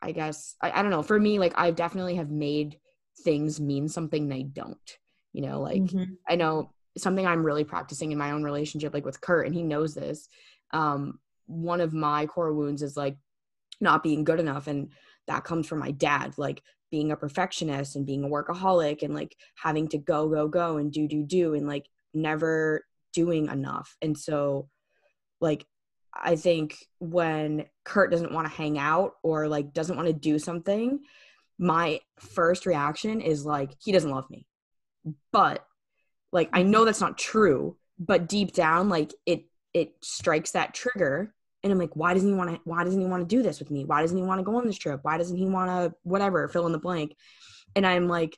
I 0.02 0.14
guess 0.14 0.56
I, 0.62 0.72
I 0.72 0.82
don't 0.82 0.92
know, 0.92 1.04
for 1.04 1.20
me 1.20 1.38
like 1.38 1.54
I 1.56 1.72
definitely 1.72 2.16
have 2.16 2.32
made 2.32 2.78
things 3.24 3.60
mean 3.60 3.88
something 3.88 4.28
they 4.28 4.44
don't. 4.44 4.98
You 5.34 5.42
know, 5.44 5.62
like 5.62 5.82
mm-hmm. 5.82 6.14
I 6.28 6.36
know 6.36 6.72
something 6.98 7.26
I'm 7.26 7.46
really 7.46 7.64
practicing 7.64 8.12
in 8.12 8.18
my 8.18 8.32
own 8.32 8.44
relationship, 8.44 8.94
like 8.94 9.06
with 9.06 9.22
Kurt, 9.22 9.46
and 9.46 9.56
he 9.56 9.64
knows 9.64 9.94
this. 9.94 10.28
Um, 10.72 11.20
one 11.48 11.82
of 11.82 11.94
my 11.94 12.26
core 12.26 12.54
wounds 12.54 12.82
is 12.82 12.96
like 12.98 13.18
not 13.80 14.04
being 14.04 14.24
good 14.24 14.40
enough, 14.40 14.68
and 14.68 14.92
that 15.28 15.44
comes 15.44 15.68
from 15.68 15.80
my 15.80 15.92
dad, 15.92 16.34
like 16.38 16.62
being 16.92 17.12
a 17.12 17.16
perfectionist 17.16 17.96
and 17.96 18.06
being 18.06 18.24
a 18.24 18.28
workaholic 18.28 19.02
and 19.02 19.16
like 19.16 19.36
having 19.56 19.88
to 19.88 19.98
go, 19.98 20.28
go, 20.28 20.48
go 20.48 20.78
and 20.78 20.92
do, 20.92 21.08
do, 21.08 21.24
do, 21.24 21.54
and 21.54 21.66
like 21.66 21.88
never 22.14 22.86
doing 23.14 23.48
enough. 23.48 23.96
And 24.02 24.18
so, 24.18 24.70
like, 25.40 25.66
I 26.14 26.36
think 26.36 26.76
when 27.00 27.66
Kurt 27.86 28.12
doesn't 28.12 28.34
want 28.34 28.48
to 28.48 28.54
hang 28.54 28.78
out 28.78 29.14
or 29.24 29.48
like 29.48 29.74
doesn't 29.74 29.96
want 29.96 30.08
to 30.08 30.14
do 30.14 30.38
something, 30.38 31.00
my 31.58 32.02
first 32.20 32.66
reaction 32.66 33.22
is 33.22 33.46
like, 33.46 33.72
he 33.80 33.92
doesn't 33.94 34.12
love 34.12 34.30
me. 34.30 34.46
But 35.32 35.66
like 36.32 36.50
I 36.54 36.62
mm-hmm. 36.62 36.72
know 36.72 36.86
that's 36.86 37.02
not 37.02 37.18
true, 37.18 37.78
but 38.00 38.28
deep 38.28 38.54
down, 38.54 38.90
like 38.90 39.14
it 39.26 39.46
it 39.74 39.94
strikes 40.02 40.52
that 40.52 40.74
trigger. 40.74 41.34
And 41.64 41.72
I'm 41.72 41.78
like, 41.78 41.96
why 41.96 42.14
doesn't 42.14 42.28
he 42.28 42.36
want 42.36 42.50
to 42.50 42.62
why 42.64 42.84
doesn't 42.84 43.00
he 43.00 43.06
want 43.06 43.28
to 43.28 43.36
do 43.36 43.44
this 43.44 43.60
with 43.60 43.70
me? 43.70 43.86
Why 43.86 44.02
doesn't 44.02 44.18
he 44.18 44.24
want 44.24 44.40
to 44.40 44.44
go 44.44 44.56
on 44.56 44.66
this 44.66 44.78
trip? 44.78 45.02
Why 45.04 45.18
doesn't 45.18 45.38
he 45.38 45.46
want 45.46 45.70
to 45.70 45.96
whatever, 46.04 46.48
fill 46.48 46.66
in 46.66 46.72
the 46.72 46.80
blank? 46.80 47.16
And 47.76 47.86
I'm 47.86 48.08
like, 48.08 48.38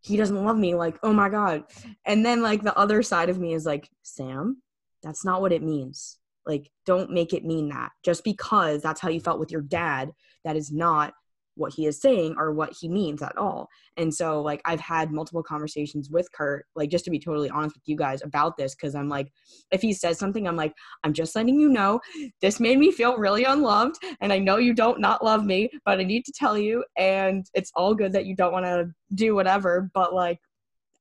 he 0.00 0.16
doesn't 0.16 0.44
love 0.44 0.58
me, 0.58 0.74
like, 0.74 0.98
oh 1.02 1.12
my 1.12 1.28
God. 1.28 1.64
And 2.04 2.24
then 2.24 2.42
like 2.42 2.62
the 2.62 2.76
other 2.76 3.02
side 3.02 3.28
of 3.28 3.38
me 3.38 3.54
is 3.54 3.64
like, 3.64 3.88
Sam, 4.02 4.62
that's 5.02 5.24
not 5.24 5.40
what 5.40 5.52
it 5.52 5.62
means. 5.62 6.18
Like, 6.46 6.70
don't 6.84 7.10
make 7.10 7.32
it 7.32 7.44
mean 7.44 7.70
that. 7.70 7.90
Just 8.02 8.24
because 8.24 8.82
that's 8.82 9.00
how 9.00 9.08
you 9.08 9.20
felt 9.20 9.40
with 9.40 9.50
your 9.50 9.62
dad, 9.62 10.10
that 10.44 10.56
is 10.56 10.70
not 10.70 11.14
what 11.56 11.72
he 11.72 11.86
is 11.86 12.00
saying 12.00 12.34
or 12.38 12.52
what 12.52 12.72
he 12.78 12.88
means 12.88 13.22
at 13.22 13.36
all. 13.36 13.68
And 13.96 14.12
so 14.12 14.42
like 14.42 14.60
I've 14.64 14.80
had 14.80 15.12
multiple 15.12 15.42
conversations 15.42 16.10
with 16.10 16.30
Kurt, 16.32 16.66
like 16.74 16.90
just 16.90 17.04
to 17.04 17.10
be 17.10 17.18
totally 17.18 17.50
honest 17.50 17.76
with 17.76 17.86
you 17.86 17.96
guys 17.96 18.22
about 18.22 18.56
this, 18.56 18.74
because 18.74 18.94
I'm 18.94 19.08
like, 19.08 19.32
if 19.70 19.80
he 19.80 19.92
says 19.92 20.18
something, 20.18 20.46
I'm 20.46 20.56
like, 20.56 20.74
I'm 21.04 21.12
just 21.12 21.34
letting 21.36 21.58
you 21.58 21.68
know 21.68 22.00
this 22.40 22.60
made 22.60 22.78
me 22.78 22.90
feel 22.90 23.16
really 23.16 23.44
unloved. 23.44 23.96
And 24.20 24.32
I 24.32 24.38
know 24.38 24.56
you 24.56 24.74
don't 24.74 25.00
not 25.00 25.24
love 25.24 25.44
me, 25.44 25.70
but 25.84 26.00
I 26.00 26.04
need 26.04 26.24
to 26.24 26.32
tell 26.32 26.58
you. 26.58 26.84
And 26.96 27.46
it's 27.54 27.72
all 27.74 27.94
good 27.94 28.12
that 28.12 28.26
you 28.26 28.34
don't 28.34 28.52
want 28.52 28.66
to 28.66 28.90
do 29.14 29.34
whatever, 29.34 29.90
but 29.94 30.14
like 30.14 30.38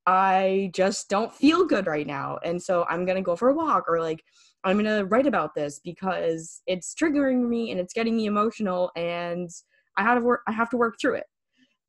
I 0.06 0.72
just 0.74 1.10
don't 1.10 1.34
feel 1.34 1.66
good 1.66 1.88
right 1.88 2.06
now. 2.06 2.38
And 2.44 2.62
so 2.62 2.86
I'm 2.90 3.06
gonna 3.06 3.22
go 3.22 3.36
for 3.36 3.50
a 3.50 3.54
walk 3.54 3.86
or 3.88 4.02
like 4.02 4.22
I'm 4.64 4.78
gonna 4.78 5.06
write 5.06 5.28
about 5.28 5.56
this 5.56 5.80
because 5.84 6.62
it's 6.68 6.94
triggering 6.94 7.48
me 7.48 7.72
and 7.72 7.80
it's 7.80 7.94
getting 7.94 8.18
me 8.18 8.26
emotional 8.26 8.92
and 8.96 9.50
I 9.98 10.04
have 10.04 10.20
to 10.20 10.24
work 10.24 10.42
I 10.48 10.52
have 10.52 10.70
to 10.72 10.78
work 10.78 10.96
through 11.00 11.16
it. 11.16 11.26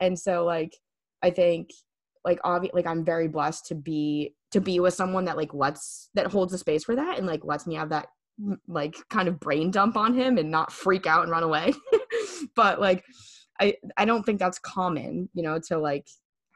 And 0.01 0.19
so 0.19 0.45
like 0.45 0.77
I 1.23 1.31
think 1.31 1.71
like 2.25 2.40
obvi- 2.43 2.75
like 2.75 2.87
I'm 2.87 3.05
very 3.05 3.29
blessed 3.29 3.67
to 3.67 3.75
be 3.75 4.35
to 4.53 4.61
be 4.61 4.81
with 4.81 4.95
someone 4.95 5.25
that 5.27 5.37
like 5.37 5.53
lets 5.53 6.11
that 6.14 6.29
holds 6.29 6.53
the 6.53 6.59
space 6.59 6.85
for 6.85 6.97
that 6.97 7.19
and 7.19 7.27
like 7.27 7.45
lets 7.45 7.67
me 7.67 7.75
have 7.75 7.90
that 7.90 8.07
mm, 8.40 8.57
like 8.69 8.97
kind 9.11 9.29
of 9.29 9.40
brain 9.40 9.71
dump 9.71 9.97
on 9.97 10.14
him 10.14 10.38
and 10.38 10.51
not 10.51 10.73
freak 10.73 11.07
out 11.07 11.23
and 11.23 11.31
run 11.31 11.43
away. 11.43 11.73
but 12.57 12.81
like 12.81 13.05
I 13.61 13.75
I 13.97 14.05
don't 14.05 14.25
think 14.25 14.38
that's 14.38 14.59
common, 14.59 15.29
you 15.35 15.43
know, 15.43 15.59
to 15.69 15.79
like 15.79 16.07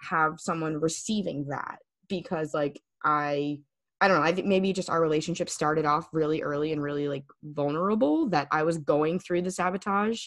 have 0.00 0.34
someone 0.38 0.80
receiving 0.80 1.46
that 1.48 1.78
because 2.08 2.54
like 2.54 2.80
I 3.04 3.60
I 4.00 4.06
don't 4.06 4.18
know, 4.18 4.22
I 4.22 4.32
think 4.32 4.46
maybe 4.46 4.72
just 4.72 4.90
our 4.90 5.00
relationship 5.00 5.48
started 5.48 5.84
off 5.84 6.08
really 6.12 6.40
early 6.40 6.72
and 6.72 6.80
really 6.82 7.08
like 7.08 7.24
vulnerable 7.42 8.28
that 8.28 8.46
I 8.52 8.62
was 8.62 8.78
going 8.78 9.18
through 9.18 9.42
the 9.42 9.50
sabotage 9.50 10.26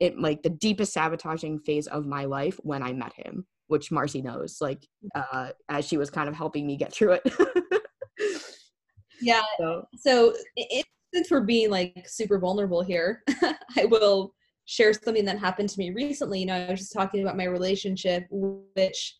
it 0.00 0.18
like 0.18 0.42
the 0.42 0.50
deepest 0.50 0.92
sabotaging 0.92 1.58
phase 1.60 1.86
of 1.86 2.06
my 2.06 2.24
life 2.24 2.58
when 2.62 2.82
I 2.82 2.92
met 2.92 3.12
him, 3.14 3.46
which 3.68 3.90
Marcy 3.90 4.22
knows, 4.22 4.58
like 4.60 4.86
uh 5.14 5.50
as 5.68 5.86
she 5.86 5.96
was 5.96 6.10
kind 6.10 6.28
of 6.28 6.34
helping 6.34 6.66
me 6.66 6.76
get 6.76 6.92
through 6.92 7.18
it. 7.22 7.22
Yeah. 9.20 9.42
so 9.58 9.86
So, 9.96 10.34
i- 10.58 10.82
since 11.14 11.30
we're 11.30 11.40
being 11.40 11.70
like 11.70 12.04
super 12.06 12.38
vulnerable 12.38 12.82
here, 12.82 13.22
I 13.76 13.84
will 13.86 14.34
share 14.66 14.92
something 14.92 15.24
that 15.24 15.38
happened 15.38 15.68
to 15.70 15.78
me 15.78 15.90
recently. 15.90 16.40
You 16.40 16.46
know, 16.46 16.54
I 16.54 16.70
was 16.70 16.80
just 16.80 16.92
talking 16.92 17.22
about 17.22 17.36
my 17.36 17.44
relationship, 17.44 18.24
which 18.30 19.16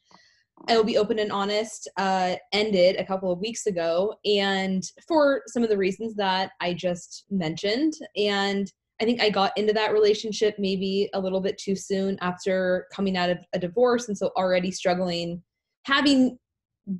I 0.68 0.76
will 0.76 0.84
be 0.84 0.98
open 0.98 1.18
and 1.20 1.30
honest, 1.30 1.88
uh, 1.96 2.34
ended 2.52 2.96
a 2.96 3.04
couple 3.04 3.30
of 3.30 3.38
weeks 3.38 3.66
ago, 3.66 4.14
and 4.24 4.82
for 5.06 5.42
some 5.46 5.62
of 5.62 5.68
the 5.68 5.76
reasons 5.78 6.14
that 6.16 6.50
I 6.60 6.74
just 6.74 7.24
mentioned. 7.30 7.94
And 8.16 8.70
I 9.00 9.04
think 9.04 9.20
I 9.20 9.30
got 9.30 9.56
into 9.56 9.72
that 9.74 9.92
relationship 9.92 10.56
maybe 10.58 11.10
a 11.12 11.20
little 11.20 11.40
bit 11.40 11.58
too 11.58 11.76
soon 11.76 12.16
after 12.20 12.86
coming 12.94 13.16
out 13.16 13.30
of 13.30 13.38
a 13.52 13.58
divorce, 13.58 14.08
and 14.08 14.16
so 14.16 14.30
already 14.36 14.70
struggling, 14.70 15.42
having 15.84 16.38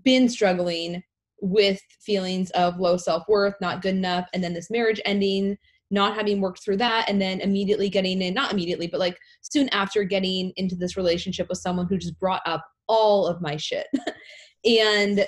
been 0.05 0.29
struggling 0.29 1.03
with 1.41 1.81
feelings 2.01 2.51
of 2.53 2.79
low 2.79 2.97
self-worth 2.97 3.55
not 3.61 3.83
good 3.83 3.95
enough 3.95 4.27
and 4.33 4.43
then 4.43 4.55
this 4.55 4.71
marriage 4.71 5.01
ending 5.05 5.57
not 5.91 6.17
having 6.17 6.41
worked 6.41 6.65
through 6.65 6.77
that 6.77 7.09
and 7.09 7.21
then 7.21 7.41
immediately 7.41 7.89
getting 7.89 8.23
in 8.23 8.35
not 8.35 8.53
immediately 8.53 8.87
but 8.87 8.99
like 8.99 9.19
soon 9.43 9.69
after 9.69 10.03
getting 10.03 10.53
into 10.57 10.75
this 10.75 10.97
relationship 10.97 11.47
with 11.49 11.59
someone 11.59 11.87
who 11.89 11.99
just 11.99 12.19
brought 12.19 12.43
up 12.47 12.65
all 12.89 13.27
of 13.27 13.41
my 13.41 13.57
shit. 13.57 13.87
And 14.65 15.25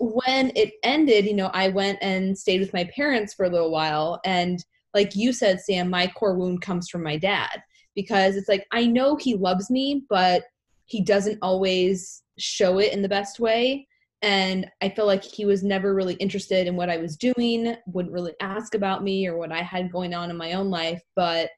when 0.00 0.50
it 0.56 0.72
ended 0.82 1.26
you 1.26 1.34
know 1.34 1.50
i 1.54 1.68
went 1.68 1.96
and 2.02 2.36
stayed 2.36 2.60
with 2.60 2.72
my 2.72 2.82
parents 2.96 3.32
for 3.34 3.44
a 3.44 3.48
little 3.48 3.70
while 3.70 4.20
and 4.24 4.64
like 4.94 5.14
you 5.14 5.32
said 5.32 5.60
sam 5.60 5.88
my 5.90 6.06
core 6.06 6.36
wound 6.36 6.60
comes 6.60 6.88
from 6.88 7.02
my 7.02 7.16
dad 7.16 7.62
because 7.94 8.36
it's 8.36 8.48
like 8.48 8.66
i 8.72 8.86
know 8.86 9.16
he 9.16 9.34
loves 9.34 9.70
me 9.70 10.04
but 10.08 10.44
he 10.86 11.02
doesn't 11.02 11.38
always 11.42 12.22
show 12.38 12.78
it 12.78 12.92
in 12.92 13.02
the 13.02 13.08
best 13.08 13.40
way 13.40 13.86
and 14.22 14.68
I 14.80 14.88
feel 14.88 15.06
like 15.06 15.24
he 15.24 15.44
was 15.44 15.64
never 15.64 15.94
really 15.94 16.14
interested 16.14 16.68
in 16.68 16.76
what 16.76 16.88
I 16.88 16.96
was 16.96 17.16
doing, 17.16 17.74
wouldn't 17.86 18.14
really 18.14 18.34
ask 18.40 18.76
about 18.76 19.02
me 19.02 19.26
or 19.26 19.36
what 19.36 19.50
I 19.50 19.62
had 19.62 19.90
going 19.90 20.14
on 20.14 20.30
in 20.30 20.36
my 20.36 20.52
own 20.52 20.70
life. 20.70 21.02
But 21.16 21.50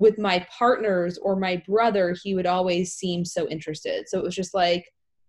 with 0.00 0.18
my 0.18 0.44
partners 0.50 1.18
or 1.18 1.36
my 1.36 1.62
brother, 1.68 2.16
he 2.20 2.34
would 2.34 2.46
always 2.46 2.94
seem 2.94 3.24
so 3.24 3.46
interested. 3.48 4.08
So 4.08 4.18
it 4.18 4.24
was 4.24 4.34
just 4.34 4.54
like, 4.54 4.84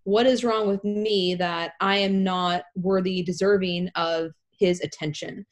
what 0.05 0.26
is 0.26 0.43
wrong 0.43 0.68
with 0.68 0.84
me 0.84 1.36
that 1.36 1.74
I 1.82 1.97
am 1.97 2.24
not 2.24 2.64
worthy, 2.76 3.22
deserving 3.22 3.89
of 3.95 4.32
his 4.49 4.82
attention? 4.82 5.45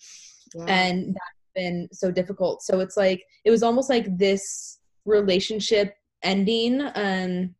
and 0.68 1.08
that's 1.08 1.43
been 1.54 1.88
so 1.92 2.12
difficult. 2.12 2.62
So 2.62 2.80
it's 2.80 2.98
like 2.98 3.24
it 3.46 3.52
was 3.52 3.64
almost 3.64 3.90
like 3.90 4.18
this 4.18 4.80
relationship 5.06 5.96
ending 6.24 6.82
um 6.96 7.54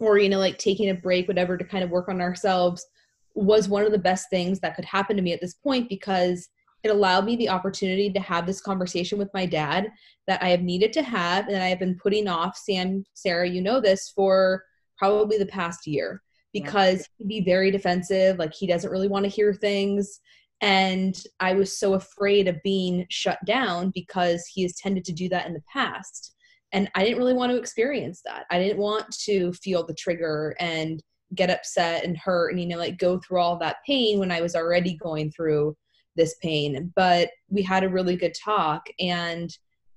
or 0.00 0.18
you 0.18 0.28
know 0.28 0.38
like 0.38 0.58
taking 0.58 0.90
a 0.90 0.94
break 0.94 1.28
whatever 1.28 1.56
to 1.56 1.64
kind 1.64 1.84
of 1.84 1.90
work 1.90 2.08
on 2.08 2.20
ourselves 2.20 2.86
was 3.34 3.68
one 3.68 3.84
of 3.84 3.92
the 3.92 3.98
best 3.98 4.30
things 4.30 4.60
that 4.60 4.74
could 4.74 4.84
happen 4.84 5.14
to 5.14 5.22
me 5.22 5.32
at 5.32 5.40
this 5.40 5.54
point 5.54 5.88
because 5.88 6.48
it 6.82 6.90
allowed 6.90 7.24
me 7.24 7.36
the 7.36 7.48
opportunity 7.48 8.10
to 8.10 8.20
have 8.20 8.46
this 8.46 8.60
conversation 8.60 9.18
with 9.18 9.28
my 9.34 9.44
dad 9.44 9.90
that 10.26 10.42
I 10.42 10.48
have 10.48 10.62
needed 10.62 10.92
to 10.94 11.02
have 11.02 11.48
and 11.48 11.56
I 11.56 11.68
have 11.68 11.78
been 11.78 11.98
putting 11.98 12.28
off. 12.28 12.56
Sam 12.56 13.04
Sarah 13.14 13.48
you 13.48 13.60
know 13.60 13.80
this 13.80 14.10
for 14.14 14.64
probably 14.96 15.36
the 15.36 15.46
past 15.46 15.86
year 15.86 16.22
because 16.54 17.06
he'd 17.18 17.28
be 17.28 17.42
very 17.42 17.70
defensive 17.70 18.38
like 18.38 18.54
he 18.54 18.66
doesn't 18.66 18.90
really 18.90 19.08
want 19.08 19.24
to 19.24 19.30
hear 19.30 19.52
things 19.52 20.20
and 20.60 21.22
I 21.40 21.52
was 21.52 21.78
so 21.78 21.94
afraid 21.94 22.48
of 22.48 22.62
being 22.62 23.06
shut 23.10 23.38
down 23.44 23.92
because 23.94 24.46
he 24.52 24.62
has 24.62 24.76
tended 24.76 25.04
to 25.04 25.12
do 25.12 25.28
that 25.28 25.46
in 25.46 25.52
the 25.52 25.62
past. 25.70 26.34
And 26.72 26.90
I 26.94 27.04
didn't 27.04 27.18
really 27.18 27.34
want 27.34 27.52
to 27.52 27.58
experience 27.58 28.22
that. 28.24 28.46
I 28.50 28.58
didn't 28.58 28.78
want 28.78 29.10
to 29.24 29.52
feel 29.52 29.84
the 29.84 29.94
trigger 29.94 30.56
and 30.58 31.02
get 31.34 31.50
upset 31.50 32.04
and 32.04 32.16
hurt 32.16 32.50
and, 32.50 32.60
you 32.60 32.66
know, 32.66 32.78
like 32.78 32.98
go 32.98 33.18
through 33.18 33.40
all 33.40 33.58
that 33.58 33.76
pain 33.86 34.18
when 34.18 34.30
I 34.30 34.40
was 34.40 34.54
already 34.54 34.96
going 34.96 35.30
through 35.30 35.76
this 36.16 36.36
pain. 36.42 36.92
But 36.96 37.30
we 37.48 37.62
had 37.62 37.84
a 37.84 37.88
really 37.88 38.16
good 38.16 38.34
talk 38.42 38.86
and 38.98 39.50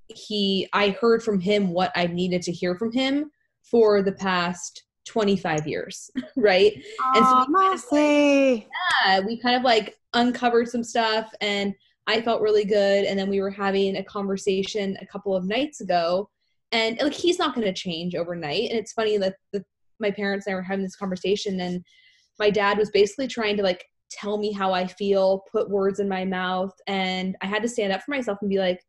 he 0.07 0.67
I 0.73 0.89
heard 1.01 1.23
from 1.23 1.39
him 1.39 1.69
what 1.69 1.91
I 1.95 2.07
needed 2.07 2.41
to 2.43 2.51
hear 2.51 2.75
from 2.75 2.91
him 2.91 3.31
for 3.69 4.01
the 4.01 4.11
past 4.11 4.83
25 5.07 5.67
years, 5.67 6.09
right? 6.35 6.73
and 7.15 7.25
so 7.25 7.45
we 7.47 7.55
kind, 7.55 7.73
of, 7.73 7.83
like, 7.91 8.67
yeah, 9.05 9.19
we 9.21 9.39
kind 9.39 9.55
of 9.55 9.63
like 9.63 9.98
uncovered 10.13 10.67
some 10.67 10.83
stuff 10.83 11.31
and 11.41 11.73
I 12.07 12.21
felt 12.21 12.41
really 12.41 12.65
good. 12.65 13.05
And 13.05 13.19
then 13.19 13.29
we 13.29 13.39
were 13.39 13.51
having 13.51 13.97
a 13.97 14.03
conversation 14.03 14.97
a 14.99 15.05
couple 15.05 15.35
of 15.35 15.45
nights 15.45 15.81
ago. 15.81 16.29
And 16.71 16.99
like 17.01 17.13
he's 17.13 17.37
not 17.37 17.53
gonna 17.53 17.73
change 17.73 18.15
overnight. 18.15 18.69
And 18.69 18.79
it's 18.79 18.93
funny 18.93 19.17
that 19.17 19.35
the, 19.53 19.63
my 19.99 20.09
parents 20.09 20.47
and 20.47 20.53
I 20.53 20.55
were 20.55 20.63
having 20.63 20.83
this 20.83 20.95
conversation 20.95 21.59
and 21.59 21.83
my 22.39 22.49
dad 22.49 22.77
was 22.77 22.89
basically 22.89 23.27
trying 23.27 23.57
to 23.57 23.63
like 23.63 23.85
tell 24.09 24.37
me 24.37 24.51
how 24.51 24.73
I 24.73 24.87
feel, 24.87 25.43
put 25.51 25.69
words 25.69 25.99
in 25.99 26.09
my 26.09 26.25
mouth. 26.25 26.73
And 26.87 27.35
I 27.41 27.45
had 27.45 27.61
to 27.61 27.69
stand 27.69 27.93
up 27.93 28.01
for 28.01 28.11
myself 28.11 28.39
and 28.41 28.49
be 28.49 28.57
like, 28.57 28.83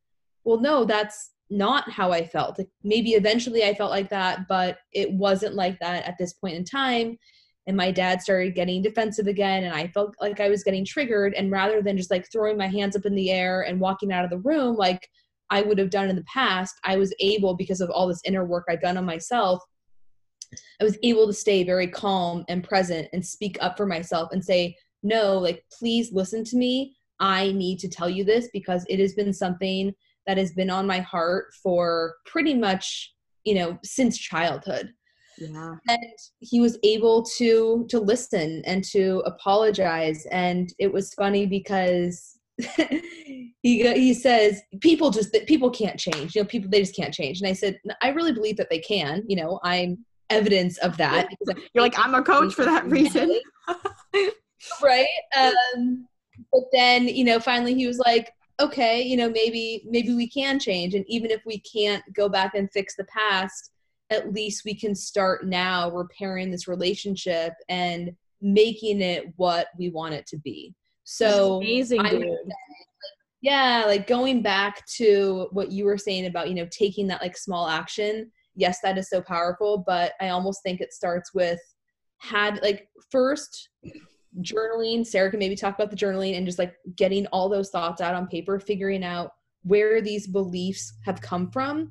well, 0.44 0.60
no, 0.60 0.84
that's 0.84 1.32
not 1.50 1.90
how 1.90 2.12
I 2.12 2.24
felt. 2.26 2.58
Like 2.58 2.70
maybe 2.84 3.10
eventually 3.10 3.64
I 3.64 3.74
felt 3.74 3.90
like 3.90 4.08
that, 4.10 4.48
but 4.48 4.78
it 4.92 5.12
wasn't 5.12 5.56
like 5.56 5.78
that 5.80 6.06
at 6.06 6.16
this 6.18 6.32
point 6.32 6.56
in 6.56 6.64
time. 6.64 7.18
And 7.66 7.76
my 7.76 7.90
dad 7.90 8.22
started 8.22 8.54
getting 8.54 8.82
defensive 8.82 9.26
again, 9.26 9.64
and 9.64 9.74
I 9.74 9.88
felt 9.88 10.14
like 10.20 10.40
I 10.40 10.48
was 10.48 10.64
getting 10.64 10.84
triggered. 10.84 11.34
And 11.34 11.50
rather 11.50 11.82
than 11.82 11.96
just 11.96 12.11
like 12.11 12.26
throwing 12.30 12.56
my 12.56 12.66
hands 12.66 12.96
up 12.96 13.06
in 13.06 13.14
the 13.14 13.30
air 13.30 13.62
and 13.62 13.80
walking 13.80 14.12
out 14.12 14.24
of 14.24 14.30
the 14.30 14.38
room, 14.38 14.76
like 14.76 15.06
I 15.50 15.62
would 15.62 15.78
have 15.78 15.90
done 15.90 16.08
in 16.08 16.16
the 16.16 16.24
past, 16.24 16.74
I 16.84 16.96
was 16.96 17.14
able, 17.20 17.54
because 17.54 17.80
of 17.80 17.90
all 17.90 18.08
this 18.08 18.22
inner 18.24 18.44
work 18.44 18.64
I'd 18.68 18.80
done 18.80 18.96
on 18.96 19.04
myself, 19.04 19.62
I 20.80 20.84
was 20.84 20.98
able 21.02 21.26
to 21.26 21.32
stay 21.32 21.62
very 21.62 21.86
calm 21.86 22.44
and 22.48 22.64
present 22.64 23.08
and 23.12 23.24
speak 23.24 23.56
up 23.61 23.76
for 23.76 23.86
myself 23.86 24.30
and 24.32 24.44
say, 24.44 24.76
no, 25.02 25.38
like, 25.38 25.62
please 25.78 26.12
listen 26.12 26.44
to 26.44 26.56
me. 26.56 26.96
I 27.20 27.52
need 27.52 27.78
to 27.80 27.88
tell 27.88 28.08
you 28.08 28.24
this 28.24 28.48
because 28.52 28.84
it 28.88 28.98
has 28.98 29.14
been 29.14 29.32
something 29.32 29.92
that 30.26 30.38
has 30.38 30.52
been 30.52 30.70
on 30.70 30.86
my 30.86 31.00
heart 31.00 31.52
for 31.62 32.14
pretty 32.24 32.54
much 32.54 33.14
you 33.44 33.54
know 33.54 33.78
since 33.82 34.18
childhood 34.18 34.92
yeah. 35.41 35.76
and 35.88 36.12
he 36.41 36.61
was 36.61 36.78
able 36.82 37.22
to 37.22 37.86
to 37.88 37.99
listen 37.99 38.62
and 38.66 38.84
to 38.84 39.22
apologize. 39.26 40.26
And 40.26 40.72
it 40.78 40.93
was 40.93 41.14
funny 41.14 41.47
because 41.47 42.38
he 43.62 43.93
he 43.93 44.14
says 44.14 44.62
people 44.80 45.11
just 45.11 45.32
that 45.32 45.47
people 45.47 45.70
can't 45.70 45.99
change. 45.99 46.34
You 46.34 46.43
know 46.43 46.49
people 46.49 46.70
they 46.70 46.80
just 46.80 46.97
can't 46.97 47.14
change. 47.14 47.41
And 47.41 47.49
i 47.49 47.53
said 47.53 47.78
i 48.03 48.09
really 48.09 48.32
believe 48.32 48.57
that 48.59 48.70
they 48.70 48.78
can. 48.78 49.22
You 49.26 49.36
know 49.36 49.61
i'm 49.64 50.05
evidence 50.28 50.78
of 50.78 50.97
that. 50.99 51.28
You're 51.74 51.82
like 51.82 51.99
i'm 51.99 52.14
a 52.14 52.22
coach 52.22 52.55
for 52.55 52.64
that 52.64 52.86
reason. 52.86 53.38
Right? 54.82 55.07
Um 55.38 56.07
but 56.53 56.64
then 56.70 57.09
you 57.09 57.24
know 57.24 57.41
finally 57.41 57.72
he 57.72 57.86
was 57.86 57.99
like 57.99 58.30
okay 58.61 59.01
you 59.01 59.16
know 59.16 59.30
maybe 59.30 59.86
maybe 59.88 60.14
we 60.14 60.28
can 60.28 60.59
change. 60.59 60.95
And 60.95 61.05
even 61.09 61.30
if 61.30 61.41
we 61.47 61.61
can't 61.61 62.05
go 62.12 62.28
back 62.28 62.55
and 62.55 62.70
fix 62.70 62.95
the 62.95 63.05
past 63.05 63.70
at 64.11 64.32
least 64.32 64.64
we 64.64 64.74
can 64.74 64.94
start 64.94 65.46
now 65.46 65.90
repairing 65.90 66.50
this 66.50 66.68
relationship 66.68 67.54
and 67.68 68.11
making 68.42 69.00
it 69.00 69.26
what 69.36 69.68
we 69.78 69.90
want 69.90 70.14
it 70.14 70.26
to 70.26 70.38
be 70.38 70.74
so 71.04 71.56
amazing 71.56 72.02
dude. 72.04 72.28
Yeah 73.42 73.84
like 73.86 74.06
going 74.06 74.42
back 74.42 74.86
to 74.96 75.48
what 75.52 75.72
you 75.72 75.84
were 75.84 75.98
saying 75.98 76.26
about 76.26 76.48
you 76.48 76.54
know 76.54 76.68
taking 76.70 77.06
that 77.08 77.22
like 77.22 77.36
small 77.36 77.68
action 77.68 78.30
yes 78.54 78.80
that 78.82 78.98
is 78.98 79.08
so 79.08 79.20
powerful 79.20 79.82
but 79.86 80.12
i 80.20 80.28
almost 80.28 80.62
think 80.62 80.80
it 80.80 80.92
starts 80.92 81.32
with 81.34 81.61
had 82.18 82.61
like 82.62 82.88
first 83.11 83.70
journaling 84.40 85.06
sarah 85.06 85.30
can 85.30 85.38
maybe 85.38 85.56
talk 85.56 85.74
about 85.74 85.90
the 85.90 85.96
journaling 85.96 86.36
and 86.36 86.46
just 86.46 86.58
like 86.58 86.74
getting 86.96 87.26
all 87.28 87.48
those 87.48 87.70
thoughts 87.70 88.00
out 88.00 88.14
on 88.14 88.26
paper 88.26 88.61
figuring 88.61 89.02
out 89.02 89.32
where 89.62 90.00
these 90.00 90.26
beliefs 90.26 90.94
have 91.04 91.20
come 91.20 91.50
from 91.50 91.90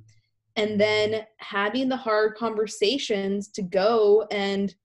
and 0.60 0.80
then 0.80 1.26
having 1.38 1.88
the 1.88 1.96
hard 1.96 2.36
conversations 2.36 3.48
to 3.48 3.62
go 3.62 4.28
and 4.30 4.76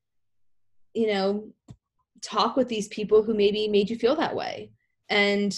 you 0.94 1.08
know 1.08 1.52
talk 2.22 2.56
with 2.56 2.68
these 2.68 2.86
people 2.88 3.22
who 3.22 3.34
maybe 3.34 3.66
made 3.68 3.90
you 3.90 3.96
feel 3.96 4.14
that 4.16 4.34
way. 4.34 4.70
And 5.10 5.54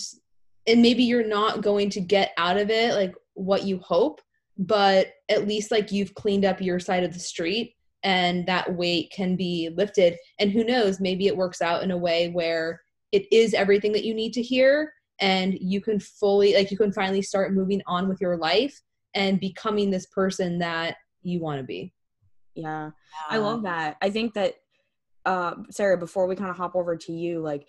and 0.67 0.83
maybe 0.83 1.05
you're 1.05 1.27
not 1.27 1.61
going 1.61 1.91
to 1.91 2.01
get 2.01 2.33
out 2.39 2.57
of 2.57 2.71
it 2.71 2.95
like 2.95 3.15
what 3.35 3.65
you 3.65 3.79
hope 3.79 4.21
but 4.59 5.09
at 5.29 5.47
least 5.47 5.71
like 5.71 5.93
you've 5.93 6.15
cleaned 6.15 6.47
up 6.47 6.63
your 6.63 6.81
side 6.81 7.05
of 7.05 7.13
the 7.13 7.21
street 7.21 7.75
and 8.03 8.47
that 8.47 8.75
weight 8.75 9.13
can 9.15 9.37
be 9.37 9.69
lifted. 9.77 10.17
And 10.39 10.51
who 10.51 10.65
knows 10.65 10.99
maybe 10.99 11.27
it 11.27 11.37
works 11.37 11.61
out 11.61 11.83
in 11.83 11.91
a 11.91 11.99
way 11.99 12.31
where 12.31 12.81
it 13.13 13.31
is 13.31 13.53
everything 13.53 13.93
that 13.93 14.05
you 14.05 14.15
need 14.15 14.33
to 14.33 14.43
hear 14.43 14.93
and 15.21 15.59
you 15.61 15.83
can 15.83 16.01
fully 16.01 16.55
like 16.55 16.71
you 16.71 16.79
can 16.79 16.93
finally 16.93 17.23
start 17.23 17.55
moving 17.55 17.83
on 17.87 18.09
with 18.09 18.21
your 18.21 18.39
life 18.39 18.81
and 19.17 19.41
becoming 19.41 19.91
this 19.91 20.07
person 20.07 20.61
that 20.61 20.97
you 21.23 21.41
want 21.41 21.59
to 21.59 21.65
be. 21.65 21.93
Yeah. 22.55 22.91
I 23.29 23.39
love 23.39 23.65
that. 23.65 23.97
I 24.01 24.11
think 24.11 24.35
that 24.35 24.55
uh 25.25 25.55
sarah 25.71 25.99
before 25.99 26.29
we 26.29 26.37
kind 26.37 26.51
of 26.51 26.57
hop 26.57 26.77
over 26.77 26.95
to 26.95 27.13
you 27.13 27.41
like 27.41 27.67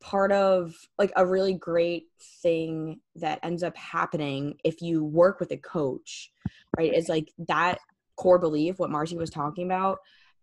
part 0.00 0.32
of 0.32 0.74
like 0.98 1.12
a 1.14 1.24
really 1.24 1.54
great 1.54 2.06
thing 2.42 2.98
that 3.14 3.38
ends 3.44 3.62
up 3.62 3.76
happening 3.76 4.58
if 4.64 4.82
you 4.82 5.04
work 5.04 5.38
with 5.38 5.52
a 5.52 5.56
coach 5.56 6.32
right 6.76 6.92
is 6.92 7.08
like 7.08 7.30
that 7.46 7.78
core 8.16 8.38
belief, 8.38 8.78
what 8.78 8.90
Marcy 8.90 9.16
was 9.16 9.30
talking 9.30 9.64
about, 9.64 9.98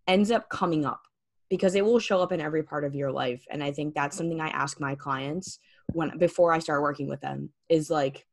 ends 0.08 0.32
up 0.32 0.50
coming 0.50 0.86
up 0.86 1.02
because 1.50 1.76
it 1.76 1.84
will 1.84 2.00
show 2.00 2.22
up 2.22 2.32
in 2.32 2.42
every 2.42 2.64
part 2.64 2.86
of 2.86 2.96
your 2.96 3.12
life. 3.12 3.46
And 3.52 3.64
I 3.64 3.72
think 3.72 3.94
that's 3.94 4.16
something 4.16 4.40
I 4.40 4.50
ask 4.50 4.80
my 4.80 4.96
clients 4.96 5.60
when 5.92 6.18
before 6.18 6.54
I 6.54 6.60
start 6.60 6.82
working 6.82 7.10
with 7.10 7.22
them 7.22 7.50
is 7.70 7.90
like, 7.90 8.26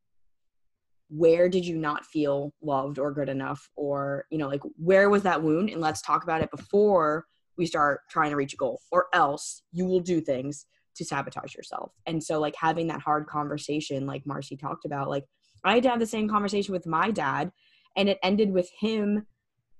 where 1.10 1.48
did 1.48 1.66
you 1.66 1.76
not 1.76 2.06
feel 2.06 2.54
loved 2.62 2.98
or 2.98 3.12
good 3.12 3.28
enough? 3.28 3.68
Or, 3.76 4.26
you 4.30 4.38
know, 4.38 4.48
like 4.48 4.62
where 4.76 5.10
was 5.10 5.22
that 5.24 5.42
wound? 5.42 5.70
And 5.70 5.80
let's 5.80 6.02
talk 6.02 6.22
about 6.22 6.42
it 6.42 6.50
before 6.50 7.26
we 7.58 7.66
start 7.66 8.00
trying 8.08 8.30
to 8.30 8.36
reach 8.36 8.54
a 8.54 8.56
goal, 8.56 8.80
or 8.90 9.06
else 9.12 9.62
you 9.72 9.84
will 9.84 10.00
do 10.00 10.20
things 10.20 10.66
to 10.96 11.04
sabotage 11.04 11.54
yourself. 11.54 11.92
And 12.06 12.22
so, 12.22 12.40
like, 12.40 12.54
having 12.56 12.86
that 12.86 13.00
hard 13.00 13.26
conversation, 13.26 14.06
like 14.06 14.26
Marcy 14.26 14.56
talked 14.56 14.84
about, 14.84 15.08
like, 15.10 15.24
I 15.64 15.74
had 15.74 15.82
to 15.82 15.90
have 15.90 16.00
the 16.00 16.06
same 16.06 16.28
conversation 16.28 16.72
with 16.72 16.86
my 16.86 17.10
dad 17.10 17.52
and 17.96 18.08
it 18.08 18.18
ended 18.22 18.52
with 18.52 18.70
him 18.78 19.26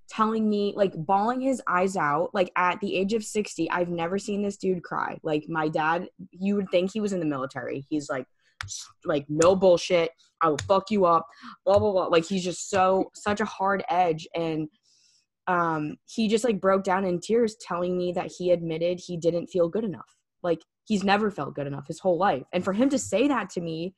telling 0.08 0.48
me 0.48 0.72
like 0.76 0.92
bawling 0.96 1.40
his 1.40 1.62
eyes 1.68 1.96
out 1.96 2.30
like 2.34 2.50
at 2.56 2.80
the 2.80 2.96
age 2.96 3.12
of 3.12 3.22
60 3.22 3.70
i've 3.70 3.88
never 3.88 4.18
seen 4.18 4.42
this 4.42 4.56
dude 4.56 4.82
cry 4.82 5.16
like 5.22 5.44
my 5.48 5.68
dad 5.68 6.08
you 6.32 6.56
would 6.56 6.68
think 6.70 6.90
he 6.92 7.00
was 7.00 7.12
in 7.12 7.20
the 7.20 7.26
military 7.26 7.86
he's 7.88 8.10
like 8.10 8.26
like 9.04 9.26
no 9.28 9.56
bullshit. 9.56 10.10
I 10.42 10.48
will 10.48 10.58
fuck 10.58 10.90
you 10.90 11.04
up. 11.04 11.26
Blah 11.64 11.78
blah 11.78 11.92
blah. 11.92 12.06
Like 12.06 12.26
he's 12.26 12.44
just 12.44 12.70
so 12.70 13.10
such 13.14 13.40
a 13.40 13.44
hard 13.44 13.84
edge. 13.88 14.26
And 14.34 14.68
um 15.46 15.96
he 16.06 16.28
just 16.28 16.44
like 16.44 16.60
broke 16.60 16.84
down 16.84 17.04
in 17.04 17.20
tears 17.20 17.56
telling 17.60 17.96
me 17.96 18.12
that 18.12 18.30
he 18.38 18.50
admitted 18.50 19.00
he 19.00 19.16
didn't 19.16 19.48
feel 19.48 19.68
good 19.68 19.84
enough. 19.84 20.16
Like 20.42 20.60
he's 20.86 21.04
never 21.04 21.30
felt 21.30 21.54
good 21.54 21.66
enough 21.66 21.86
his 21.86 22.00
whole 22.00 22.18
life. 22.18 22.44
And 22.52 22.64
for 22.64 22.72
him 22.72 22.88
to 22.90 22.98
say 22.98 23.28
that 23.28 23.50
to 23.50 23.60
me 23.60 23.94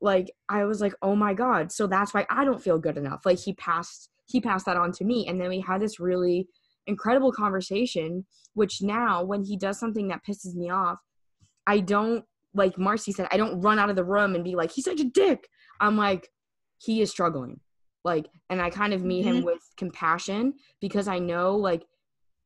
like 0.00 0.30
i 0.48 0.64
was 0.64 0.80
like 0.80 0.94
oh 1.02 1.16
my 1.16 1.34
god. 1.34 1.72
So 1.72 1.86
that's 1.86 2.14
why 2.14 2.26
i 2.30 2.44
don't 2.44 2.62
feel 2.62 2.78
good 2.78 2.96
enough. 2.96 3.22
Like 3.24 3.38
he 3.38 3.52
passed 3.54 4.10
he 4.26 4.40
passed 4.40 4.66
that 4.66 4.76
on 4.76 4.92
to 4.92 5.04
me. 5.04 5.26
And 5.26 5.40
then 5.40 5.48
we 5.48 5.60
had 5.60 5.80
this 5.80 5.98
really 5.98 6.48
incredible 6.88 7.30
conversation 7.30 8.24
which 8.54 8.82
now 8.82 9.22
when 9.22 9.44
he 9.44 9.56
does 9.56 9.78
something 9.78 10.08
that 10.08 10.24
pisses 10.26 10.54
me 10.54 10.70
off 10.70 10.98
i 11.66 11.78
don't 11.78 12.24
like 12.58 12.76
marcy 12.78 13.12
said 13.12 13.28
i 13.30 13.36
don't 13.36 13.60
run 13.60 13.78
out 13.78 13.90
of 13.90 13.96
the 13.96 14.04
room 14.04 14.34
and 14.34 14.44
be 14.44 14.54
like 14.54 14.70
he's 14.70 14.84
such 14.84 15.00
a 15.00 15.04
dick 15.04 15.48
i'm 15.80 15.96
like 15.96 16.28
he 16.78 17.00
is 17.00 17.10
struggling 17.10 17.58
like 18.04 18.28
and 18.50 18.60
i 18.60 18.68
kind 18.68 18.92
of 18.92 19.02
meet 19.02 19.24
mm-hmm. 19.24 19.38
him 19.38 19.44
with 19.44 19.62
compassion 19.76 20.52
because 20.80 21.08
i 21.08 21.18
know 21.18 21.56
like 21.56 21.86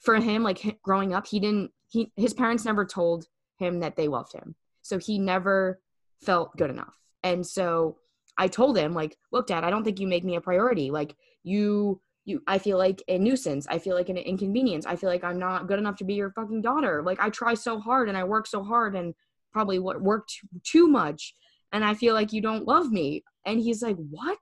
for 0.00 0.16
him 0.16 0.42
like 0.42 0.78
growing 0.82 1.12
up 1.14 1.26
he 1.26 1.40
didn't 1.40 1.70
he 1.88 2.12
his 2.16 2.32
parents 2.32 2.64
never 2.64 2.84
told 2.84 3.26
him 3.58 3.80
that 3.80 3.96
they 3.96 4.08
loved 4.08 4.32
him 4.32 4.54
so 4.82 4.98
he 4.98 5.18
never 5.18 5.80
felt 6.20 6.56
good 6.56 6.70
enough 6.70 6.98
and 7.22 7.46
so 7.46 7.96
I 8.38 8.48
told 8.48 8.76
him 8.76 8.94
like, 8.94 9.16
look, 9.30 9.46
dad, 9.46 9.64
I 9.64 9.70
don't 9.70 9.84
think 9.84 10.00
you 10.00 10.06
make 10.06 10.24
me 10.24 10.36
a 10.36 10.40
priority. 10.40 10.90
Like 10.90 11.14
you 11.42 12.00
you 12.24 12.40
I 12.46 12.58
feel 12.58 12.78
like 12.78 13.02
a 13.08 13.18
nuisance. 13.18 13.66
I 13.68 13.78
feel 13.78 13.96
like 13.96 14.08
an 14.08 14.16
inconvenience. 14.16 14.86
I 14.86 14.96
feel 14.96 15.10
like 15.10 15.24
I'm 15.24 15.38
not 15.38 15.66
good 15.66 15.78
enough 15.78 15.96
to 15.96 16.04
be 16.04 16.14
your 16.14 16.30
fucking 16.30 16.62
daughter. 16.62 17.02
Like 17.02 17.20
I 17.20 17.30
try 17.30 17.54
so 17.54 17.80
hard 17.80 18.08
and 18.08 18.16
I 18.16 18.24
work 18.24 18.46
so 18.46 18.62
hard 18.62 18.94
and 18.94 19.14
probably 19.52 19.78
what 19.78 20.02
worked 20.02 20.32
too 20.64 20.88
much 20.88 21.34
and 21.72 21.84
I 21.84 21.94
feel 21.94 22.14
like 22.14 22.32
you 22.32 22.42
don't 22.42 22.66
love 22.66 22.92
me. 22.92 23.24
And 23.46 23.58
he's 23.58 23.82
like, 23.82 23.96
"What?" 23.96 24.38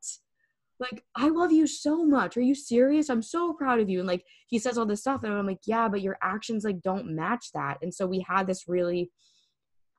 Like, 0.78 1.04
I 1.14 1.28
love 1.28 1.52
you 1.52 1.66
so 1.66 2.04
much. 2.04 2.36
Are 2.36 2.42
you 2.42 2.54
serious? 2.54 3.10
I'm 3.10 3.22
so 3.22 3.52
proud 3.52 3.80
of 3.80 3.90
you. 3.90 3.98
And 3.98 4.08
like 4.08 4.24
he 4.48 4.58
says 4.58 4.78
all 4.78 4.86
this 4.86 5.00
stuff 5.00 5.22
and 5.22 5.32
I'm 5.32 5.46
like, 5.46 5.60
"Yeah, 5.66 5.88
but 5.88 6.02
your 6.02 6.18
actions 6.22 6.64
like 6.64 6.82
don't 6.82 7.14
match 7.14 7.52
that." 7.54 7.78
And 7.82 7.94
so 7.94 8.06
we 8.06 8.24
had 8.28 8.46
this 8.46 8.68
really 8.68 9.10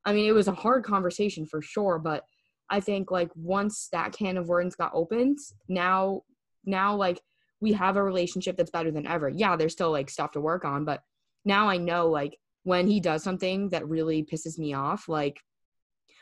I 0.06 0.14
mean, 0.14 0.28
it 0.28 0.34
was 0.34 0.48
a 0.48 0.54
hard 0.54 0.84
conversation 0.84 1.46
for 1.46 1.62
sure, 1.62 2.00
but 2.00 2.24
I 2.70 2.80
think 2.80 3.12
like 3.12 3.30
once 3.36 3.90
that 3.92 4.14
can 4.14 4.38
of 4.38 4.48
worms 4.48 4.76
got 4.76 4.92
opened, 4.94 5.38
now 5.70 6.24
now 6.66 6.96
like 6.96 7.22
we 7.62 7.74
have 7.74 7.98
a 7.98 8.04
relationship 8.04 8.58
that's 8.58 8.72
better 8.72 8.92
than 8.92 9.08
ever. 9.08 9.30
Yeah, 9.30 9.56
there's 9.56 9.74
still 9.74 9.92
like 9.92 10.10
stuff 10.10 10.32
to 10.34 10.42
work 10.42 10.66
on, 10.66 10.86
but 10.86 11.02
now 11.46 11.70
I 11.70 11.78
know 11.78 12.10
like 12.10 12.38
when 12.64 12.88
he 12.88 13.00
does 13.00 13.24
something 13.24 13.70
that 13.70 13.88
really 13.88 14.24
pisses 14.24 14.58
me 14.58 14.74
off, 14.74 15.08
like 15.08 15.40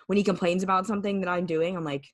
when 0.07 0.17
he 0.17 0.23
complains 0.23 0.63
about 0.63 0.87
something 0.87 1.19
that 1.21 1.29
I'm 1.29 1.45
doing, 1.45 1.75
I'm 1.75 1.83
like, 1.83 2.05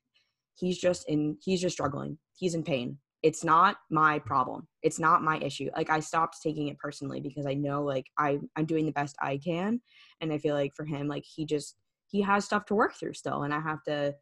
he's 0.56 0.78
just 0.78 1.08
in 1.08 1.36
he's 1.42 1.60
just 1.60 1.74
struggling. 1.74 2.18
He's 2.34 2.54
in 2.54 2.62
pain. 2.62 2.98
It's 3.22 3.44
not 3.44 3.76
my 3.90 4.18
problem. 4.18 4.68
It's 4.82 4.98
not 4.98 5.22
my 5.22 5.38
issue. 5.38 5.70
Like 5.76 5.90
i 5.90 6.00
stopped 6.00 6.38
taking 6.42 6.68
it 6.68 6.78
personally 6.78 7.20
because 7.20 7.46
i 7.46 7.54
know 7.54 7.82
like 7.82 8.06
I, 8.18 8.38
i'm 8.56 8.66
doing 8.66 8.86
the 8.86 8.92
best 8.92 9.16
i 9.20 9.38
can. 9.38 9.80
And 10.20 10.32
i 10.32 10.38
feel 10.38 10.54
like 10.54 10.74
for 10.74 10.84
him 10.84 11.08
like 11.08 11.24
he 11.24 11.44
just 11.46 11.76
he 12.08 12.22
has 12.22 12.44
stuff 12.44 12.66
to 12.66 12.74
work 12.74 12.94
through 12.94 13.14
still 13.14 13.42
and 13.42 13.52
i 13.52 13.60
have 13.60 13.82
to 13.84 14.14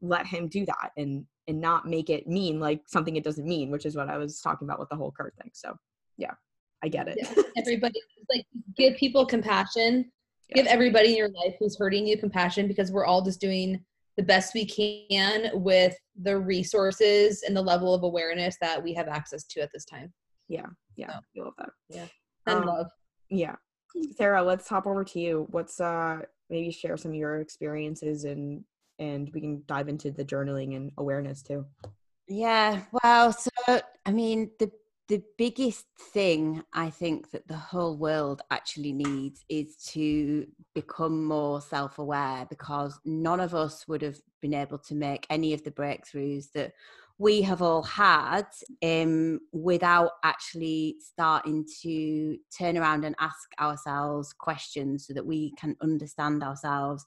let 0.00 0.26
him 0.26 0.48
do 0.48 0.64
that 0.66 0.90
and 0.96 1.24
and 1.46 1.60
not 1.60 1.86
make 1.86 2.08
it 2.08 2.26
mean 2.26 2.58
like 2.58 2.80
something 2.86 3.16
it 3.16 3.24
doesn't 3.24 3.46
mean 3.46 3.70
which 3.70 3.84
is 3.84 3.96
what 3.96 4.08
i 4.08 4.16
was 4.16 4.40
talking 4.40 4.66
about 4.66 4.78
with 4.78 4.88
the 4.88 4.96
whole 4.96 5.12
kurt 5.12 5.34
thing. 5.36 5.50
So 5.52 5.76
yeah 6.16 6.34
i 6.84 6.88
get 6.88 7.08
it 7.08 7.16
yeah. 7.18 7.42
everybody 7.56 7.98
like 8.30 8.44
give 8.76 8.96
people 8.96 9.26
compassion 9.26 10.04
yeah. 10.50 10.56
give 10.56 10.66
everybody 10.66 11.10
in 11.10 11.16
your 11.16 11.30
life 11.30 11.54
who's 11.58 11.76
hurting 11.76 12.06
you 12.06 12.16
compassion 12.16 12.68
because 12.68 12.92
we're 12.92 13.06
all 13.06 13.22
just 13.22 13.40
doing 13.40 13.82
the 14.16 14.22
best 14.22 14.54
we 14.54 14.64
can 14.64 15.50
with 15.54 15.96
the 16.22 16.38
resources 16.38 17.42
and 17.42 17.56
the 17.56 17.62
level 17.62 17.94
of 17.94 18.02
awareness 18.02 18.56
that 18.60 18.82
we 18.82 18.94
have 18.94 19.08
access 19.08 19.44
to 19.44 19.60
at 19.60 19.70
this 19.72 19.84
time. 19.84 20.12
Yeah, 20.48 20.66
yeah, 20.96 21.12
so, 21.12 21.42
I 21.42 21.44
love 21.44 21.54
that. 21.58 21.70
Yeah, 21.88 22.06
and 22.46 22.58
um, 22.58 22.66
love. 22.66 22.86
Yeah, 23.30 23.56
Sarah, 24.16 24.42
let's 24.42 24.68
hop 24.68 24.86
over 24.86 25.04
to 25.04 25.20
you. 25.20 25.46
What's 25.50 25.80
uh 25.80 26.20
maybe 26.50 26.70
share 26.70 26.96
some 26.96 27.12
of 27.12 27.16
your 27.16 27.40
experiences 27.40 28.24
and 28.24 28.62
and 28.98 29.30
we 29.34 29.40
can 29.40 29.62
dive 29.66 29.88
into 29.88 30.10
the 30.10 30.24
journaling 30.24 30.76
and 30.76 30.92
awareness 30.98 31.42
too. 31.42 31.64
Yeah, 32.28 32.82
well, 33.02 33.32
so 33.32 33.80
I 34.06 34.12
mean 34.12 34.50
the 34.58 34.70
the 35.08 35.22
biggest 35.36 35.84
thing 36.12 36.62
I 36.72 36.88
think 36.88 37.30
that 37.32 37.46
the 37.46 37.56
whole 37.56 37.96
world 37.96 38.40
actually 38.50 38.92
needs 38.92 39.44
is 39.48 39.76
to 39.92 40.46
become 40.74 41.24
more 41.24 41.60
self 41.60 41.98
aware 41.98 42.46
because 42.48 42.98
none 43.04 43.40
of 43.40 43.54
us 43.54 43.86
would 43.86 44.00
have 44.02 44.18
been 44.40 44.54
able 44.54 44.78
to 44.78 44.94
make 44.94 45.26
any 45.28 45.52
of 45.52 45.62
the 45.62 45.70
breakthroughs 45.70 46.46
that 46.54 46.72
we 47.18 47.42
have 47.42 47.62
all 47.62 47.82
had 47.82 48.46
um, 48.82 49.40
without 49.52 50.12
actually 50.24 50.96
starting 51.00 51.64
to 51.82 52.36
turn 52.56 52.76
around 52.76 53.04
and 53.04 53.14
ask 53.20 53.52
ourselves 53.60 54.32
questions 54.32 55.06
so 55.06 55.12
that 55.12 55.24
we 55.24 55.52
can 55.58 55.76
understand 55.80 56.42
ourselves 56.42 57.04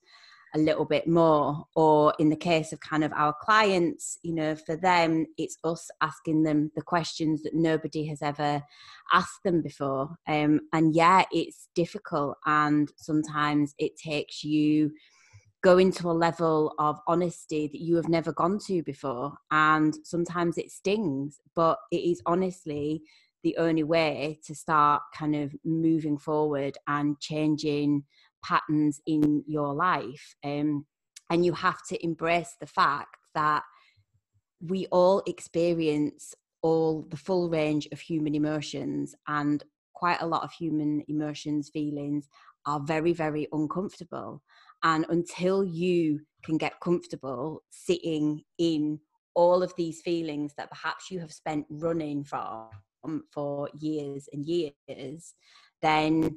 a 0.57 0.59
little 0.59 0.85
bit 0.85 1.07
more 1.07 1.65
or 1.75 2.13
in 2.17 2.29
the 2.29 2.35
case 2.35 2.73
of 2.73 2.79
kind 2.79 3.03
of 3.03 3.13
our 3.13 3.33
clients 3.41 4.17
you 4.23 4.33
know 4.33 4.55
for 4.55 4.75
them 4.75 5.25
it's 5.37 5.57
us 5.63 5.89
asking 6.01 6.43
them 6.43 6.71
the 6.75 6.81
questions 6.81 7.43
that 7.43 7.53
nobody 7.53 8.05
has 8.05 8.21
ever 8.21 8.61
asked 9.13 9.43
them 9.43 9.61
before. 9.61 10.09
Um, 10.27 10.61
and 10.73 10.95
yeah 10.95 11.23
it's 11.31 11.69
difficult 11.75 12.37
and 12.45 12.91
sometimes 12.97 13.75
it 13.77 13.97
takes 13.97 14.43
you 14.43 14.91
going 15.63 15.91
to 15.91 16.09
a 16.09 16.13
level 16.13 16.73
of 16.79 16.99
honesty 17.07 17.67
that 17.67 17.81
you 17.81 17.95
have 17.95 18.09
never 18.09 18.31
gone 18.31 18.59
to 18.67 18.83
before 18.83 19.33
and 19.51 19.95
sometimes 20.03 20.57
it 20.57 20.71
stings 20.71 21.39
but 21.55 21.77
it 21.91 21.97
is 21.97 22.21
honestly 22.25 23.01
the 23.43 23.55
only 23.57 23.83
way 23.83 24.39
to 24.45 24.55
start 24.55 25.01
kind 25.15 25.35
of 25.35 25.55
moving 25.63 26.17
forward 26.17 26.77
and 26.87 27.19
changing 27.19 28.03
patterns 28.43 29.01
in 29.05 29.43
your 29.47 29.73
life. 29.73 30.35
Um, 30.43 30.85
and 31.29 31.45
you 31.45 31.53
have 31.53 31.79
to 31.89 32.03
embrace 32.03 32.55
the 32.59 32.67
fact 32.67 33.17
that 33.35 33.63
we 34.61 34.87
all 34.87 35.21
experience 35.27 36.33
all 36.61 37.05
the 37.09 37.17
full 37.17 37.49
range 37.49 37.87
of 37.91 37.99
human 37.99 38.33
emotions 38.33 39.13
and 39.27 39.63
quite 39.93 40.21
a 40.21 40.27
lot 40.27 40.43
of 40.43 40.51
human 40.51 41.03
emotions 41.07 41.69
feelings 41.69 42.27
are 42.65 42.79
very 42.79 43.13
very 43.13 43.47
uncomfortable 43.51 44.41
and 44.83 45.05
until 45.09 45.63
you 45.63 46.19
can 46.43 46.57
get 46.57 46.79
comfortable 46.79 47.63
sitting 47.69 48.41
in 48.57 48.99
all 49.35 49.61
of 49.61 49.73
these 49.77 50.01
feelings 50.01 50.53
that 50.57 50.69
perhaps 50.69 51.11
you 51.11 51.19
have 51.19 51.31
spent 51.31 51.65
running 51.69 52.23
from 52.23 52.69
for 53.31 53.69
years 53.79 54.27
and 54.33 54.45
years 54.45 55.33
then 55.81 56.35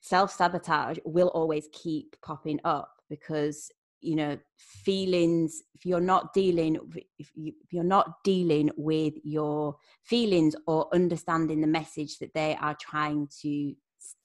self 0.00 0.32
sabotage 0.32 0.98
will 1.04 1.28
always 1.28 1.68
keep 1.72 2.16
popping 2.22 2.60
up 2.64 2.90
because 3.08 3.70
you 4.00 4.14
know 4.14 4.38
feelings 4.56 5.62
if 5.74 5.84
you're 5.84 6.00
not 6.00 6.32
dealing 6.32 6.78
if, 7.18 7.30
you, 7.34 7.52
you're 7.70 7.84
not 7.84 8.22
dealing 8.24 8.70
with 8.76 9.14
your 9.24 9.76
feelings 10.04 10.54
or 10.66 10.88
understanding 10.94 11.60
the 11.60 11.66
message 11.66 12.18
that 12.18 12.32
they 12.34 12.56
are 12.60 12.76
trying 12.80 13.28
to 13.42 13.74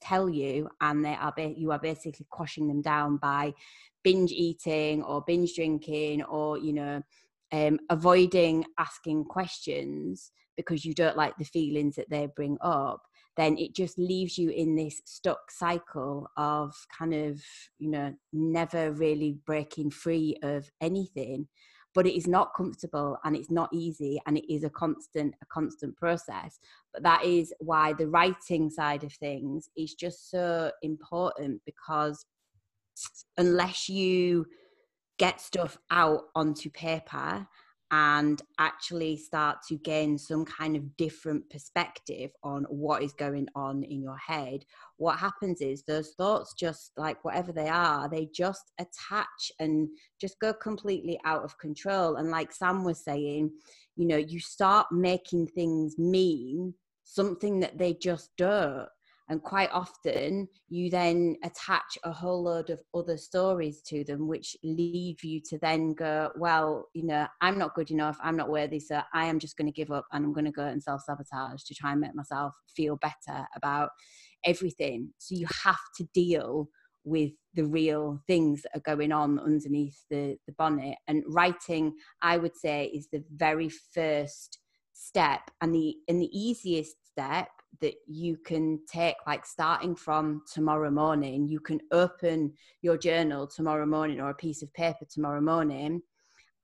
tell 0.00 0.28
you 0.28 0.68
and 0.80 1.04
they 1.04 1.14
are 1.14 1.32
you 1.56 1.72
are 1.72 1.78
basically 1.78 2.26
quashing 2.30 2.68
them 2.68 2.82
down 2.82 3.16
by 3.16 3.52
binge 4.04 4.32
eating 4.32 5.02
or 5.02 5.22
binge 5.26 5.54
drinking 5.54 6.22
or 6.24 6.58
you 6.58 6.72
know 6.72 7.02
um, 7.52 7.78
avoiding 7.90 8.64
asking 8.78 9.24
questions 9.24 10.32
because 10.56 10.84
you 10.84 10.94
don't 10.94 11.16
like 11.16 11.36
the 11.38 11.44
feelings 11.44 11.96
that 11.96 12.08
they 12.10 12.28
bring 12.34 12.56
up 12.60 13.02
then 13.36 13.56
it 13.56 13.74
just 13.74 13.98
leaves 13.98 14.36
you 14.36 14.50
in 14.50 14.76
this 14.76 15.00
stuck 15.04 15.50
cycle 15.50 16.28
of 16.36 16.74
kind 16.96 17.14
of, 17.14 17.42
you 17.78 17.90
know, 17.90 18.14
never 18.32 18.92
really 18.92 19.38
breaking 19.46 19.90
free 19.90 20.36
of 20.42 20.70
anything. 20.80 21.48
But 21.94 22.06
it 22.06 22.16
is 22.16 22.26
not 22.26 22.54
comfortable 22.54 23.18
and 23.24 23.36
it's 23.36 23.50
not 23.50 23.68
easy 23.72 24.20
and 24.26 24.38
it 24.38 24.52
is 24.52 24.64
a 24.64 24.70
constant, 24.70 25.34
a 25.42 25.46
constant 25.46 25.96
process. 25.96 26.58
But 26.92 27.02
that 27.02 27.24
is 27.24 27.52
why 27.58 27.92
the 27.92 28.08
writing 28.08 28.70
side 28.70 29.04
of 29.04 29.12
things 29.12 29.68
is 29.76 29.94
just 29.94 30.30
so 30.30 30.70
important 30.82 31.60
because 31.66 32.24
unless 33.36 33.88
you 33.88 34.46
get 35.18 35.40
stuff 35.40 35.78
out 35.90 36.22
onto 36.34 36.70
paper 36.70 37.46
and 37.92 38.40
actually 38.58 39.18
start 39.18 39.58
to 39.68 39.76
gain 39.76 40.16
some 40.16 40.46
kind 40.46 40.76
of 40.76 40.96
different 40.96 41.48
perspective 41.50 42.30
on 42.42 42.64
what 42.70 43.02
is 43.02 43.12
going 43.12 43.46
on 43.54 43.84
in 43.84 44.00
your 44.00 44.16
head, 44.16 44.64
what 44.96 45.18
happens 45.18 45.60
is 45.60 45.82
those 45.82 46.14
thoughts 46.16 46.54
just 46.54 46.92
like 46.96 47.22
whatever 47.22 47.52
they 47.52 47.68
are, 47.68 48.08
they 48.08 48.26
just 48.34 48.72
attach 48.80 49.52
and 49.60 49.90
just 50.18 50.40
go 50.40 50.54
completely 50.54 51.20
out 51.26 51.44
of 51.44 51.58
control. 51.58 52.16
And 52.16 52.30
like 52.30 52.50
Sam 52.50 52.82
was 52.82 53.04
saying, 53.04 53.50
you 53.96 54.06
know, 54.06 54.16
you 54.16 54.40
start 54.40 54.86
making 54.90 55.48
things 55.48 55.98
mean 55.98 56.72
something 57.04 57.60
that 57.60 57.76
they 57.76 57.92
just 57.92 58.30
don't 58.38 58.88
and 59.28 59.42
quite 59.42 59.70
often 59.72 60.48
you 60.68 60.90
then 60.90 61.36
attach 61.44 61.98
a 62.04 62.12
whole 62.12 62.42
load 62.42 62.70
of 62.70 62.80
other 62.94 63.16
stories 63.16 63.80
to 63.82 64.04
them 64.04 64.26
which 64.26 64.56
leave 64.62 65.22
you 65.22 65.40
to 65.40 65.58
then 65.58 65.94
go 65.94 66.30
well 66.36 66.86
you 66.94 67.04
know 67.04 67.26
i'm 67.40 67.58
not 67.58 67.74
good 67.74 67.90
enough 67.90 68.18
i'm 68.22 68.36
not 68.36 68.50
worthy 68.50 68.80
so 68.80 69.00
i 69.14 69.24
am 69.24 69.38
just 69.38 69.56
going 69.56 69.66
to 69.66 69.72
give 69.72 69.90
up 69.90 70.04
and 70.12 70.24
i'm 70.24 70.32
going 70.32 70.44
to 70.44 70.50
go 70.50 70.64
and 70.64 70.82
self-sabotage 70.82 71.62
to 71.62 71.74
try 71.74 71.92
and 71.92 72.00
make 72.00 72.14
myself 72.14 72.52
feel 72.74 72.96
better 72.96 73.46
about 73.56 73.90
everything. 74.44 75.10
So 75.18 75.34
you 75.34 75.46
have 75.64 75.78
to 75.96 76.04
deal 76.14 76.68
with 77.04 77.32
the 77.54 77.64
real 77.64 78.20
things 78.26 78.62
that 78.62 78.76
are 78.76 78.94
going 78.94 79.12
on 79.12 79.38
underneath 79.40 79.98
the, 80.08 80.36
the 80.46 80.52
bonnet 80.56 80.96
and 81.08 81.24
writing 81.26 81.92
i 82.22 82.38
would 82.38 82.56
say 82.56 82.84
is 82.94 83.08
the 83.10 83.24
very 83.34 83.68
first 83.68 84.60
step 84.92 85.50
and 85.60 85.74
the 85.74 85.96
and 86.06 86.22
the 86.22 86.30
easiest 86.32 86.94
step 87.04 87.48
that 87.80 87.94
you 88.06 88.36
can 88.36 88.78
take 88.86 89.16
like 89.26 89.44
starting 89.46 89.96
from 89.96 90.42
tomorrow 90.52 90.90
morning 90.90 91.48
you 91.48 91.58
can 91.58 91.80
open 91.90 92.52
your 92.82 92.96
journal 92.96 93.46
tomorrow 93.46 93.86
morning 93.86 94.20
or 94.20 94.30
a 94.30 94.34
piece 94.34 94.62
of 94.62 94.72
paper 94.74 95.04
tomorrow 95.10 95.40
morning 95.40 96.00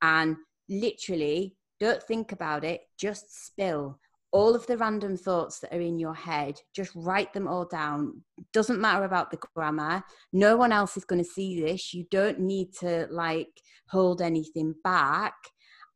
and 0.03 0.37
literally 0.69 1.57
don't 1.81 2.03
think 2.03 2.33
about 2.33 2.65
it 2.65 2.83
just 2.99 3.47
spill 3.47 3.99
all 4.31 4.55
of 4.55 4.67
the 4.67 4.77
random 4.77 5.17
thoughts 5.17 5.59
that 5.59 5.75
are 5.75 5.81
in 5.81 5.99
your 5.99 6.15
head 6.15 6.61
just 6.75 6.93
write 6.95 7.33
them 7.33 7.49
all 7.49 7.65
down. 7.65 8.23
Doesn't 8.53 8.81
matter 8.81 9.05
about 9.05 9.31
the 9.31 9.39
grammar. 9.55 10.03
No 10.33 10.57
one 10.57 10.73
else 10.73 10.97
is 10.97 11.05
going 11.05 11.23
to 11.23 11.29
see 11.29 11.61
this. 11.61 11.95
You 11.95 12.05
don't 12.11 12.41
need 12.41 12.75
to 12.81 13.07
like 13.11 13.49
hold 13.89 14.21
anything 14.21 14.75
back 14.85 15.35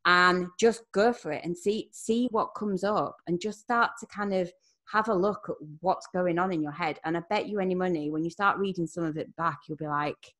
and 0.04 0.48
just 0.58 0.82
go 0.92 1.12
for 1.12 1.30
it 1.30 1.44
and 1.44 1.56
see 1.56 1.88
see 1.92 2.26
what 2.30 2.54
comes 2.56 2.82
up 2.84 3.16
and 3.26 3.40
just 3.40 3.60
start 3.60 3.90
to 4.00 4.06
kind 4.06 4.34
of 4.34 4.50
have 4.92 5.08
a 5.08 5.14
look 5.14 5.46
at 5.48 5.56
what's 5.80 6.06
going 6.08 6.38
on 6.38 6.52
in 6.52 6.62
your 6.62 6.72
head. 6.72 6.98
And 7.04 7.16
I 7.16 7.22
bet 7.30 7.48
you 7.48 7.60
any 7.60 7.74
money, 7.74 8.10
when 8.10 8.24
you 8.24 8.30
start 8.30 8.58
reading 8.58 8.86
some 8.86 9.04
of 9.04 9.16
it 9.16 9.34
back, 9.36 9.60
you'll 9.66 9.78
be 9.78 9.88
like, 9.88 10.34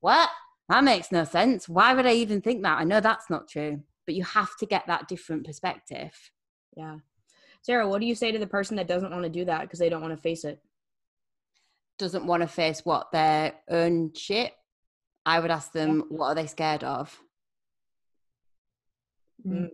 what? 0.00 0.28
That 0.68 0.82
makes 0.82 1.12
no 1.12 1.24
sense. 1.24 1.68
Why 1.68 1.94
would 1.94 2.06
I 2.06 2.14
even 2.14 2.40
think 2.40 2.62
that? 2.62 2.78
I 2.78 2.84
know 2.84 3.00
that's 3.00 3.30
not 3.30 3.48
true, 3.48 3.82
but 4.06 4.14
you 4.14 4.24
have 4.24 4.56
to 4.58 4.66
get 4.66 4.86
that 4.88 5.08
different 5.08 5.46
perspective. 5.46 6.12
Yeah. 6.76 6.98
Sarah, 7.62 7.88
what 7.88 8.00
do 8.00 8.06
you 8.06 8.14
say 8.14 8.32
to 8.32 8.38
the 8.38 8.46
person 8.46 8.76
that 8.76 8.88
doesn't 8.88 9.12
want 9.12 9.22
to 9.22 9.28
do 9.28 9.44
that 9.44 9.62
because 9.62 9.78
they 9.78 9.88
don't 9.88 10.02
want 10.02 10.14
to 10.14 10.20
face 10.20 10.44
it? 10.44 10.60
Doesn't 11.98 12.26
want 12.26 12.42
to 12.42 12.48
face 12.48 12.84
what 12.84 13.12
their 13.12 13.54
own 13.70 14.12
shit? 14.14 14.52
I 15.24 15.38
would 15.38 15.50
ask 15.50 15.72
them, 15.72 15.96
yeah. 16.10 16.16
what 16.16 16.26
are 16.26 16.34
they 16.34 16.46
scared 16.46 16.82
of? 16.82 17.16
Mm 19.46 19.68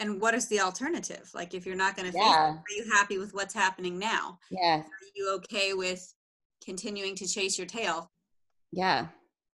and 0.00 0.20
what 0.20 0.34
is 0.34 0.48
the 0.48 0.60
alternative 0.60 1.30
like 1.34 1.54
if 1.54 1.64
you're 1.64 1.76
not 1.76 1.96
going 1.96 2.10
to 2.10 2.16
yeah. 2.16 2.52
are 2.52 2.62
you 2.76 2.84
happy 2.92 3.18
with 3.18 3.32
what's 3.34 3.54
happening 3.54 3.98
now 3.98 4.38
yeah 4.50 4.78
are 4.78 5.10
you 5.14 5.32
okay 5.34 5.72
with 5.72 6.12
continuing 6.64 7.14
to 7.14 7.26
chase 7.26 7.56
your 7.58 7.66
tail 7.66 8.10
yeah 8.72 9.06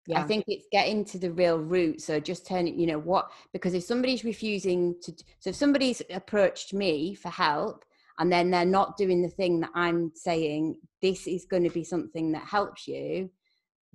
Yeah. 0.09 0.21
I 0.21 0.23
think 0.23 0.45
it's 0.47 0.65
getting 0.71 1.05
to 1.05 1.19
the 1.19 1.31
real 1.31 1.59
root. 1.59 2.01
So 2.01 2.19
just 2.19 2.47
turn 2.47 2.65
you 2.65 2.87
know, 2.87 2.97
what, 2.97 3.29
because 3.53 3.75
if 3.75 3.83
somebody's 3.83 4.23
refusing 4.23 4.95
to, 5.03 5.13
so 5.39 5.51
if 5.51 5.55
somebody's 5.55 6.01
approached 6.09 6.73
me 6.73 7.13
for 7.13 7.29
help 7.29 7.85
and 8.17 8.31
then 8.31 8.49
they're 8.49 8.65
not 8.65 8.97
doing 8.97 9.21
the 9.21 9.29
thing 9.29 9.59
that 9.59 9.69
I'm 9.75 10.11
saying, 10.15 10.79
this 11.01 11.27
is 11.27 11.45
going 11.45 11.63
to 11.63 11.69
be 11.69 11.83
something 11.83 12.31
that 12.31 12.43
helps 12.43 12.87
you, 12.87 13.29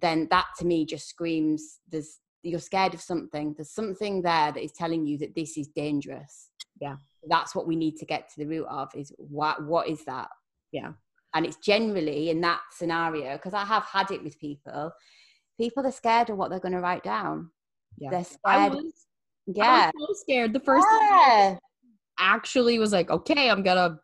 then 0.00 0.28
that 0.30 0.46
to 0.58 0.66
me 0.66 0.86
just 0.86 1.08
screams 1.08 1.80
there's, 1.90 2.20
you're 2.44 2.60
scared 2.60 2.94
of 2.94 3.00
something. 3.00 3.54
There's 3.56 3.70
something 3.70 4.22
there 4.22 4.52
that 4.52 4.62
is 4.62 4.72
telling 4.72 5.06
you 5.06 5.18
that 5.18 5.34
this 5.34 5.56
is 5.56 5.68
dangerous. 5.68 6.50
Yeah. 6.80 6.96
That's 7.28 7.54
what 7.54 7.66
we 7.66 7.74
need 7.76 7.96
to 7.96 8.04
get 8.04 8.28
to 8.30 8.34
the 8.38 8.46
root 8.46 8.66
of 8.68 8.88
is 8.94 9.12
what, 9.16 9.64
what 9.64 9.88
is 9.88 10.04
that? 10.04 10.28
Yeah. 10.72 10.92
And 11.34 11.44
it's 11.44 11.56
generally 11.56 12.30
in 12.30 12.40
that 12.42 12.60
scenario, 12.70 13.32
because 13.32 13.54
I 13.54 13.64
have 13.64 13.84
had 13.84 14.10
it 14.10 14.22
with 14.22 14.38
people 14.38 14.92
people 15.58 15.86
are 15.86 15.92
scared 15.92 16.30
of 16.30 16.36
what 16.36 16.50
they're 16.50 16.60
going 16.60 16.72
to 16.72 16.80
write 16.80 17.02
down. 17.02 17.50
Yeah. 17.98 18.10
They're 18.10 18.24
scared. 18.24 18.74
Was, 18.74 19.06
yeah. 19.46 19.90
so 19.98 20.06
scared 20.14 20.52
the 20.52 20.60
first 20.60 20.86
yeah. 21.00 21.50
time. 21.50 21.58
Actually, 22.18 22.78
was 22.78 22.92
like, 22.92 23.10
okay, 23.10 23.50
I'm 23.50 23.62
gonna 23.62 23.98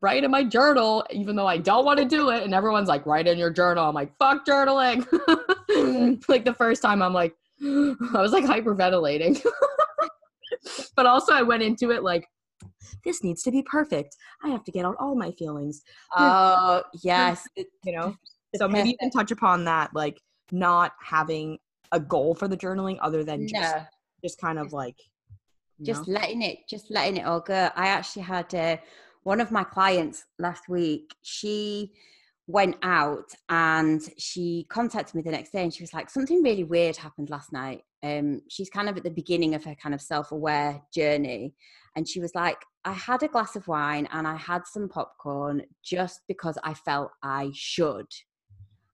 write 0.00 0.24
in 0.24 0.30
my 0.30 0.44
journal, 0.44 1.04
even 1.10 1.36
though 1.36 1.46
I 1.46 1.58
don't 1.58 1.84
want 1.84 1.98
to 1.98 2.04
do 2.04 2.30
it. 2.30 2.42
And 2.42 2.54
everyone's 2.54 2.88
like, 2.88 3.06
write 3.06 3.26
in 3.26 3.38
your 3.38 3.50
journal. 3.50 3.88
I'm 3.88 3.94
like, 3.94 4.12
fuck 4.18 4.46
journaling. 4.46 5.06
Mm. 5.72 6.22
like 6.28 6.44
the 6.44 6.52
first 6.52 6.82
time, 6.82 7.00
I'm 7.00 7.14
like, 7.14 7.34
I 8.14 8.20
was 8.20 8.32
like 8.32 8.44
hyperventilating. 8.44 9.42
but 10.96 11.06
also, 11.06 11.32
I 11.32 11.42
went 11.42 11.62
into 11.62 11.90
it 11.90 12.02
like, 12.02 12.26
this 13.04 13.22
needs 13.22 13.42
to 13.42 13.50
be 13.50 13.62
perfect. 13.62 14.16
I 14.44 14.48
have 14.48 14.64
to 14.64 14.72
get 14.72 14.84
out 14.84 14.96
all 14.98 15.14
my 15.14 15.32
feelings. 15.32 15.82
Oh, 16.16 16.22
uh, 16.22 16.82
yes. 17.02 17.44
You 17.56 17.92
know, 17.92 18.16
so 18.56 18.68
maybe 18.68 18.90
you 18.90 18.96
can 18.98 19.10
touch 19.10 19.30
upon 19.30 19.64
that. 19.64 19.94
Like, 19.94 20.20
not 20.50 20.92
having 21.02 21.58
a 21.92 22.00
goal 22.00 22.34
for 22.34 22.48
the 22.48 22.56
journaling 22.56 22.98
other 23.00 23.24
than 23.24 23.48
just 23.48 23.76
no. 23.76 23.82
just 24.22 24.40
kind 24.40 24.58
of 24.58 24.72
like 24.72 24.96
just 25.82 26.06
know? 26.06 26.14
letting 26.14 26.42
it 26.42 26.58
just 26.68 26.90
letting 26.90 27.16
it 27.16 27.26
all 27.26 27.40
go 27.40 27.70
i 27.76 27.88
actually 27.88 28.22
had 28.22 28.52
uh, 28.54 28.76
one 29.24 29.40
of 29.40 29.50
my 29.50 29.64
clients 29.64 30.24
last 30.38 30.68
week 30.68 31.14
she 31.22 31.92
went 32.46 32.76
out 32.82 33.30
and 33.48 34.02
she 34.18 34.66
contacted 34.68 35.14
me 35.14 35.22
the 35.22 35.30
next 35.30 35.52
day 35.52 35.62
and 35.62 35.72
she 35.72 35.82
was 35.82 35.94
like 35.94 36.10
something 36.10 36.42
really 36.42 36.64
weird 36.64 36.96
happened 36.96 37.30
last 37.30 37.52
night. 37.52 37.82
Um 38.02 38.42
she's 38.48 38.68
kind 38.68 38.88
of 38.88 38.96
at 38.96 39.04
the 39.04 39.10
beginning 39.10 39.54
of 39.54 39.64
her 39.64 39.74
kind 39.74 39.94
of 39.94 40.00
self-aware 40.00 40.82
journey 40.92 41.54
and 41.94 42.08
she 42.08 42.20
was 42.20 42.34
like 42.34 42.56
i 42.84 42.92
had 42.92 43.22
a 43.22 43.28
glass 43.28 43.54
of 43.54 43.68
wine 43.68 44.08
and 44.12 44.26
i 44.26 44.36
had 44.36 44.66
some 44.66 44.88
popcorn 44.88 45.62
just 45.84 46.20
because 46.26 46.58
i 46.64 46.74
felt 46.74 47.10
i 47.22 47.50
should. 47.54 48.06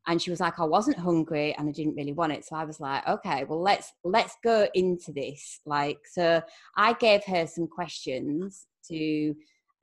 And 0.06 0.20
she 0.20 0.30
was 0.30 0.40
like 0.40 0.60
i 0.60 0.64
wasn't 0.64 0.98
hungry 0.98 1.54
and 1.58 1.68
i 1.68 1.72
didn't 1.72 1.96
really 1.96 2.12
want 2.12 2.32
it. 2.32 2.44
So 2.44 2.54
i 2.56 2.64
was 2.64 2.80
like 2.80 3.06
okay 3.08 3.44
well 3.44 3.62
let's 3.62 3.92
let's 4.04 4.36
go 4.44 4.68
into 4.74 5.12
this. 5.12 5.60
Like 5.64 6.00
so 6.04 6.42
i 6.76 6.92
gave 6.92 7.24
her 7.24 7.46
some 7.46 7.66
questions 7.66 8.66
to 8.88 9.34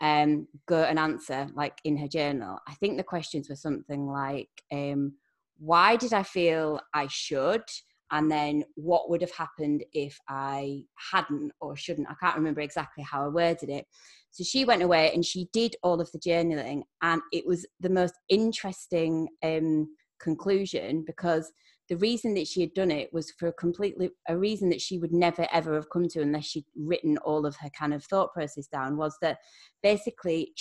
um 0.02 0.48
go 0.68 0.84
and 0.84 1.00
answer 1.00 1.48
like 1.56 1.80
in 1.86 1.96
her 1.98 2.08
journal 2.08 2.60
i 2.68 2.74
think 2.74 2.98
the 2.98 3.04
questions 3.04 3.48
were 3.48 3.56
something 3.56 4.08
like 4.08 4.50
um 4.72 5.14
why 5.58 5.96
did 5.96 6.14
i 6.14 6.24
feel 6.24 6.80
i 6.94 7.08
should? 7.08 7.64
And 8.12 8.32
then 8.32 8.64
what 8.76 9.10
would 9.10 9.22
have 9.22 9.32
happened 9.32 9.84
if 9.94 10.20
i 10.30 10.84
hadn't 11.12 11.52
or 11.60 11.76
shouldn't? 11.76 12.10
I 12.10 12.14
can't 12.22 12.36
remember 12.38 12.62
exactly 12.62 13.04
how 13.04 13.26
i 13.26 13.30
worded 13.30 13.70
it. 13.70 13.86
So 14.32 14.44
she 14.44 14.66
went 14.66 14.84
away 14.84 15.12
and 15.14 15.26
she 15.26 15.48
did 15.54 15.76
all 15.82 16.00
of 16.02 16.12
the 16.12 16.20
journaling 16.20 16.84
and 17.02 17.22
it 17.32 17.48
was 17.48 17.66
the 17.80 17.90
most 17.90 18.14
interesting 18.30 19.30
um 19.44 19.88
conclusion 20.20 21.04
because 21.06 21.52
the 21.90 21.98
reason 21.98 22.34
that 22.34 22.48
she 22.48 22.62
had 22.62 22.74
done 22.74 22.92
it 22.92 23.14
was 23.14 23.32
for 23.32 23.48
a 23.48 23.54
completely 23.54 24.10
a 24.28 24.38
reason 24.38 24.70
that 24.70 24.82
she 24.82 24.98
would 24.98 25.14
never 25.14 25.48
ever 25.52 25.76
have 25.76 25.90
come 25.90 26.08
to 26.08 26.22
unless 26.22 26.46
she'd 26.46 26.66
written 26.76 27.18
all 27.20 27.46
of 27.46 27.56
her 27.58 27.70
kind 27.70 27.94
of 27.94 28.04
thought 28.04 28.34
process 28.34 28.68
down 28.68 28.98
was 28.98 29.16
that 29.22 29.38
basically 29.84 30.54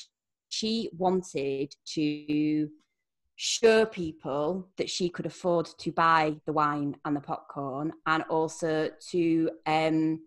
she 0.49 0.91
wanted 0.97 1.75
to 1.87 2.68
show 3.37 3.85
people 3.85 4.68
that 4.77 4.89
she 4.89 5.09
could 5.09 5.27
afford 5.27 5.66
to 5.79 5.91
buy 5.91 6.37
the 6.47 6.53
wine 6.53 6.95
and 7.05 7.16
the 7.16 7.20
popcorn 7.20 7.93
and 8.07 8.22
also 8.25 8.89
to 9.11 9.51
um 9.66 10.20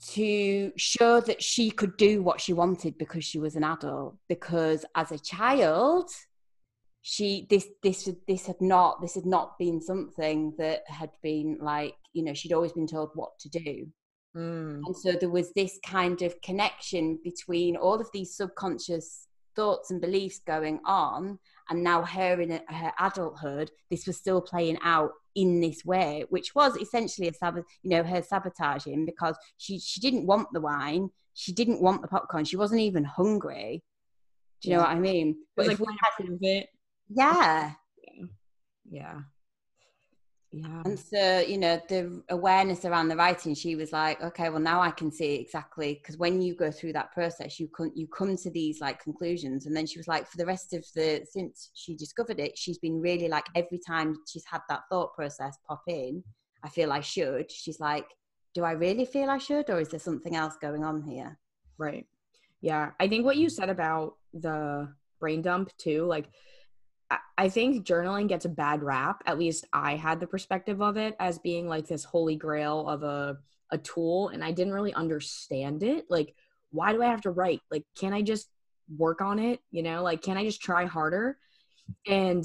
to 0.00 0.72
show 0.76 1.20
that 1.20 1.42
she 1.42 1.70
could 1.70 1.96
do 1.96 2.22
what 2.22 2.40
she 2.40 2.52
wanted 2.52 2.96
because 2.98 3.24
she 3.24 3.38
was 3.38 3.56
an 3.56 3.64
adult. 3.64 4.16
Because 4.28 4.84
as 4.94 5.10
a 5.12 5.18
child 5.18 6.10
she 7.10 7.46
this 7.48 7.66
this 7.82 8.06
this 8.26 8.44
had 8.44 8.60
not 8.60 9.00
this 9.00 9.14
had 9.14 9.24
not 9.24 9.58
been 9.58 9.80
something 9.80 10.52
that 10.58 10.82
had 10.86 11.08
been 11.22 11.56
like 11.58 11.94
you 12.12 12.22
know 12.22 12.34
she'd 12.34 12.52
always 12.52 12.72
been 12.72 12.86
told 12.86 13.08
what 13.14 13.30
to 13.38 13.48
do 13.48 13.86
mm. 14.36 14.80
and 14.84 14.94
so 14.94 15.12
there 15.12 15.30
was 15.30 15.50
this 15.54 15.78
kind 15.86 16.20
of 16.20 16.38
connection 16.42 17.18
between 17.24 17.76
all 17.76 17.98
of 17.98 18.10
these 18.12 18.36
subconscious 18.36 19.26
thoughts 19.56 19.90
and 19.90 20.02
beliefs 20.02 20.40
going 20.46 20.80
on 20.84 21.38
and 21.70 21.82
now 21.82 22.02
her 22.02 22.42
in 22.42 22.60
her 22.68 22.92
adulthood 23.00 23.70
this 23.90 24.06
was 24.06 24.18
still 24.18 24.42
playing 24.42 24.76
out 24.84 25.12
in 25.34 25.62
this 25.62 25.86
way 25.86 26.26
which 26.28 26.54
was 26.54 26.76
essentially 26.76 27.28
a 27.28 27.32
sabot 27.32 27.64
you 27.82 27.88
know 27.88 28.02
her 28.02 28.20
sabotaging 28.20 29.06
because 29.06 29.34
she 29.56 29.78
she 29.78 29.98
didn't 29.98 30.26
want 30.26 30.46
the 30.52 30.60
wine 30.60 31.08
she 31.32 31.52
didn't 31.52 31.80
want 31.80 32.02
the 32.02 32.08
popcorn 32.08 32.44
she 32.44 32.56
wasn't 32.56 32.78
even 32.78 33.02
hungry 33.02 33.82
do 34.60 34.70
you 34.70 34.74
know 34.74 34.82
what 34.82 34.90
I 34.90 34.98
mean? 34.98 35.36
But 35.56 35.68
like, 35.68 35.78
we 35.78 35.86
had, 35.86 36.38
it. 36.40 36.68
Yeah. 37.08 37.72
Yeah. 38.90 39.20
Yeah. 40.50 40.82
And 40.86 40.98
so, 40.98 41.40
you 41.40 41.58
know, 41.58 41.78
the 41.90 42.22
awareness 42.30 42.86
around 42.86 43.08
the 43.08 43.16
writing, 43.16 43.54
she 43.54 43.76
was 43.76 43.92
like, 43.92 44.22
okay, 44.22 44.48
well 44.48 44.60
now 44.60 44.80
I 44.80 44.90
can 44.90 45.12
see 45.12 45.34
exactly 45.34 46.00
because 46.00 46.16
when 46.16 46.40
you 46.40 46.54
go 46.54 46.70
through 46.70 46.94
that 46.94 47.12
process, 47.12 47.60
you 47.60 47.68
come 47.68 47.92
you 47.94 48.06
come 48.06 48.34
to 48.36 48.50
these 48.50 48.80
like 48.80 49.02
conclusions. 49.02 49.66
And 49.66 49.76
then 49.76 49.86
she 49.86 49.98
was 49.98 50.08
like, 50.08 50.26
for 50.26 50.38
the 50.38 50.46
rest 50.46 50.72
of 50.72 50.86
the 50.94 51.26
since 51.30 51.70
she 51.74 51.94
discovered 51.94 52.40
it, 52.40 52.56
she's 52.56 52.78
been 52.78 52.98
really 52.98 53.28
like 53.28 53.44
every 53.54 53.78
time 53.86 54.16
she's 54.26 54.44
had 54.50 54.62
that 54.70 54.80
thought 54.90 55.14
process 55.14 55.58
pop 55.68 55.82
in, 55.86 56.24
I 56.64 56.70
feel 56.70 56.92
I 56.92 57.00
should. 57.00 57.50
She's 57.50 57.78
like, 57.78 58.06
do 58.54 58.64
I 58.64 58.72
really 58.72 59.04
feel 59.04 59.28
I 59.28 59.38
should, 59.38 59.68
or 59.68 59.80
is 59.80 59.90
there 59.90 60.00
something 60.00 60.34
else 60.34 60.56
going 60.62 60.82
on 60.82 61.02
here? 61.02 61.38
Right. 61.76 62.06
Yeah. 62.62 62.92
I 62.98 63.06
think 63.06 63.26
what 63.26 63.36
you 63.36 63.50
said 63.50 63.68
about 63.68 64.14
the 64.32 64.88
brain 65.20 65.42
dump 65.42 65.76
too, 65.76 66.06
like 66.06 66.30
I 67.38 67.48
think 67.48 67.86
journaling 67.86 68.28
gets 68.28 68.44
a 68.44 68.50
bad 68.50 68.82
rap. 68.82 69.22
At 69.24 69.38
least 69.38 69.66
I 69.72 69.96
had 69.96 70.20
the 70.20 70.26
perspective 70.26 70.82
of 70.82 70.96
it 70.96 71.16
as 71.20 71.38
being 71.38 71.68
like 71.68 71.86
this 71.86 72.04
holy 72.04 72.36
grail 72.36 72.88
of 72.88 73.02
a 73.02 73.38
a 73.70 73.78
tool 73.78 74.28
and 74.28 74.42
I 74.42 74.50
didn't 74.50 74.72
really 74.72 74.94
understand 74.94 75.82
it. 75.82 76.06
Like 76.08 76.34
why 76.70 76.92
do 76.92 77.02
I 77.02 77.06
have 77.06 77.20
to 77.22 77.30
write? 77.30 77.60
Like 77.70 77.84
can 77.98 78.12
I 78.12 78.22
just 78.22 78.48
work 78.96 79.20
on 79.20 79.38
it, 79.38 79.60
you 79.70 79.82
know? 79.82 80.02
Like 80.02 80.22
can 80.22 80.36
I 80.36 80.44
just 80.44 80.62
try 80.62 80.86
harder? 80.86 81.38
And 82.06 82.44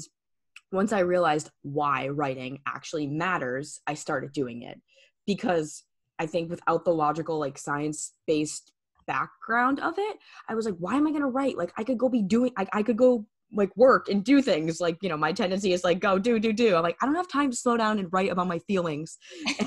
once 0.70 0.92
I 0.92 1.00
realized 1.00 1.50
why 1.62 2.08
writing 2.08 2.60
actually 2.66 3.06
matters, 3.06 3.80
I 3.86 3.94
started 3.94 4.32
doing 4.32 4.62
it 4.62 4.80
because 5.26 5.84
I 6.18 6.26
think 6.26 6.50
without 6.50 6.84
the 6.84 6.94
logical 6.94 7.38
like 7.38 7.58
science-based 7.58 8.72
background 9.06 9.80
of 9.80 9.94
it, 9.98 10.18
I 10.48 10.54
was 10.54 10.66
like, 10.66 10.76
why 10.78 10.94
am 10.94 11.06
I 11.06 11.12
gonna 11.12 11.28
write? 11.28 11.58
Like 11.58 11.72
I 11.76 11.84
could 11.84 11.98
go 11.98 12.08
be 12.08 12.22
doing 12.22 12.52
I, 12.56 12.66
I 12.72 12.82
could 12.82 12.96
go 12.96 13.26
like 13.54 13.74
work 13.76 14.08
and 14.08 14.24
do 14.24 14.42
things 14.42 14.80
like 14.80 14.98
you 15.02 15.08
know 15.08 15.16
my 15.16 15.32
tendency 15.32 15.72
is 15.72 15.84
like 15.84 16.00
go 16.00 16.18
do 16.18 16.38
do 16.38 16.52
do. 16.52 16.76
I'm 16.76 16.82
like 16.82 16.96
i 17.02 17.06
don't 17.06 17.14
have 17.14 17.28
time 17.28 17.50
to 17.50 17.56
slow 17.56 17.76
down 17.76 17.98
and 17.98 18.08
write 18.12 18.30
about 18.30 18.48
my 18.48 18.58
feelings. 18.60 19.18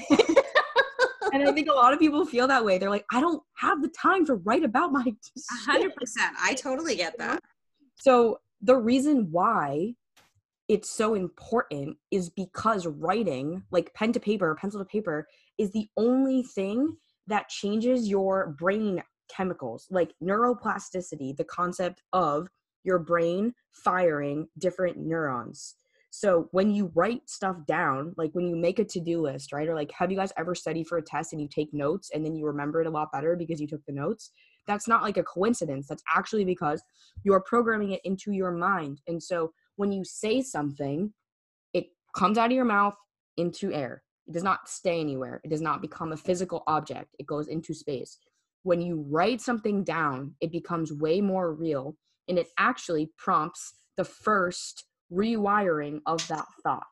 And 1.33 1.47
i 1.47 1.51
think 1.51 1.67
a 1.69 1.73
lot 1.73 1.93
of 1.93 1.99
people 1.99 2.25
feel 2.25 2.47
that 2.47 2.63
way. 2.63 2.77
They're 2.77 2.89
like 2.89 3.05
i 3.11 3.19
don't 3.19 3.43
have 3.57 3.81
the 3.81 3.89
time 3.89 4.25
to 4.27 4.35
write 4.35 4.63
about 4.63 4.91
my 4.91 5.03
100% 5.67 5.91
i 6.41 6.53
totally 6.53 6.95
get 6.95 7.17
that. 7.17 7.41
So 7.95 8.39
the 8.61 8.75
reason 8.75 9.27
why 9.31 9.93
it's 10.67 10.89
so 10.89 11.13
important 11.13 11.97
is 12.11 12.29
because 12.29 12.87
writing 12.87 13.63
like 13.71 13.93
pen 13.93 14.11
to 14.13 14.19
paper 14.19 14.55
pencil 14.59 14.79
to 14.79 14.85
paper 14.85 15.27
is 15.57 15.71
the 15.71 15.87
only 15.97 16.43
thing 16.43 16.95
that 17.27 17.49
changes 17.49 18.07
your 18.07 18.55
brain 18.57 19.01
chemicals 19.29 19.87
like 19.91 20.13
neuroplasticity 20.23 21.35
the 21.35 21.43
concept 21.43 22.01
of 22.13 22.47
your 22.87 22.97
brain 22.97 23.53
firing 23.71 24.47
different 24.57 24.97
neurons. 24.97 25.75
So 26.09 26.47
when 26.51 26.71
you 26.71 26.91
write 26.95 27.29
stuff 27.29 27.57
down, 27.67 28.13
like 28.17 28.31
when 28.33 28.47
you 28.47 28.55
make 28.55 28.79
a 28.79 28.85
to-do 28.85 29.21
list, 29.21 29.51
right? 29.51 29.67
Or 29.67 29.75
like 29.75 29.91
have 29.91 30.09
you 30.09 30.17
guys 30.17 30.31
ever 30.37 30.55
studied 30.55 30.87
for 30.87 30.97
a 30.97 31.01
test 31.01 31.33
and 31.33 31.41
you 31.41 31.47
take 31.47 31.71
notes 31.73 32.09
and 32.13 32.25
then 32.25 32.33
you 32.33 32.45
remember 32.45 32.81
it 32.81 32.87
a 32.87 32.89
lot 32.89 33.11
better 33.11 33.35
because 33.35 33.59
you 33.61 33.67
took 33.67 33.85
the 33.85 33.93
notes? 33.93 34.31
That's 34.65 34.87
not 34.87 35.03
like 35.03 35.17
a 35.17 35.23
coincidence. 35.23 35.85
That's 35.87 36.03
actually 36.15 36.45
because 36.45 36.81
you're 37.23 37.41
programming 37.41 37.91
it 37.91 38.01
into 38.03 38.31
your 38.31 38.51
mind. 38.51 39.01
And 39.07 39.21
so 39.21 39.51
when 39.75 39.91
you 39.91 40.03
say 40.03 40.41
something, 40.41 41.13
it 41.73 41.87
comes 42.15 42.37
out 42.37 42.47
of 42.47 42.55
your 42.55 42.65
mouth 42.65 42.95
into 43.35 43.71
air. 43.73 44.01
It 44.27 44.33
does 44.33 44.43
not 44.43 44.67
stay 44.67 44.99
anywhere. 44.99 45.39
It 45.43 45.49
does 45.49 45.61
not 45.61 45.81
become 45.81 46.13
a 46.13 46.17
physical 46.17 46.63
object. 46.67 47.15
It 47.19 47.27
goes 47.27 47.47
into 47.47 47.73
space. 47.73 48.17
When 48.63 48.81
you 48.81 49.05
write 49.09 49.39
something 49.39 49.83
down, 49.83 50.35
it 50.41 50.51
becomes 50.51 50.91
way 50.91 51.21
more 51.21 51.53
real 51.53 51.95
and 52.27 52.37
it 52.37 52.49
actually 52.57 53.11
prompts 53.17 53.73
the 53.95 54.05
first 54.05 54.85
rewiring 55.11 55.99
of 56.05 56.27
that 56.27 56.45
thought. 56.63 56.83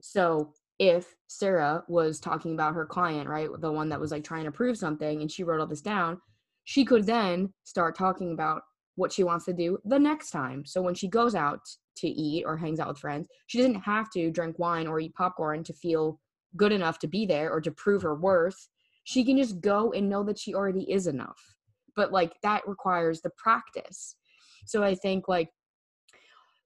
So 0.00 0.52
if 0.78 1.14
Sarah 1.28 1.84
was 1.88 2.20
talking 2.20 2.54
about 2.54 2.74
her 2.74 2.86
client, 2.86 3.28
right, 3.28 3.48
the 3.60 3.72
one 3.72 3.88
that 3.90 4.00
was 4.00 4.10
like 4.10 4.24
trying 4.24 4.44
to 4.44 4.52
prove 4.52 4.76
something, 4.76 5.20
and 5.20 5.30
she 5.30 5.44
wrote 5.44 5.60
all 5.60 5.66
this 5.66 5.80
down, 5.80 6.20
she 6.64 6.84
could 6.84 7.06
then 7.06 7.52
start 7.64 7.96
talking 7.96 8.32
about 8.32 8.62
what 8.96 9.12
she 9.12 9.24
wants 9.24 9.44
to 9.44 9.52
do 9.52 9.78
the 9.84 9.98
next 9.98 10.30
time. 10.30 10.64
So 10.64 10.80
when 10.82 10.94
she 10.94 11.08
goes 11.08 11.34
out 11.34 11.60
to 11.96 12.08
eat 12.08 12.44
or 12.44 12.56
hangs 12.56 12.80
out 12.80 12.88
with 12.88 12.98
friends, 12.98 13.28
she 13.46 13.58
doesn't 13.58 13.74
have 13.76 14.10
to 14.10 14.30
drink 14.30 14.58
wine 14.58 14.86
or 14.86 15.00
eat 15.00 15.14
popcorn 15.14 15.64
to 15.64 15.72
feel 15.72 16.20
good 16.56 16.72
enough 16.72 16.98
to 17.00 17.08
be 17.08 17.26
there 17.26 17.50
or 17.50 17.60
to 17.60 17.70
prove 17.70 18.02
her 18.02 18.14
worth. 18.14 18.68
She 19.04 19.24
can 19.24 19.36
just 19.36 19.60
go 19.60 19.92
and 19.92 20.08
know 20.08 20.22
that 20.24 20.38
she 20.38 20.54
already 20.54 20.90
is 20.90 21.06
enough. 21.06 21.40
But 21.96 22.12
like 22.12 22.34
that 22.42 22.66
requires 22.66 23.20
the 23.20 23.30
practice. 23.36 24.16
So 24.66 24.82
I 24.82 24.94
think 24.94 25.28
like 25.28 25.50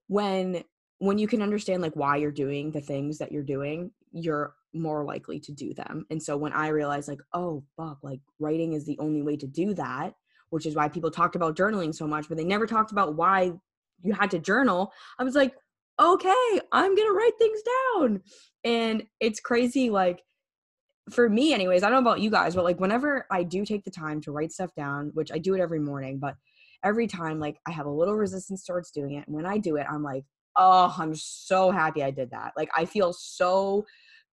when 0.07 0.63
when 0.99 1.17
you 1.17 1.27
can 1.27 1.41
understand 1.41 1.81
like 1.81 1.95
why 1.95 2.17
you're 2.17 2.31
doing 2.31 2.71
the 2.71 2.81
things 2.81 3.17
that 3.17 3.31
you're 3.31 3.43
doing, 3.43 3.91
you're 4.11 4.53
more 4.73 5.03
likely 5.03 5.39
to 5.39 5.51
do 5.51 5.73
them. 5.73 6.05
And 6.09 6.21
so 6.21 6.37
when 6.37 6.53
I 6.53 6.67
realized 6.67 7.07
like, 7.07 7.21
oh 7.33 7.63
fuck, 7.77 7.99
like 8.03 8.19
writing 8.39 8.73
is 8.73 8.85
the 8.85 8.99
only 8.99 9.21
way 9.21 9.37
to 9.37 9.47
do 9.47 9.73
that, 9.75 10.13
which 10.49 10.65
is 10.65 10.75
why 10.75 10.89
people 10.89 11.09
talked 11.09 11.35
about 11.35 11.55
journaling 11.55 11.95
so 11.95 12.05
much, 12.05 12.27
but 12.27 12.37
they 12.37 12.43
never 12.43 12.67
talked 12.67 12.91
about 12.91 13.15
why 13.15 13.53
you 14.01 14.13
had 14.13 14.31
to 14.31 14.39
journal. 14.39 14.91
I 15.17 15.23
was 15.23 15.35
like, 15.35 15.55
okay, 15.99 16.61
I'm 16.71 16.95
gonna 16.95 17.11
write 17.11 17.37
things 17.37 17.61
down. 17.95 18.21
And 18.63 19.03
it's 19.19 19.39
crazy, 19.39 19.89
like 19.89 20.21
for 21.11 21.29
me, 21.29 21.53
anyways, 21.53 21.83
I 21.83 21.89
don't 21.89 22.03
know 22.03 22.09
about 22.09 22.21
you 22.21 22.29
guys, 22.29 22.55
but 22.55 22.63
like 22.63 22.79
whenever 22.79 23.25
I 23.31 23.43
do 23.43 23.65
take 23.65 23.83
the 23.83 23.91
time 23.91 24.21
to 24.21 24.31
write 24.31 24.51
stuff 24.51 24.73
down, 24.75 25.11
which 25.13 25.31
I 25.31 25.37
do 25.37 25.55
it 25.55 25.61
every 25.61 25.79
morning, 25.79 26.19
but 26.19 26.35
every 26.83 27.07
time 27.07 27.39
like 27.39 27.59
I 27.67 27.71
have 27.71 27.85
a 27.85 27.91
little 27.91 28.15
resistance 28.15 28.65
towards 28.65 28.91
doing 28.91 29.15
it. 29.15 29.27
And 29.27 29.35
when 29.35 29.45
I 29.45 29.57
do 29.57 29.77
it, 29.77 29.85
I'm 29.89 30.03
like, 30.03 30.23
oh, 30.55 30.93
I'm 30.97 31.15
so 31.15 31.71
happy 31.71 32.03
I 32.03 32.11
did 32.11 32.31
that. 32.31 32.53
Like 32.57 32.69
I 32.75 32.85
feel 32.85 33.13
so 33.13 33.85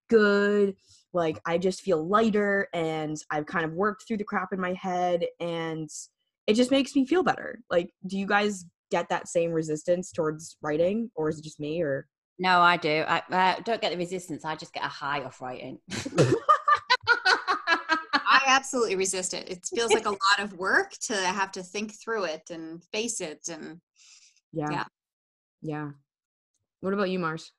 good. 0.09 0.75
Like 1.13 1.41
I 1.47 1.59
just 1.59 1.83
feel 1.83 2.07
lighter 2.07 2.69
and 2.73 3.17
I've 3.31 3.47
kind 3.47 3.65
of 3.65 3.73
worked 3.73 4.07
through 4.07 4.19
the 4.19 4.25
crap 4.25 4.53
in 4.53 4.61
my 4.61 4.75
head 4.75 5.25
and 5.41 5.89
it 6.47 6.55
just 6.55 6.71
makes 6.71 6.95
me 6.95 7.07
feel 7.07 7.23
better. 7.23 7.61
Like, 7.71 7.91
do 8.07 8.19
you 8.19 8.27
guys 8.27 8.67
get 8.91 9.09
that 9.09 9.29
same 9.29 9.51
resistance 9.51 10.13
towards 10.13 10.57
writing 10.63 11.11
or 11.15 11.29
is 11.29 11.39
it 11.39 11.45
just 11.45 11.61
me 11.61 11.83
or? 11.83 12.07
No, 12.39 12.61
I 12.61 12.77
do. 12.77 13.05
I, 13.09 13.23
I 13.31 13.61
don't 13.65 13.81
get 13.81 13.93
the 13.93 13.99
resistance. 13.99 14.45
I 14.45 14.57
just 14.57 14.75
get 14.75 14.85
a 14.85 14.89
high 14.89 15.25
off 15.25 15.41
writing. 15.41 15.79
I 18.57 18.59
absolutely 18.59 18.97
resist 18.97 19.35
it. 19.35 19.51
It 19.51 19.67
feels 19.75 19.93
like 19.93 20.07
a 20.07 20.11
lot 20.11 20.41
of 20.41 20.55
work 20.55 20.93
to 21.03 21.15
have 21.15 21.53
to 21.53 21.63
think 21.63 21.93
through 21.93 22.25
it 22.25 22.51
and 22.51 22.83
face 22.85 23.21
it 23.21 23.49
and 23.51 23.81
yeah. 24.53 24.71
Yeah. 24.71 24.85
yeah. 25.61 25.91
What 26.81 26.95
about 26.95 27.11
you, 27.11 27.19
Mars? 27.19 27.53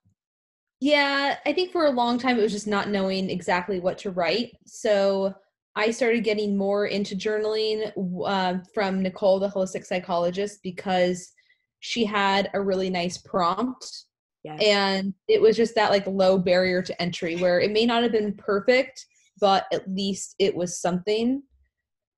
Yeah, 0.79 1.37
I 1.45 1.53
think 1.53 1.71
for 1.71 1.85
a 1.85 1.91
long 1.91 2.17
time 2.17 2.37
it 2.39 2.41
was 2.41 2.51
just 2.51 2.67
not 2.67 2.89
knowing 2.89 3.29
exactly 3.29 3.79
what 3.79 3.97
to 3.99 4.11
write. 4.11 4.51
So 4.65 5.33
I 5.75 5.91
started 5.91 6.23
getting 6.23 6.57
more 6.57 6.87
into 6.87 7.15
journaling 7.15 7.91
uh, 8.25 8.59
from 8.73 9.01
Nicole, 9.03 9.39
the 9.39 9.49
holistic 9.49 9.85
psychologist, 9.85 10.59
because 10.63 11.31
she 11.79 12.05
had 12.05 12.49
a 12.53 12.61
really 12.61 12.89
nice 12.89 13.17
prompt. 13.17 14.05
Yes. 14.43 14.61
And 14.63 15.13
it 15.27 15.41
was 15.41 15.57
just 15.57 15.75
that 15.75 15.91
like 15.91 16.07
low 16.07 16.37
barrier 16.37 16.81
to 16.81 17.01
entry 17.01 17.35
where 17.35 17.59
it 17.59 17.71
may 17.71 17.85
not 17.85 18.03
have 18.03 18.11
been 18.11 18.33
perfect, 18.33 19.05
but 19.39 19.65
at 19.71 19.89
least 19.89 20.35
it 20.39 20.55
was 20.55 20.79
something. 20.79 21.43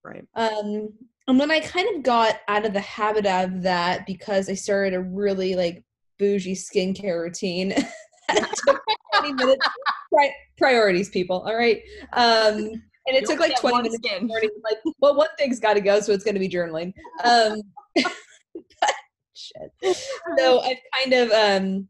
Right. 0.03 0.26
Um, 0.36 0.89
and 1.28 1.39
then 1.39 1.51
I 1.51 1.59
kind 1.59 1.95
of 1.95 2.03
got 2.03 2.39
out 2.47 2.65
of 2.65 2.74
the 2.74 2.80
habit 2.80 3.26
of 3.26 3.61
that 3.61 4.05
because 4.07 4.49
I 4.49 4.53
started 4.53 4.95
a 4.95 5.01
really 5.01 5.55
like 5.55 5.84
bougie 6.17 6.55
skincare 6.55 7.22
routine 7.22 7.70
that 8.28 8.53
took 8.65 8.82
20 9.20 9.34
minutes. 9.34 9.67
Pri- 10.11 10.36
priorities, 10.57 11.09
people. 11.09 11.41
All 11.41 11.55
right. 11.55 11.82
Um, 12.13 12.82
and 13.09 13.17
it 13.17 13.22
you 13.22 13.28
took 13.28 13.39
like 13.39 13.59
20 13.59 13.78
minutes. 13.78 13.95
Skin. 13.97 14.28
Morning, 14.28 14.49
like, 14.63 14.78
well, 14.99 15.15
one 15.15 15.28
thing's 15.38 15.59
got 15.59 15.74
to 15.74 15.82
go, 15.82 15.99
so 15.99 16.13
it's 16.13 16.24
going 16.24 16.36
to 16.36 16.39
be 16.39 16.49
journaling. 16.49 16.93
Um, 17.24 17.61
but, 17.95 18.93
shit. 19.34 19.97
So 20.38 20.59
I've 20.63 20.78
kind 20.95 21.13
of, 21.13 21.32
um, 21.32 21.88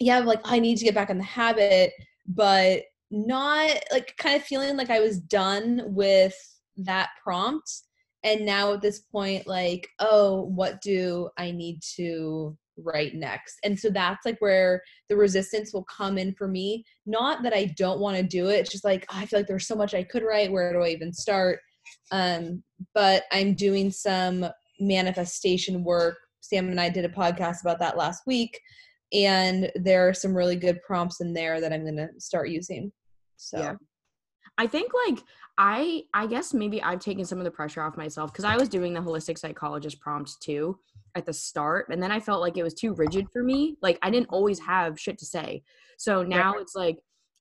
yeah, 0.00 0.18
like 0.18 0.40
I 0.44 0.58
need 0.58 0.76
to 0.78 0.84
get 0.84 0.94
back 0.94 1.10
in 1.10 1.18
the 1.18 1.24
habit, 1.24 1.92
but 2.26 2.82
not 3.10 3.70
like 3.92 4.14
kind 4.18 4.36
of 4.36 4.42
feeling 4.42 4.76
like 4.76 4.90
I 4.90 5.00
was 5.00 5.18
done 5.18 5.82
with 5.86 6.36
that 6.78 7.10
prompt. 7.22 7.70
And 8.24 8.44
now 8.44 8.72
at 8.72 8.82
this 8.82 9.00
point, 9.00 9.46
like, 9.46 9.88
oh, 10.00 10.42
what 10.42 10.80
do 10.80 11.30
I 11.38 11.52
need 11.52 11.80
to 11.96 12.56
write 12.78 13.14
next. 13.14 13.58
And 13.64 13.78
so 13.78 13.90
that's 13.90 14.24
like 14.24 14.38
where 14.40 14.82
the 15.08 15.16
resistance 15.16 15.72
will 15.72 15.84
come 15.84 16.18
in 16.18 16.34
for 16.34 16.48
me. 16.48 16.84
Not 17.06 17.42
that 17.42 17.54
I 17.54 17.66
don't 17.76 18.00
want 18.00 18.16
to 18.16 18.22
do 18.22 18.48
it, 18.48 18.56
it's 18.56 18.70
just 18.70 18.84
like 18.84 19.06
oh, 19.10 19.18
I 19.18 19.26
feel 19.26 19.38
like 19.38 19.46
there's 19.46 19.66
so 19.66 19.76
much 19.76 19.94
I 19.94 20.02
could 20.02 20.22
write. 20.22 20.52
Where 20.52 20.72
do 20.72 20.82
I 20.82 20.88
even 20.88 21.12
start? 21.12 21.60
Um, 22.10 22.62
but 22.94 23.24
I'm 23.32 23.54
doing 23.54 23.90
some 23.90 24.46
manifestation 24.80 25.84
work. 25.84 26.18
Sam 26.40 26.68
and 26.68 26.80
I 26.80 26.88
did 26.88 27.04
a 27.04 27.08
podcast 27.08 27.62
about 27.62 27.78
that 27.80 27.96
last 27.96 28.22
week, 28.26 28.60
and 29.12 29.70
there 29.74 30.08
are 30.08 30.14
some 30.14 30.36
really 30.36 30.56
good 30.56 30.80
prompts 30.82 31.20
in 31.20 31.32
there 31.32 31.60
that 31.60 31.72
I'm 31.72 31.82
going 31.82 31.96
to 31.96 32.08
start 32.18 32.48
using. 32.48 32.92
So, 33.36 33.58
yeah. 33.58 33.74
I 34.58 34.66
think 34.66 34.92
like 35.06 35.22
I 35.58 36.02
I 36.14 36.26
guess 36.26 36.54
maybe 36.54 36.82
I've 36.82 37.00
taken 37.00 37.24
some 37.24 37.38
of 37.38 37.44
the 37.44 37.50
pressure 37.50 37.82
off 37.82 37.96
myself 37.96 38.32
because 38.32 38.44
I 38.44 38.56
was 38.56 38.68
doing 38.68 38.94
the 38.94 39.00
holistic 39.00 39.38
psychologist 39.38 40.00
prompts 40.00 40.36
too 40.38 40.78
at 41.14 41.26
the 41.26 41.32
start 41.32 41.88
and 41.90 42.02
then 42.02 42.10
I 42.10 42.20
felt 42.20 42.40
like 42.40 42.56
it 42.56 42.62
was 42.62 42.74
too 42.74 42.94
rigid 42.94 43.26
for 43.32 43.42
me. 43.42 43.76
Like 43.82 43.98
I 44.02 44.10
didn't 44.10 44.28
always 44.30 44.58
have 44.60 44.98
shit 44.98 45.18
to 45.18 45.26
say. 45.26 45.62
So 45.98 46.22
now 46.22 46.52
right. 46.52 46.60
it's 46.62 46.74
like 46.74 46.98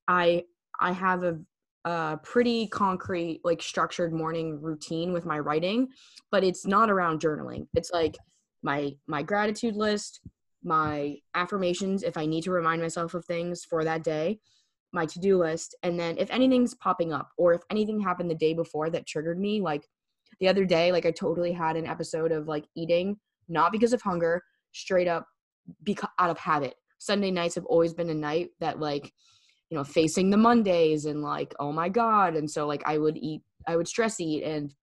I 0.07 0.43
I 0.79 0.91
have 0.91 1.23
a 1.23 1.39
a 1.85 2.19
pretty 2.23 2.67
concrete 2.67 3.41
like 3.43 3.61
structured 3.61 4.11
morning 4.11 4.59
routine 4.61 5.13
with 5.13 5.25
my 5.25 5.39
writing, 5.39 5.87
but 6.31 6.43
it's 6.43 6.65
not 6.65 6.89
around 6.89 7.21
journaling. 7.21 7.67
It's 7.75 7.91
like 7.91 8.17
my 8.63 8.93
my 9.07 9.21
gratitude 9.21 9.75
list, 9.75 10.19
my 10.65 11.15
affirmations 11.35 12.03
if 12.03 12.17
I 12.17 12.25
need 12.25 12.43
to 12.43 12.51
remind 12.51 12.81
myself 12.81 13.13
of 13.13 13.23
things 13.23 13.63
for 13.63 13.83
that 13.83 14.03
day, 14.03 14.39
my 14.91 15.05
to-do 15.05 15.37
list, 15.37 15.75
and 15.83 15.99
then 15.99 16.17
if 16.17 16.29
anything's 16.31 16.73
popping 16.73 17.13
up 17.13 17.29
or 17.37 17.53
if 17.53 17.61
anything 17.69 17.99
happened 17.99 18.29
the 18.31 18.35
day 18.35 18.53
before 18.53 18.89
that 18.89 19.05
triggered 19.05 19.39
me, 19.39 19.61
like 19.61 19.87
the 20.39 20.47
other 20.47 20.65
day, 20.65 20.91
like 20.91 21.05
I 21.05 21.11
totally 21.11 21.53
had 21.53 21.77
an 21.77 21.85
episode 21.85 22.31
of 22.31 22.47
like 22.47 22.65
eating 22.75 23.17
not 23.47 23.71
because 23.71 23.93
of 23.93 24.01
hunger, 24.01 24.43
straight 24.71 25.07
up 25.07 25.27
because 25.83 26.09
out 26.19 26.29
of 26.29 26.37
habit. 26.37 26.75
Sunday 26.97 27.31
nights 27.31 27.55
have 27.55 27.65
always 27.65 27.93
been 27.93 28.09
a 28.09 28.15
night 28.15 28.49
that 28.59 28.79
like, 28.79 29.13
you 29.69 29.77
know, 29.77 29.83
facing 29.83 30.29
the 30.29 30.37
Mondays 30.37 31.05
and 31.05 31.21
like, 31.21 31.53
oh 31.59 31.71
my 31.71 31.89
God. 31.89 32.35
And 32.35 32.49
so 32.49 32.65
like 32.65 32.81
I 32.85 32.97
would 32.97 33.17
eat, 33.17 33.41
I 33.67 33.75
would 33.75 33.87
stress 33.87 34.19
eat 34.19 34.43
and 34.43 34.73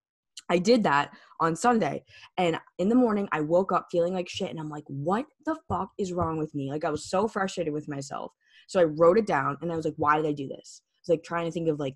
I 0.49 0.59
did 0.59 0.83
that 0.83 1.11
on 1.41 1.57
Sunday. 1.57 2.05
And 2.37 2.59
in 2.79 2.89
the 2.89 2.95
morning, 2.95 3.29
I 3.33 3.41
woke 3.41 3.73
up 3.73 3.87
feeling 3.91 4.13
like 4.13 4.29
shit. 4.29 4.51
And 4.51 4.61
I'm 4.61 4.69
like, 4.69 4.85
what 4.87 5.25
the 5.47 5.57
fuck 5.69 5.91
is 5.99 6.13
wrong 6.13 6.39
with 6.39 6.55
me? 6.55 6.71
Like, 6.71 6.85
I 6.85 6.91
was 6.91 7.09
so 7.09 7.27
frustrated 7.27 7.73
with 7.73 7.89
myself. 7.89 8.33
So 8.69 8.81
I 8.81 8.85
wrote 8.85 9.19
it 9.19 9.27
down 9.27 9.57
and 9.61 9.73
I 9.73 9.77
was 9.77 9.85
like, 9.85 9.95
why 9.97 10.17
did 10.17 10.27
I 10.27 10.33
do 10.33 10.49
this? 10.49 10.83
I 10.83 10.99
was 11.03 11.17
like 11.17 11.25
trying 11.25 11.47
to 11.47 11.53
think 11.53 11.69
of 11.69 11.79
like 11.79 11.95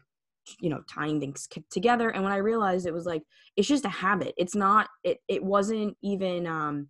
you 0.60 0.70
know 0.70 0.80
tying 0.88 1.18
things 1.20 1.48
together 1.70 2.10
and 2.10 2.22
when 2.22 2.32
i 2.32 2.36
realized 2.36 2.86
it 2.86 2.94
was 2.94 3.04
like 3.04 3.22
it's 3.56 3.66
just 3.66 3.84
a 3.84 3.88
habit 3.88 4.32
it's 4.36 4.54
not 4.54 4.88
it 5.02 5.18
it 5.28 5.42
wasn't 5.42 5.96
even 6.02 6.46
um 6.46 6.88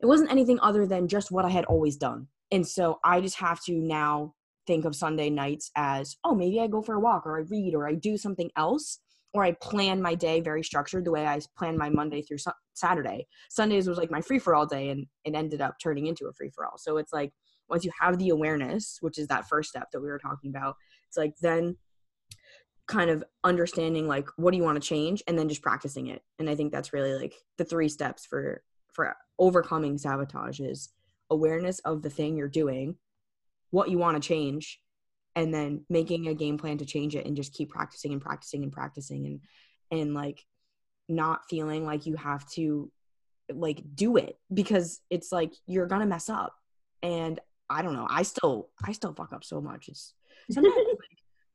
it 0.00 0.06
wasn't 0.06 0.30
anything 0.30 0.58
other 0.60 0.86
than 0.86 1.08
just 1.08 1.30
what 1.30 1.44
i 1.44 1.50
had 1.50 1.64
always 1.64 1.96
done 1.96 2.28
and 2.52 2.66
so 2.66 2.98
i 3.04 3.20
just 3.20 3.36
have 3.38 3.60
to 3.60 3.72
now 3.72 4.32
think 4.66 4.84
of 4.84 4.94
sunday 4.94 5.28
nights 5.28 5.70
as 5.76 6.16
oh 6.24 6.34
maybe 6.34 6.60
i 6.60 6.66
go 6.66 6.80
for 6.80 6.94
a 6.94 7.00
walk 7.00 7.26
or 7.26 7.36
i 7.36 7.42
read 7.50 7.74
or 7.74 7.88
i 7.88 7.94
do 7.94 8.16
something 8.16 8.50
else 8.56 9.00
or 9.34 9.44
i 9.44 9.52
plan 9.52 10.00
my 10.00 10.14
day 10.14 10.40
very 10.40 10.62
structured 10.62 11.04
the 11.04 11.10
way 11.10 11.26
i 11.26 11.38
plan 11.58 11.76
my 11.76 11.90
monday 11.90 12.22
through 12.22 12.38
saturday. 12.72 13.26
Sundays 13.50 13.88
was 13.88 13.98
like 13.98 14.10
my 14.10 14.20
free 14.20 14.38
for 14.38 14.54
all 14.54 14.66
day 14.66 14.88
and 14.88 15.06
it 15.24 15.34
ended 15.34 15.60
up 15.60 15.76
turning 15.82 16.06
into 16.06 16.26
a 16.26 16.32
free 16.32 16.50
for 16.54 16.64
all 16.64 16.78
so 16.78 16.96
it's 16.96 17.12
like 17.12 17.32
once 17.68 17.84
you 17.84 17.90
have 18.00 18.18
the 18.18 18.30
awareness 18.30 18.98
which 19.00 19.18
is 19.18 19.28
that 19.28 19.46
first 19.48 19.70
step 19.70 19.88
that 19.92 20.00
we 20.00 20.08
were 20.08 20.18
talking 20.18 20.50
about 20.50 20.76
it's 21.08 21.16
like 21.16 21.34
then 21.42 21.76
kind 22.86 23.10
of 23.10 23.24
understanding 23.44 24.06
like 24.06 24.28
what 24.36 24.50
do 24.50 24.56
you 24.56 24.62
want 24.62 24.80
to 24.80 24.88
change 24.88 25.22
and 25.26 25.38
then 25.38 25.48
just 25.48 25.62
practicing 25.62 26.08
it. 26.08 26.22
And 26.38 26.50
i 26.50 26.54
think 26.54 26.72
that's 26.72 26.92
really 26.92 27.14
like 27.14 27.34
the 27.56 27.64
three 27.64 27.88
steps 27.88 28.26
for 28.26 28.62
for 28.92 29.16
overcoming 29.38 29.98
sabotage 29.98 30.60
is 30.60 30.90
awareness 31.30 31.78
of 31.80 32.02
the 32.02 32.10
thing 32.10 32.36
you're 32.36 32.48
doing 32.48 32.96
what 33.70 33.90
you 33.90 33.98
want 33.98 34.20
to 34.20 34.26
change 34.26 34.80
and 35.36 35.52
then 35.52 35.76
mm-hmm. 35.76 35.92
making 35.92 36.28
a 36.28 36.34
game 36.34 36.58
plan 36.58 36.78
to 36.78 36.84
change 36.84 37.16
it 37.16 37.26
and 37.26 37.36
just 37.36 37.52
keep 37.52 37.70
practicing 37.70 38.12
and 38.12 38.22
practicing 38.22 38.62
and 38.62 38.72
practicing 38.72 39.26
and 39.26 39.40
and 39.90 40.14
like 40.14 40.44
not 41.08 41.42
feeling 41.48 41.84
like 41.84 42.06
you 42.06 42.16
have 42.16 42.48
to 42.50 42.90
like 43.52 43.82
do 43.94 44.16
it 44.16 44.38
because 44.52 45.00
it's 45.10 45.30
like 45.30 45.52
you're 45.66 45.86
gonna 45.86 46.06
mess 46.06 46.30
up 46.30 46.54
and 47.02 47.40
i 47.68 47.82
don't 47.82 47.92
know 47.92 48.06
i 48.08 48.22
still 48.22 48.70
i 48.86 48.92
still 48.92 49.12
fuck 49.12 49.32
up 49.34 49.44
so 49.44 49.60
much 49.60 49.88
it's 49.88 50.14
sometimes 50.50 50.74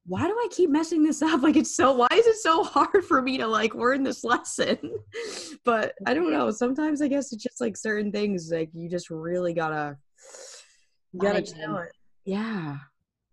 why 0.10 0.26
do 0.28 0.34
I 0.34 0.48
keep 0.50 0.72
messing 0.72 1.04
this 1.04 1.22
up? 1.22 1.42
Like 1.50 1.56
it's 1.56 1.76
so 1.76 1.94
why 1.94 2.08
is 2.12 2.26
it 2.26 2.38
so 2.38 2.64
hard 2.64 3.06
for 3.06 3.22
me 3.22 3.38
to 3.38 3.48
like 3.48 3.76
learn 3.76 4.04
this 4.04 4.24
lesson? 4.24 4.78
but 5.66 5.94
I 6.06 6.14
don't 6.14 6.32
know. 6.32 6.52
Sometimes 6.52 7.02
I 7.02 7.08
guess 7.08 7.32
it's 7.32 7.44
just 7.44 7.62
like 7.62 7.78
certain 7.78 8.12
things 8.12 8.50
like 8.52 8.72
you 8.74 8.90
just 8.90 9.10
really 9.10 9.54
gotta 9.54 9.98
you 11.14 11.20
gotta 11.20 11.42
know 11.58 11.78
it. 11.78 11.92
Yeah. 12.26 12.78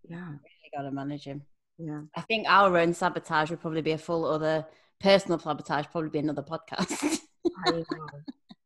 Yeah. 0.09 0.27
Really 0.27 0.71
gotta 0.75 0.91
manage 0.91 1.23
him. 1.23 1.43
Yeah. 1.77 2.01
I 2.15 2.21
think 2.21 2.47
our 2.47 2.75
own 2.77 2.93
sabotage 2.93 3.49
would 3.49 3.61
probably 3.61 3.81
be 3.81 3.91
a 3.91 3.97
full 3.97 4.25
other 4.25 4.65
personal 4.99 5.39
sabotage, 5.39 5.85
probably 5.91 6.09
be 6.09 6.19
another 6.19 6.43
podcast. 6.43 7.19
I 7.65 7.71
know. 7.71 7.85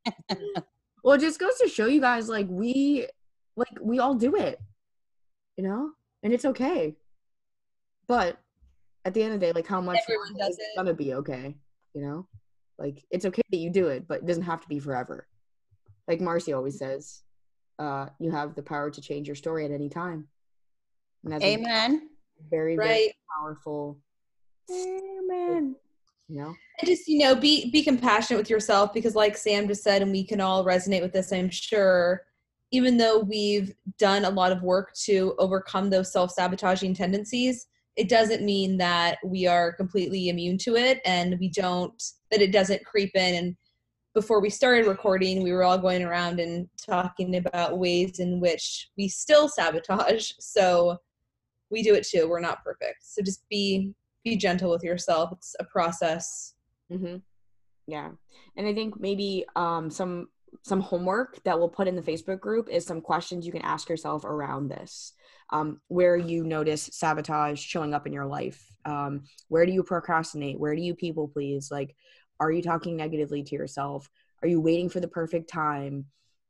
well, 1.03 1.15
it 1.15 1.21
just 1.21 1.39
goes 1.39 1.57
to 1.59 1.67
show 1.67 1.87
you 1.87 2.01
guys 2.01 2.29
like 2.29 2.47
we 2.49 3.07
like 3.55 3.69
we 3.81 3.99
all 3.99 4.15
do 4.15 4.35
it. 4.35 4.59
You 5.57 5.63
know? 5.65 5.91
And 6.23 6.33
it's 6.33 6.45
okay. 6.45 6.95
But 8.07 8.37
at 9.05 9.13
the 9.13 9.23
end 9.23 9.33
of 9.33 9.39
the 9.39 9.45
day, 9.45 9.51
like 9.51 9.67
how 9.67 9.81
much 9.81 9.99
Everyone 10.03 10.37
does 10.37 10.57
it's 10.57 10.77
gonna 10.77 10.93
be 10.93 11.13
okay, 11.15 11.57
you 11.93 12.01
know? 12.01 12.27
Like 12.77 13.03
it's 13.11 13.25
okay 13.25 13.41
that 13.51 13.57
you 13.57 13.69
do 13.69 13.87
it, 13.87 14.07
but 14.07 14.19
it 14.19 14.25
doesn't 14.25 14.43
have 14.43 14.61
to 14.61 14.67
be 14.67 14.79
forever. 14.79 15.27
Like 16.07 16.21
Marcy 16.21 16.53
always 16.53 16.79
says, 16.79 17.21
uh, 17.77 18.07
you 18.19 18.31
have 18.31 18.55
the 18.55 18.63
power 18.63 18.89
to 18.89 19.01
change 19.01 19.27
your 19.27 19.35
story 19.35 19.65
at 19.65 19.71
any 19.71 19.89
time. 19.89 20.27
Amen. 21.26 22.09
very, 22.49 22.76
very 22.76 22.78
Right. 22.78 23.13
powerful, 23.38 23.99
Amen. 24.69 25.76
you 26.28 26.38
know? 26.41 26.55
And 26.80 26.88
just, 26.88 27.07
you 27.07 27.19
know, 27.19 27.36
be 27.36 27.69
be 27.69 27.84
compassionate 27.84 28.39
with 28.39 28.49
yourself 28.49 28.93
because 28.93 29.15
like 29.15 29.38
Sam 29.38 29.67
just 29.67 29.84
said, 29.84 30.01
and 30.01 30.11
we 30.11 30.24
can 30.24 30.41
all 30.41 30.65
resonate 30.65 31.01
with 31.01 31.13
this, 31.13 31.32
I'm 31.32 31.49
sure, 31.49 32.24
even 32.72 32.97
though 32.97 33.19
we've 33.19 33.74
done 33.97 34.26
a 34.26 34.30
lot 34.30 34.51
of 34.51 34.63
work 34.63 34.93
to 35.05 35.36
overcome 35.38 35.89
those 35.89 36.11
self-sabotaging 36.11 36.95
tendencies, 36.95 37.67
it 37.95 38.09
doesn't 38.09 38.43
mean 38.43 38.78
that 38.78 39.17
we 39.24 39.45
are 39.45 39.74
completely 39.74 40.30
immune 40.30 40.57
to 40.59 40.76
it 40.76 41.01
and 41.05 41.38
we 41.39 41.49
don't 41.49 42.01
that 42.32 42.41
it 42.41 42.51
doesn't 42.51 42.86
creep 42.86 43.11
in 43.15 43.36
and 43.36 43.55
before 44.13 44.41
we 44.41 44.49
started 44.49 44.88
recording 44.88 45.43
we 45.43 45.51
were 45.51 45.63
all 45.63 45.78
going 45.78 46.03
around 46.03 46.39
and 46.39 46.67
talking 46.82 47.36
about 47.36 47.78
ways 47.78 48.19
in 48.19 48.39
which 48.39 48.89
we 48.97 49.07
still 49.07 49.47
sabotage 49.47 50.32
so 50.39 50.97
we 51.72 51.82
do 51.82 51.95
it 51.95 52.05
too 52.05 52.28
we're 52.28 52.39
not 52.39 52.63
perfect 52.63 52.97
so 53.01 53.22
just 53.22 53.47
be 53.49 53.91
be 54.24 54.36
gentle 54.36 54.69
with 54.69 54.84
yourself 54.84 55.32
it's 55.32 55.55
a 55.59 55.63
process 55.63 56.53
Mm-hmm. 56.91 57.17
Yeah, 57.88 58.09
and 58.57 58.67
I 58.67 58.74
think 58.74 58.99
maybe 58.99 59.45
um, 59.55 59.89
some 59.89 60.28
some 60.63 60.82
homework 60.82 61.41
that 61.43 61.57
we'll 61.57 61.69
put 61.69 61.88
in 61.88 61.95
the 61.95 62.01
Facebook 62.01 62.41
group 62.41 62.67
is 62.69 62.86
some 62.86 62.99
questions 62.99 63.45
you 63.45 63.53
can 63.53 63.61
ask 63.61 63.88
yourself 63.88 64.26
around 64.26 64.67
this. 64.67 65.13
Um, 65.51 65.82
where 65.88 66.17
you 66.17 66.43
notice 66.43 66.89
sabotage 66.93 67.59
showing 67.59 67.93
up 67.93 68.05
in 68.05 68.13
your 68.13 68.26
life? 68.26 68.61
Um, 68.86 69.24
where 69.47 69.65
do 69.65 69.72
you 69.72 69.84
procrastinate? 69.84 70.59
Where 70.59 70.76
do 70.76 70.82
you 70.82 70.93
people 70.93 71.28
please? 71.28 71.69
Like, 71.72 71.95
are 72.39 72.51
you 72.51 72.61
talking 72.61 72.95
negatively 72.95 73.43
to 73.43 73.55
yourself? 73.55 74.09
Are 74.41 74.47
you 74.47 74.61
waiting 74.61 74.89
for 74.89 74.99
the 74.99 75.07
perfect 75.07 75.49
time? 75.49 76.05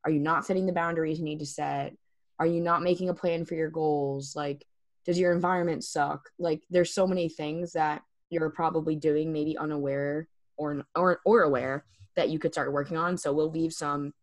Are 0.06 0.12
you 0.12 0.20
not 0.20 0.46
setting 0.46 0.66
the 0.66 0.74
boundaries 0.74 1.20
you 1.20 1.26
need 1.26 1.40
to 1.40 1.46
set? 1.46 1.96
Are 2.40 2.46
you 2.46 2.62
not 2.62 2.82
making 2.82 3.10
a 3.10 3.14
plan 3.14 3.46
for 3.46 3.56
your 3.56 3.70
goals? 3.70 4.36
Like, 4.36 4.66
does 5.06 5.20
your 5.20 5.32
environment 5.34 5.84
suck? 5.84 6.30
Like, 6.38 6.64
there's 6.70 6.94
so 6.94 7.08
many 7.08 7.28
things 7.30 7.74
that 7.74 8.04
you're 8.30 8.50
probably 8.50 8.96
doing, 8.96 9.32
maybe 9.34 9.58
unaware 9.58 10.28
or 10.58 10.84
or 10.96 11.20
or 11.26 11.42
aware 11.42 11.86
that 12.16 12.30
you 12.30 12.40
could 12.40 12.54
start 12.54 12.72
working 12.74 12.98
on. 12.98 13.18
So 13.18 13.34
we'll 13.34 13.52
leave 13.52 13.74
some 13.74 14.14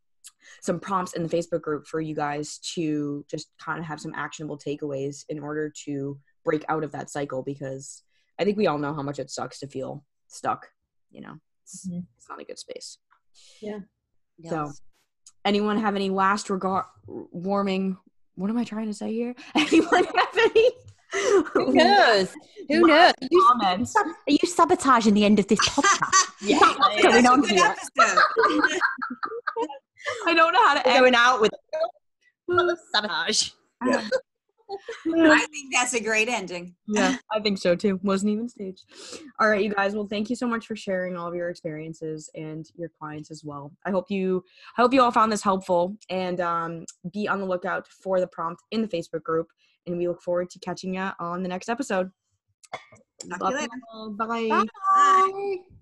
some 0.61 0.79
prompts 0.79 1.15
in 1.15 1.23
the 1.23 1.29
Facebook 1.29 1.63
group 1.63 1.87
for 1.87 2.01
you 2.01 2.15
guys 2.15 2.59
to 2.75 3.25
just 3.31 3.49
kind 3.59 3.79
of 3.79 3.85
have 3.87 4.01
some 4.01 4.15
actionable 4.15 4.57
takeaways 4.59 5.25
in 5.29 5.39
order 5.41 5.73
to 5.85 6.19
break 6.45 6.65
out 6.69 6.85
of 6.85 6.93
that 6.93 7.11
cycle 7.11 7.43
because 7.43 8.03
I 8.39 8.45
think 8.45 8.57
we 8.57 8.67
all 8.67 8.79
know 8.79 8.95
how 8.95 9.03
much 9.03 9.19
it 9.19 9.31
sucks 9.31 9.59
to 9.61 9.67
feel 9.67 10.05
stuck, 10.29 10.71
you 11.11 11.21
know. 11.21 11.35
It's, 11.65 11.89
Mhm. 11.89 12.07
it's 12.17 12.29
not 12.29 12.41
a 12.41 12.45
good 12.45 12.59
space. 12.59 12.99
Yeah. 13.61 13.81
So, 14.49 14.71
anyone 15.45 15.79
have 15.79 15.97
any 15.97 16.09
last 16.11 16.51
regard 16.51 16.85
warming 17.07 17.99
what 18.39 18.51
am 18.51 18.57
I 18.57 18.63
trying 18.63 18.87
to 18.87 18.95
say 18.95 19.13
here? 19.13 19.35
Anyone 19.57 20.05
have 20.05 20.39
any 20.39 20.71
Who 21.53 21.73
knows? 21.75 22.33
Who 22.69 22.87
knows? 22.87 23.13
Are 23.21 23.29
you, 23.31 23.49
are 23.51 24.15
you 24.29 24.39
sabotaging 24.47 25.15
the 25.15 25.25
end 25.25 25.41
of 25.41 25.49
this 25.49 25.59
podcast? 25.59 26.13
yeah, 26.43 26.59
What's 26.61 27.03
going 27.03 27.27
on 27.27 27.43
here? 27.49 27.75
I 30.27 30.35
don't 30.35 30.53
know 30.53 30.67
how 30.67 30.75
to 30.75 30.89
end 30.89 31.01
going 31.01 31.15
out 31.17 31.41
with 31.41 31.51
sabotage. 32.93 33.51
I 34.71 35.47
think 35.51 35.73
that's 35.73 35.95
a 35.95 36.01
great 36.03 36.29
ending. 36.29 36.75
yeah, 36.87 37.17
I 37.33 37.41
think 37.41 37.59
so 37.59 37.75
too. 37.75 37.99
Wasn't 38.03 38.31
even 38.31 38.49
staged. 38.49 38.85
All 39.41 39.49
right, 39.49 39.63
you 39.63 39.73
guys. 39.73 39.95
Well, 39.95 40.07
thank 40.09 40.31
you 40.31 40.37
so 40.37 40.47
much 40.47 40.67
for 40.67 40.77
sharing 40.77 41.17
all 41.17 41.29
of 41.29 41.35
your 41.35 41.51
experiences 41.51 42.31
and 42.35 42.67
your 42.77 42.91
clients 42.99 43.31
as 43.31 43.45
well. 43.45 43.73
I 43.85 43.91
hope 43.91 44.11
you 44.11 44.45
I 44.77 44.83
hope 44.83 44.93
you 44.93 45.03
all 45.03 45.11
found 45.13 45.33
this 45.33 45.43
helpful 45.43 45.97
and 46.11 46.41
um, 46.41 46.85
be 47.13 47.29
on 47.29 47.41
the 47.41 47.47
lookout 47.47 47.87
for 47.89 48.21
the 48.21 48.27
prompt 48.27 48.63
in 48.71 48.83
the 48.83 48.89
Facebook 48.89 49.23
group. 49.23 49.49
And 49.87 49.97
we 49.97 50.07
look 50.09 50.23
forward 50.23 50.51
to 50.51 50.59
catching 50.59 50.95
you 50.95 51.11
on 51.19 51.43
the 51.43 51.49
next 51.49 51.69
episode. 51.69 52.11
Talk 53.31 53.41
Love 53.41 53.53
you 53.53 53.57
you 53.57 53.63
later. 53.63 53.73
all. 53.93 54.11
Bye. 54.11 54.67
Bye. 54.95 55.78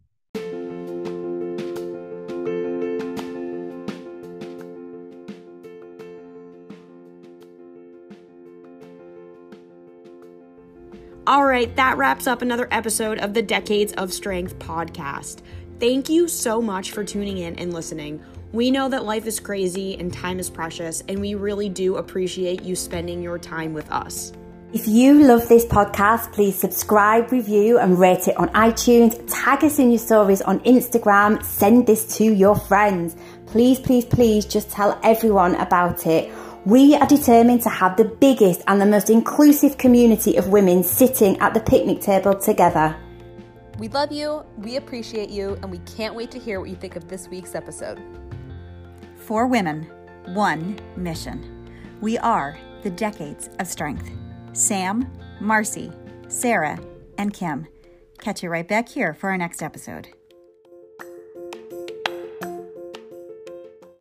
All 11.29 11.45
right, 11.45 11.74
that 11.74 11.97
wraps 11.97 12.29
up 12.29 12.41
another 12.41 12.68
episode 12.70 13.18
of 13.18 13.35
the 13.35 13.43
Decades 13.43 13.93
of 13.95 14.12
Strength 14.12 14.61
podcast. 14.61 15.41
Thank 15.81 16.09
you 16.09 16.29
so 16.29 16.62
much 16.62 16.93
for 16.93 17.03
tuning 17.03 17.39
in 17.39 17.57
and 17.57 17.74
listening. 17.74 18.22
We 18.53 18.70
know 18.70 18.89
that 18.89 19.05
life 19.05 19.27
is 19.27 19.41
crazy 19.41 19.99
and 19.99 20.12
time 20.12 20.39
is 20.39 20.49
precious, 20.49 21.03
and 21.09 21.20
we 21.20 21.35
really 21.35 21.68
do 21.68 21.97
appreciate 21.97 22.62
you 22.62 22.77
spending 22.77 23.24
your 23.24 23.41
time 23.41 23.74
with 23.74 23.91
us. 23.91 24.33
If 24.72 24.87
you 24.87 25.14
love 25.14 25.49
this 25.49 25.64
podcast, 25.64 26.33
please 26.33 26.57
subscribe, 26.57 27.33
review, 27.33 27.79
and 27.79 27.99
rate 27.99 28.29
it 28.29 28.37
on 28.37 28.49
iTunes. 28.51 29.20
Tag 29.29 29.64
us 29.64 29.81
in 29.81 29.91
your 29.91 29.99
stories 29.99 30.43
on 30.43 30.61
Instagram. 30.61 31.45
Send 31.45 31.89
this 31.89 32.16
to 32.18 32.24
your 32.24 32.55
friends. 32.55 33.16
Please, 33.47 33.81
please, 33.81 34.05
please 34.05 34.45
just 34.45 34.70
tell 34.70 34.97
everyone 35.03 35.57
about 35.57 36.07
it. 36.07 36.33
We 36.67 36.97
are 36.97 37.07
determined 37.07 37.62
to 37.62 37.69
have 37.69 37.97
the 37.97 38.07
biggest 38.07 38.62
and 38.67 38.81
the 38.81 38.87
most 38.87 39.09
inclusive 39.09 39.79
community 39.79 40.37
of 40.37 40.49
women 40.49 40.83
sitting 40.83 41.39
at 41.39 41.55
the 41.55 41.61
picnic 41.61 42.01
table 42.01 42.35
together. 42.35 42.97
We 43.79 43.87
love 43.87 44.11
you, 44.11 44.45
we 44.59 44.75
appreciate 44.75 45.31
you, 45.31 45.57
and 45.62 45.71
we 45.71 45.79
can't 45.79 46.17
wait 46.17 46.33
to 46.33 46.41
hear 46.41 46.59
what 46.59 46.69
you 46.69 46.75
think 46.75 46.97
of 46.97 47.07
this 47.07 47.29
week's 47.29 47.55
episode. 47.55 48.03
Four 49.14 49.47
women, 49.47 49.85
one 50.35 50.77
mission. 50.97 51.71
We 52.01 52.19
are 52.19 52.59
the 52.83 52.91
Decades 52.91 53.49
of 53.61 53.69
Strength. 53.69 54.11
Sam, 54.53 55.09
Marcy, 55.39 55.93
Sarah, 56.27 56.81
and 57.17 57.33
Kim. 57.33 57.69
Catch 58.19 58.43
you 58.43 58.49
right 58.49 58.67
back 58.67 58.89
here 58.89 59.14
for 59.14 59.31
our 59.31 59.39
next 59.39 59.62
episode. 59.62 60.16